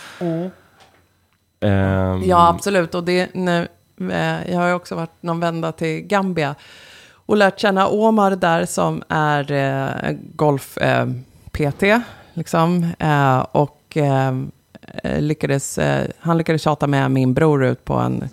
Ehm, 1.60 2.22
Ja, 2.24 2.48
absolut. 2.48 2.94
Och 2.94 3.04
det, 3.04 3.34
nu, 3.34 3.68
eh, 4.10 4.52
jag 4.52 4.58
har 4.58 4.68
ju 4.68 4.74
också 4.74 4.94
varit 4.94 5.22
någon 5.22 5.40
vända 5.40 5.72
till 5.72 6.00
Gambia 6.00 6.54
och 7.12 7.36
lärt 7.36 7.60
känna 7.60 7.88
Omar 7.88 8.30
där 8.36 8.66
som 8.66 9.02
är 9.08 9.52
eh, 9.52 10.12
golf-PT. 10.34 11.82
liksom, 12.34 12.92
eh, 12.98 13.38
och 13.38 13.96
eh, 13.96 14.32
lyckades, 15.18 15.78
eh, 15.78 16.06
han 16.18 16.38
lyckades 16.38 16.62
tjata 16.62 16.86
med 16.86 17.10
min 17.10 17.34
bror 17.34 17.64
ut 17.64 17.84
på 17.84 17.94
en 17.94 18.28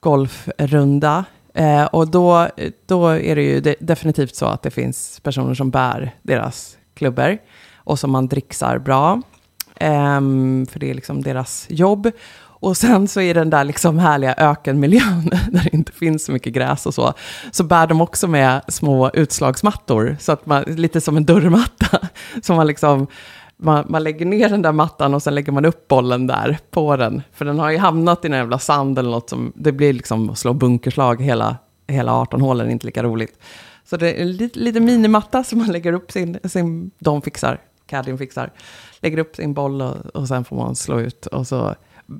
golfrunda. 0.00 1.24
Eh, 1.56 1.84
och 1.84 2.08
då, 2.10 2.48
då 2.86 3.06
är 3.08 3.36
det 3.36 3.42
ju 3.42 3.60
de, 3.60 3.76
definitivt 3.80 4.36
så 4.36 4.46
att 4.46 4.62
det 4.62 4.70
finns 4.70 5.20
personer 5.20 5.54
som 5.54 5.70
bär 5.70 6.14
deras 6.22 6.76
klubbor 6.94 7.38
och 7.76 7.98
som 7.98 8.10
man 8.10 8.26
dricksar 8.28 8.78
bra. 8.78 9.22
Ehm, 9.80 10.66
för 10.70 10.80
det 10.80 10.90
är 10.90 10.94
liksom 10.94 11.22
deras 11.22 11.66
jobb. 11.68 12.10
Och 12.38 12.76
sen 12.76 13.08
så 13.08 13.20
i 13.20 13.32
den 13.32 13.50
där 13.50 13.64
liksom 13.64 13.98
härliga 13.98 14.34
ökenmiljön, 14.38 15.30
där 15.50 15.62
det 15.64 15.74
inte 15.74 15.92
finns 15.92 16.24
så 16.24 16.32
mycket 16.32 16.52
gräs 16.52 16.86
och 16.86 16.94
så, 16.94 17.14
så 17.50 17.64
bär 17.64 17.86
de 17.86 18.00
också 18.00 18.28
med 18.28 18.60
små 18.68 19.10
utslagsmattor, 19.10 20.16
så 20.20 20.32
att 20.32 20.46
man, 20.46 20.62
lite 20.62 21.00
som 21.00 21.16
en 21.16 21.24
dörrmatta, 21.24 22.08
som 22.42 22.56
man 22.56 22.66
liksom, 22.66 23.06
man, 23.56 23.86
man 23.88 24.02
lägger 24.02 24.26
ner 24.26 24.48
den 24.48 24.62
där 24.62 24.72
mattan 24.72 25.14
och 25.14 25.22
sen 25.22 25.34
lägger 25.34 25.52
man 25.52 25.64
upp 25.64 25.88
bollen 25.88 26.26
där 26.26 26.58
på 26.70 26.96
den, 26.96 27.22
för 27.32 27.44
den 27.44 27.58
har 27.58 27.70
ju 27.70 27.78
hamnat 27.78 28.24
i 28.24 28.28
någon 28.28 28.38
jävla 28.38 28.58
sand 28.58 28.98
eller 28.98 29.10
något 29.10 29.30
som, 29.30 29.52
det 29.54 29.72
blir 29.72 29.92
liksom 29.92 30.30
att 30.30 30.38
slå 30.38 30.52
bunkerslag 30.52 31.22
hela, 31.22 31.56
hela 31.86 32.14
18 32.14 32.40
hålen, 32.40 32.70
inte 32.70 32.86
lika 32.86 33.02
roligt. 33.02 33.38
Så 33.84 33.96
det 33.96 34.12
är 34.12 34.22
en 34.22 34.32
lite, 34.32 34.58
lite 34.58 34.80
minimatta 34.80 35.44
som 35.44 35.58
man 35.58 35.68
lägger 35.68 35.92
upp 35.92 36.12
sin, 36.12 36.38
sin 36.44 36.90
de 36.98 37.22
fixar, 37.22 37.60
caddien 37.86 38.18
fixar, 38.18 38.52
lägger 39.00 39.18
upp 39.18 39.36
sin 39.36 39.54
boll 39.54 39.82
och, 39.82 40.06
och 40.06 40.28
sen 40.28 40.44
får 40.44 40.56
man 40.56 40.76
slå 40.76 41.00
ut 41.00 41.26
och 41.26 41.46
så 41.46 41.74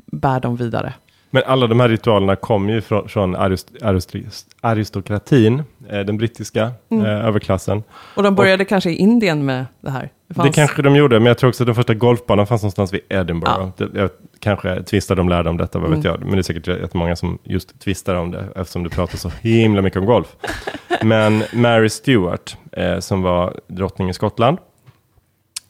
bär 0.07 0.41
de 0.41 0.57
vidare. 0.57 0.95
Men 1.37 1.45
alla 1.47 1.67
de 1.67 1.81
här 1.81 1.89
ritualerna 1.89 2.37
kommer 2.37 2.73
ju 2.73 2.81
från, 2.81 3.09
från 3.09 3.37
arist, 3.37 3.69
arist, 3.83 4.15
aristokratin, 4.61 5.63
eh, 5.89 6.01
den 6.01 6.19
brittiska 6.19 6.71
Mm. 6.91 7.05
eh, 7.07 7.27
överklassen. 7.27 7.83
Och 8.15 8.23
de 8.23 8.35
började 8.35 8.65
kanske 8.65 8.91
i 8.91 8.95
Indien 8.97 9.45
med 9.45 9.67
det 9.81 9.91
här. 9.91 10.11
Det 10.29 10.35
fanns, 10.35 10.49
Det 10.49 10.53
kanske 10.55 10.83
de 10.83 10.97
gjorde, 10.97 11.19
men 11.21 11.27
jag 11.27 11.39
tror 11.39 11.49
också 11.49 11.63
att 11.63 11.67
den 11.67 11.75
första 11.75 11.95
golfbanan 11.95 12.47
fanns 12.47 12.63
någonstans 12.63 12.93
vid 12.93 13.01
Edinburgh. 13.09 13.55
Ja. 13.59 13.73
Det, 13.87 13.99
jag, 14.01 14.11
kanske 14.41 14.83
tvistar 14.83 15.15
de 15.17 15.29
lärde 15.29 15.51
om 15.51 15.57
detta, 15.57 15.79
vad 15.79 15.91
vet 15.91 15.99
Mm. 15.99 16.11
jag. 16.13 16.21
Men 16.21 16.31
det 16.31 16.39
är 16.39 16.43
säkert 16.43 16.67
jättemånga 16.69 17.17
som 17.17 17.39
just 17.45 17.81
tvistar 17.81 18.15
om 18.15 18.31
det, 18.31 18.45
eftersom 18.57 18.83
det 18.85 18.91
pratar 18.91 19.19
så 19.19 19.31
himla 19.41 19.83
mycket 19.83 19.99
om 20.01 20.07
golf. 20.07 20.37
Men 21.03 21.43
Mary 21.53 21.89
Stuart, 21.89 22.57
eh, 22.73 22.99
som 22.99 23.23
var 23.23 23.61
drottning 23.69 24.09
i 24.09 24.15
Skottland, 24.15 24.59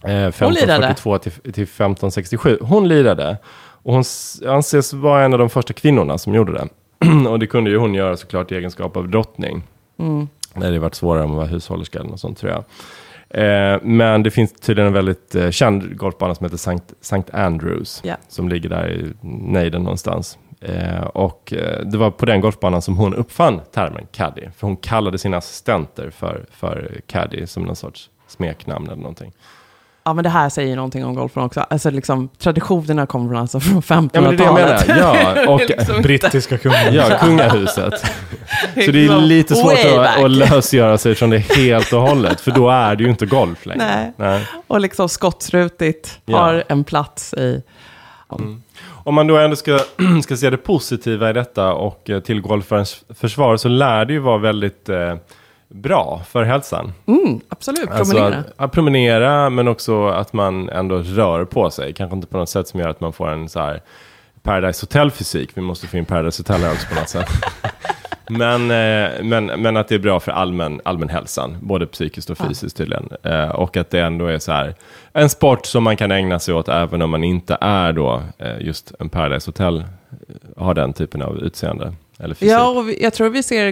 eh, 0.03 0.11
lirade. 0.11 0.29
1542 0.29 1.19
till, 1.19 1.33
till 1.33 1.51
1567, 1.67 2.59
hon 2.61 2.89
lirade. 2.89 3.37
Och 3.87 3.95
hon 3.95 4.05
anses 4.47 4.93
vara 4.93 5.25
en 5.25 5.33
av 5.33 5.39
de 5.39 5.51
första 5.51 5.73
kvinnorna 5.73 6.19
som 6.19 6.35
gjorde 6.35 6.53
det. 6.53 6.69
och 7.31 7.39
det 7.39 7.47
kunde 7.47 7.71
ju 7.71 7.79
hon 7.79 7.95
göra 7.95 8.17
såklart 8.17 8.53
i 8.53 8.57
egenskap 8.57 8.97
av 8.97 9.09
drottning. 9.09 9.63
Mm. 9.99 10.29
Det 10.55 10.65
hade 10.65 10.79
varit 10.79 10.95
svårare 10.95 11.25
om 11.25 11.31
att 11.31 11.37
vara 11.37 11.47
hushållerska 11.47 11.99
eller 11.99 12.11
något 12.11 12.21
sånt 12.21 12.39
tror 12.39 12.53
jag. 12.53 12.65
Eh, 13.29 13.81
men 13.83 14.23
det 14.23 14.31
finns 14.31 14.53
tydligen 14.53 14.87
en 14.87 14.93
väldigt 14.93 15.35
eh, 15.35 15.51
känd 15.51 15.97
golfbana 15.97 16.35
som 16.35 16.45
heter 16.45 16.57
Sankt, 16.57 16.95
Sankt 17.01 17.31
Andrews. 17.35 18.01
Ja. 18.05 18.17
Som 18.29 18.49
ligger 18.49 18.69
där 18.69 18.91
i 18.91 19.13
nejden 19.23 19.83
någonstans. 19.83 20.39
Eh, 20.61 21.01
och 21.01 21.53
det 21.85 21.99
var 21.99 22.11
på 22.11 22.27
den 22.27 22.41
golfbanan 22.41 22.83
som 22.83 22.97
hon 22.97 23.15
uppfann 23.15 23.61
termen 23.73 24.07
caddy. 24.13 24.43
För 24.57 24.67
hon 24.67 24.77
kallade 24.77 25.19
sina 25.19 25.37
assistenter 25.37 26.11
för, 26.11 26.47
för 26.51 27.01
caddy 27.07 27.47
som 27.47 27.63
någon 27.63 27.77
sorts 27.77 28.11
smeknamn 28.27 28.87
eller 28.87 28.97
någonting. 28.97 29.33
Ja, 30.07 30.13
men 30.13 30.25
det 30.25 30.31
här 30.31 30.49
säger 30.49 30.69
ju 30.69 30.77
någonting 30.77 31.05
om 31.05 31.15
golfen 31.15 31.43
också. 31.43 31.61
Alltså 31.61 31.91
liksom, 31.91 32.29
traditionerna 32.39 33.07
kommer 33.07 33.29
från, 33.29 33.37
alltså, 33.37 33.61
från 33.61 33.83
1500-talet. 33.83 34.11
Ja, 34.15 34.21
men 34.21 34.37
det 34.37 34.45
är 34.45 34.87
det 34.87 35.01
jag 35.01 35.15
menar. 35.15 35.37
Ja, 35.37 35.49
och 35.53 35.61
Liksom 35.61 36.03
Brittiska 36.03 36.59
kungen. 36.59 36.79
ja, 36.95 37.19
kungahuset. 37.21 37.95
Så 38.85 38.91
det 38.91 39.07
är 39.07 39.21
lite 39.21 39.55
svårt 39.55 39.73
att, 39.99 40.25
att 40.25 40.31
lösgöra 40.31 40.99
sig 40.99 41.15
från 41.15 41.31
det 41.31 41.39
helt 41.39 41.93
och 41.93 42.01
hållet. 42.01 42.41
För 42.41 42.51
då 42.51 42.71
är 42.71 42.97
det 42.97 43.05
ju 43.05 43.11
inte 43.11 43.27
golf 43.27 43.67
längre. 43.67 43.85
Nej. 43.87 44.13
Nej. 44.17 44.47
Och 44.67 44.81
liksom 44.81 45.09
skottrutigt 45.09 46.19
Ja. 46.25 46.39
har 46.39 46.65
en 46.69 46.85
plats 46.85 47.35
i... 47.35 47.63
Om 48.89 49.15
man 49.15 49.27
då 49.27 49.37
ändå 49.37 49.57
ska, 49.57 49.79
ska 50.23 50.37
se 50.37 50.51
det 50.51 50.57
positiva 50.57 51.31
i 51.31 51.33
detta 51.33 51.73
och 51.73 52.11
eh, 52.11 52.21
till 52.21 52.41
golfarens 52.41 53.05
försvar 53.21 53.57
så 53.57 53.69
lär 53.69 54.05
det 54.05 54.13
ju 54.13 54.19
vara 54.19 54.39
väldigt 54.39 54.89
eh, 54.89 55.15
bra 55.69 56.23
för 56.29 56.43
hälsan. 56.43 56.93
Mm, 57.07 57.41
absolut, 57.49 57.91
promenera. 57.91 58.27
Alltså 58.37 58.53
att, 58.57 58.73
promenera 58.73 59.51
men 59.51 59.69
också 59.69 60.07
att 60.07 60.33
man 60.33 60.69
ändå 60.69 60.99
rör 60.99 61.45
på 61.45 61.71
sig. 61.71 61.93
Kanske 61.93 62.17
inte 62.17 62.29
på 62.29 62.39
något 62.39 62.49
sätt 62.49 62.69
som 62.69 62.81
gör 62.81 62.89
att 62.89 63.01
man 63.01 63.13
får 63.13 63.29
en 63.29 63.49
så 63.49 63.61
här 63.61 63.83
Paradise 64.43 64.83
Hotel-fysik. 64.83 65.51
Vi 65.55 65.61
måste 65.61 65.87
få 65.87 65.97
in 65.97 66.05
Paradise 66.05 66.41
Hotel 66.41 66.61
här 66.61 66.73
också 66.73 66.89
på 66.89 66.95
något 66.95 67.09
sätt. 67.09 67.29
Men, 68.29 68.71
eh, 68.71 69.23
men, 69.23 69.47
men 69.47 69.77
att 69.77 69.89
det 69.89 69.95
är 69.95 69.99
bra 69.99 70.21
för 70.21 70.33
allmän, 70.33 70.81
allmänhälsan, 70.85 71.57
både 71.61 71.87
psykiskt 71.87 72.31
och 72.31 72.39
fysiskt 72.39 72.77
tydligen. 72.77 73.09
Eh, 73.23 73.49
och 73.49 73.77
att 73.77 73.91
det 73.91 74.01
ändå 74.01 74.27
är 74.27 74.39
så 74.39 74.53
här, 74.53 74.75
en 75.13 75.29
sport 75.29 75.67
som 75.67 75.83
man 75.83 75.97
kan 75.97 76.13
ägna 76.13 76.39
sig 76.39 76.55
åt 76.55 76.69
även 76.69 77.03
om 77.03 77.11
man 77.11 77.25
inte 77.25 77.59
är 77.61 77.93
då 77.93 78.23
eh, 78.39 78.61
just 78.61 78.93
en 78.99 79.09
Paradise 79.09 79.49
Hotel, 79.49 79.85
har 80.57 80.75
den 80.75 80.93
typen 80.93 81.23
av 81.23 81.39
utseende. 81.39 81.95
Eller 82.19 82.35
fysik. 82.35 82.53
Ja, 82.53 82.69
och 82.69 82.91
jag 83.01 83.15
tror 83.15 83.29
vi 83.29 83.43
ser 83.43 83.71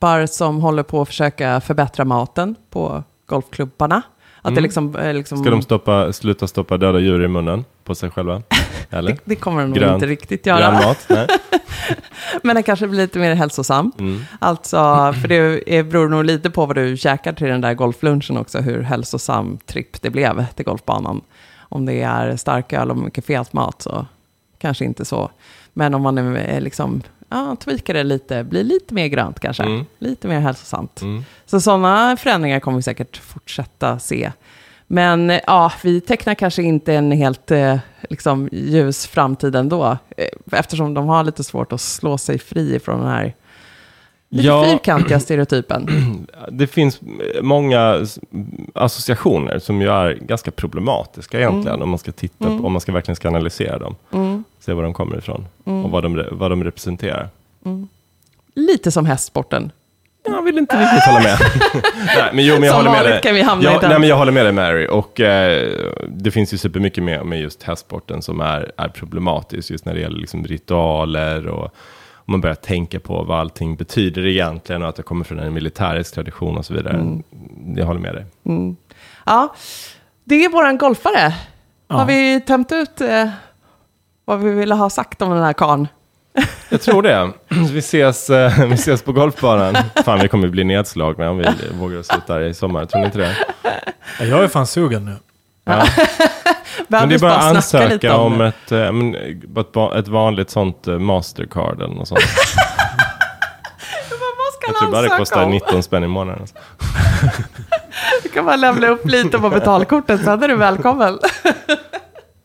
golfklubbar 0.00 0.26
som 0.26 0.60
håller 0.60 0.82
på 0.82 1.00
att 1.02 1.08
försöka 1.08 1.60
förbättra 1.60 2.04
maten 2.04 2.54
på 2.70 3.02
golfklubbarna. 3.26 4.02
Att 4.42 4.54
det 4.54 4.60
Mm. 4.60 4.62
liksom... 4.62 4.96
eh, 4.96 5.14
liksom 5.14 5.38
Ska 5.38 5.50
de 5.50 5.62
stoppa, 5.62 6.12
sluta 6.12 6.46
stoppa 6.46 6.76
döda 6.76 6.98
djur 6.98 7.24
i 7.24 7.28
munnen 7.28 7.64
på 7.84 7.94
sig 7.94 8.10
själva? 8.10 8.42
Eller? 8.90 9.12
det, 9.12 9.18
det 9.24 9.36
kommer 9.36 9.62
de 9.62 9.68
nog 9.68 9.78
Grön- 9.78 9.94
inte 9.94 10.06
riktigt 10.06 10.46
göra. 10.46 10.58
Grönmat? 10.60 11.06
Nej. 11.08 11.26
Men 12.42 12.54
den 12.56 12.62
kanske 12.62 12.86
blir 12.88 13.00
lite 13.00 13.18
mer 13.18 13.34
hälsosam. 13.34 13.92
Mm. 13.98 14.20
Alltså, 14.40 14.76
för 15.20 15.28
det 15.28 15.74
är- 15.76 15.82
beror 15.82 16.08
nog 16.08 16.24
lite 16.24 16.50
på 16.50 16.66
vad 16.66 16.76
du 16.76 16.96
käkar 16.96 17.32
till 17.32 17.46
den 17.46 17.60
där 17.60 17.74
golflunchen 17.74 18.36
också, 18.36 18.58
hur 18.58 18.82
hälsosam 18.82 19.58
tripp 19.66 20.02
det 20.02 20.10
blev 20.10 20.46
till 20.54 20.64
golfbanan. 20.64 21.20
Om 21.70 21.86
det 21.86 22.02
är 22.02 22.36
starköl 22.36 22.90
och 22.90 22.96
mycket 22.96 23.26
fet 23.26 23.52
mat 23.52 23.82
så 23.82 24.06
kanske 24.58 24.84
inte 24.84 25.04
så. 25.04 25.30
Men 25.72 25.94
om 25.94 26.02
man 26.02 26.18
är 26.36 26.60
liksom, 26.60 27.02
ja, 27.34 27.56
tweakar 27.56 27.94
det 27.94 28.02
lite, 28.04 28.44
blir 28.44 28.64
lite 28.64 28.94
mer 28.94 29.06
grönt 29.06 29.40
kanske, 29.40 29.62
Mm. 29.62 29.84
lite 29.98 30.28
mer 30.28 30.40
hälsosamt. 30.40 31.02
Mm. 31.02 31.24
Så 31.46 31.60
sådana 31.60 32.16
förändringar 32.16 32.60
kommer 32.60 32.76
vi 32.78 32.82
säkert 32.82 33.16
fortsätta 33.16 33.98
se. 33.98 34.32
Men 34.86 35.30
eh, 35.30 35.40
ja, 35.46 35.72
vi 35.82 36.00
tecknar 36.00 36.34
kanske 36.34 36.62
inte 36.62 36.94
en 36.94 37.10
helt 37.12 37.50
eh, 37.50 37.76
liksom, 38.10 38.48
ljus 38.52 39.06
framtid 39.06 39.56
ändå. 39.56 39.98
eh, 40.16 40.58
Eftersom 40.58 40.94
de 40.94 41.06
har 41.08 41.24
lite 41.24 41.44
svårt 41.44 41.72
att 41.72 41.80
slå 41.80 42.18
sig 42.18 42.38
fri 42.38 42.78
från 42.80 43.00
den 43.00 43.08
här 43.08 43.34
lite 44.28 44.46
Ja. 44.46 44.64
fyrkantiga 44.64 45.20
stereotypen. 45.20 45.88
Det 46.52 46.66
finns 46.66 47.00
många 47.42 47.94
s- 48.02 48.18
associationer 48.74 49.58
som 49.58 49.80
ju 49.82 49.88
är 49.88 50.14
ganska 50.20 50.50
problematiska 50.50 51.38
egentligen, 51.38 51.82
om 51.82 51.88
man 51.90 51.98
ska 51.98 52.12
titta 52.12 52.44
på, 52.58 52.66
om 52.66 52.72
man 52.72 52.80
ska 52.80 52.92
verkligen 52.92 53.16
ska 53.16 53.28
analysera 53.28 53.78
dem. 53.78 54.33
Mm. 54.64 54.72
Se 54.72 54.72
var 54.72 54.82
de 54.82 54.94
kommer 54.94 55.18
ifrån 55.18 55.46
och 55.64 55.90
vad 55.90 56.02
de, 56.02 56.24
vad 56.30 56.50
de 56.50 56.64
representerar. 56.64 57.28
Lite 58.54 58.90
som 58.90 59.06
hästsporten. 59.06 59.72
Jag 60.26 60.42
vill 60.42 60.58
inte 60.58 60.82
riktigt 60.82 61.04
hålla 61.04 61.20
med. 61.20 61.38
nej, 62.06 62.30
men 62.32 62.44
jo, 62.44 62.54
men 62.54 62.62
jag 62.62 62.74
Som 62.76 62.86
håller 62.86 62.90
med 63.02 63.04
dig. 63.12 63.20
kan 63.22 63.34
vi 63.34 63.42
hamna 63.42 63.70
i 63.70 63.72
jag, 63.72 63.80
den. 63.80 63.90
nej, 63.90 63.98
men 63.98 64.08
jag 64.08 64.16
håller 64.16 64.32
med 64.32 64.44
dig 64.46 64.52
Mary. 64.52 64.86
Och 64.86 65.20
eh, 65.20 65.68
det 66.08 66.30
finns 66.30 66.54
ju 66.54 66.58
supermycket 66.58 67.04
med, 67.04 67.26
med 67.26 67.40
just 67.40 67.62
hästsporten 67.62 68.22
som 68.22 68.40
är, 68.40 68.72
är 68.76 68.88
problematiskt. 68.88 69.70
Just 69.70 69.84
när 69.84 69.94
det 69.94 70.00
gäller 70.00 70.18
liksom 70.18 70.44
ritualer 70.44 71.46
och 71.46 71.64
om 72.26 72.32
man 72.32 72.40
börjar 72.40 72.54
tänka 72.54 73.00
på 73.00 73.22
vad 73.22 73.40
allting 73.40 73.76
betyder 73.76 74.26
egentligen 74.26 74.82
och 74.82 74.88
att 74.88 74.96
det 74.96 75.02
kommer 75.02 75.24
från 75.24 75.38
en 75.38 75.52
militärisk 75.52 76.14
tradition 76.14 76.56
och 76.58 76.66
så 76.66 76.74
vidare. 76.74 76.94
Mm. 76.94 77.22
Jag 77.76 77.86
håller 77.86 78.00
med 78.00 78.14
dig. 78.14 78.24
Ja, 79.26 79.54
det 80.24 80.44
är 80.44 80.48
våran 80.48 80.78
golfare. 80.78 81.34
Ja. 81.88 81.96
Har 81.96 82.06
vi 82.06 82.40
tömt 82.40 82.72
ut 82.72 83.00
eh, 83.00 83.28
vad 84.24 84.38
vi 84.40 84.50
ville 84.50 84.74
ha 84.74 84.90
sagt 84.90 85.22
om 85.22 85.30
den 85.30 85.42
här 85.42 85.52
karln? 85.52 85.88
Jag 86.68 86.82
tror 86.82 87.02
det. 87.02 87.32
Vi 87.48 87.78
ses, 87.78 88.30
eh, 88.30 88.66
vi 88.68 88.74
ses 88.74 89.02
på 89.02 89.12
golfbanan. 89.12 89.76
Fan, 90.04 90.18
vi 90.18 90.28
kommer 90.28 90.48
bli 90.48 90.64
nedslagna 90.64 91.30
om 91.30 91.38
vi 91.38 91.46
vågar 91.80 91.98
oss 91.98 92.10
ut 92.16 92.26
där 92.26 92.40
i 92.40 92.54
sommar. 92.54 92.86
Tror 92.86 93.00
ni 93.00 93.06
inte 93.06 93.18
det? 93.18 93.36
Ja, 94.18 94.24
Jag 94.24 94.44
är 94.44 94.48
fan 94.48 94.66
sugen 94.66 95.04
nu. 95.04 95.16
Ja. 95.64 95.86
Men 96.88 97.08
det 97.08 97.14
är 97.14 97.18
bara 97.18 97.36
att 97.36 97.56
ansöka 97.56 98.16
om 98.16 98.38
det. 98.38 98.46
ett, 98.46 98.72
eh, 98.72 98.92
men, 98.92 99.14
eh, 99.14 99.98
ett, 99.98 100.08
vanligt 100.08 100.50
sånt 100.50 100.86
Mastercard 100.86 101.82
eller 101.82 101.94
något 101.94 102.08
sånt. 102.08 102.20
Jag 104.66 104.76
tror 104.76 104.90
bara 104.90 105.02
det 105.02 105.08
kostar 105.08 105.44
om? 105.44 105.50
19 105.50 105.82
spänn 105.82 106.04
i 106.04 106.06
månaden. 106.06 106.40
Alltså. 106.40 106.56
Du 108.22 108.28
kan 108.28 108.44
bara 108.44 108.56
lämna 108.56 108.88
upp 108.88 109.06
lite 109.06 109.38
på 109.38 109.50
betalkortet, 109.50 110.24
sen 110.24 110.42
är 110.42 110.48
du 110.48 110.56
välkommen. 110.56 111.18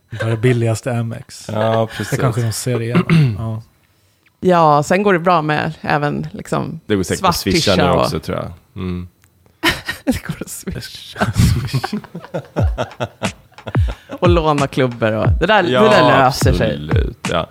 Det 0.09 0.21
är 0.21 0.29
det 0.29 0.37
billigaste 0.37 0.91
Amex. 0.99 1.49
Ja, 1.53 1.81
Det 1.91 1.97
precis. 1.97 2.19
kanske 2.19 2.41
de 2.41 2.51
ser 2.51 2.81
igenom. 2.81 3.35
Ja. 3.39 3.61
Ja, 4.41 4.83
sen 4.83 5.03
går 5.03 5.13
det 5.13 5.19
bra 5.19 5.41
med 5.41 5.73
även 5.81 6.27
liksom 6.31 6.79
Det 6.85 6.95
går 6.95 7.03
säkert 7.03 7.25
att 7.25 7.35
swisha 7.35 7.75
nu 7.75 7.83
och- 7.83 8.01
också 8.01 8.19
tror 8.19 8.37
jag. 8.37 8.51
Mm. 8.75 9.07
Det 10.05 10.23
går 10.27 10.35
att 10.39 10.49
swisha. 10.49 11.25
och 14.19 14.29
låna 14.29 14.67
klubbor 14.67 15.11
och 15.11 15.27
det 15.39 15.45
där, 15.45 15.63
det 15.63 15.69
där 15.69 16.01
löser 16.03 16.53
sig. 16.53 16.71
absolut. 16.73 17.27
Ja. 17.31 17.47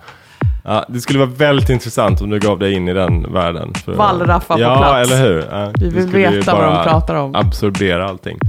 Ja, 0.63 0.85
det 0.89 1.01
skulle 1.01 1.19
vara 1.19 1.29
väldigt 1.29 1.69
intressant 1.69 2.21
om 2.21 2.29
du 2.29 2.39
gav 2.39 2.59
dig 2.59 2.73
in 2.73 2.87
i 2.87 2.93
den 2.93 3.33
världen. 3.33 3.73
För, 3.73 3.93
Wallraffa 3.93 4.53
på 4.53 4.59
ja, 4.61 4.77
plats. 4.77 5.11
eller 5.11 5.23
hur? 5.23 5.47
Ja, 5.51 5.71
Vi 5.79 5.89
vill 5.89 6.07
veta 6.07 6.55
vad 6.55 6.63
de 6.63 6.73
bara 6.73 6.83
pratar 6.83 7.15
om. 7.15 7.35
Absorbera 7.35 8.09
allting. 8.09 8.39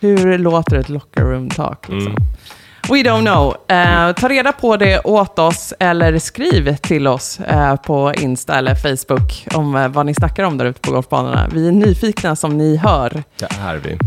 Hur 0.00 0.38
låter 0.38 0.76
ett 0.76 0.88
locker 0.88 1.22
room 1.22 1.50
talk? 1.50 1.88
Liksom? 1.88 2.12
Mm. 2.12 2.22
We 2.90 3.02
don't 3.02 3.20
know. 3.20 3.54
Eh, 3.68 4.12
ta 4.12 4.28
reda 4.28 4.52
på 4.52 4.76
det 4.76 5.00
åt 5.04 5.38
oss 5.38 5.74
eller 5.78 6.18
skriv 6.18 6.76
till 6.76 7.06
oss 7.06 7.40
eh, 7.40 7.76
på 7.76 8.12
Insta 8.14 8.58
eller 8.58 8.74
Facebook 8.74 9.46
om 9.54 9.76
eh, 9.76 9.88
vad 9.88 10.06
ni 10.06 10.14
snackar 10.14 10.44
om 10.44 10.58
där 10.58 10.64
ute 10.64 10.80
på 10.80 10.90
golfbanorna. 10.92 11.48
Vi 11.52 11.68
är 11.68 11.72
nyfikna 11.72 12.36
som 12.36 12.58
ni 12.58 12.76
hör. 12.76 13.22
Det 13.38 13.48
är 13.62 13.76
vi. 13.76 13.98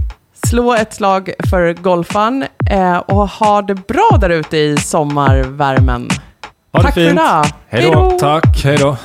Slå 0.47 0.73
ett 0.73 0.93
slag 0.93 1.31
för 1.49 1.73
golfan 1.73 2.45
eh, 2.71 2.97
och 2.97 3.29
ha 3.29 3.61
det 3.61 3.75
bra 3.87 4.17
där 4.21 4.29
ute 4.29 4.57
i 4.57 4.77
sommarvärmen. 4.77 6.09
Ha 6.73 6.79
det 6.79 6.83
Tack 6.83 6.93
fint. 6.93 7.07
för 7.07 7.11
idag. 7.13 7.45
Hej 7.69 7.91
då. 7.91 8.17
Tack, 8.19 8.63
hej 8.63 8.77
då. 8.77 8.97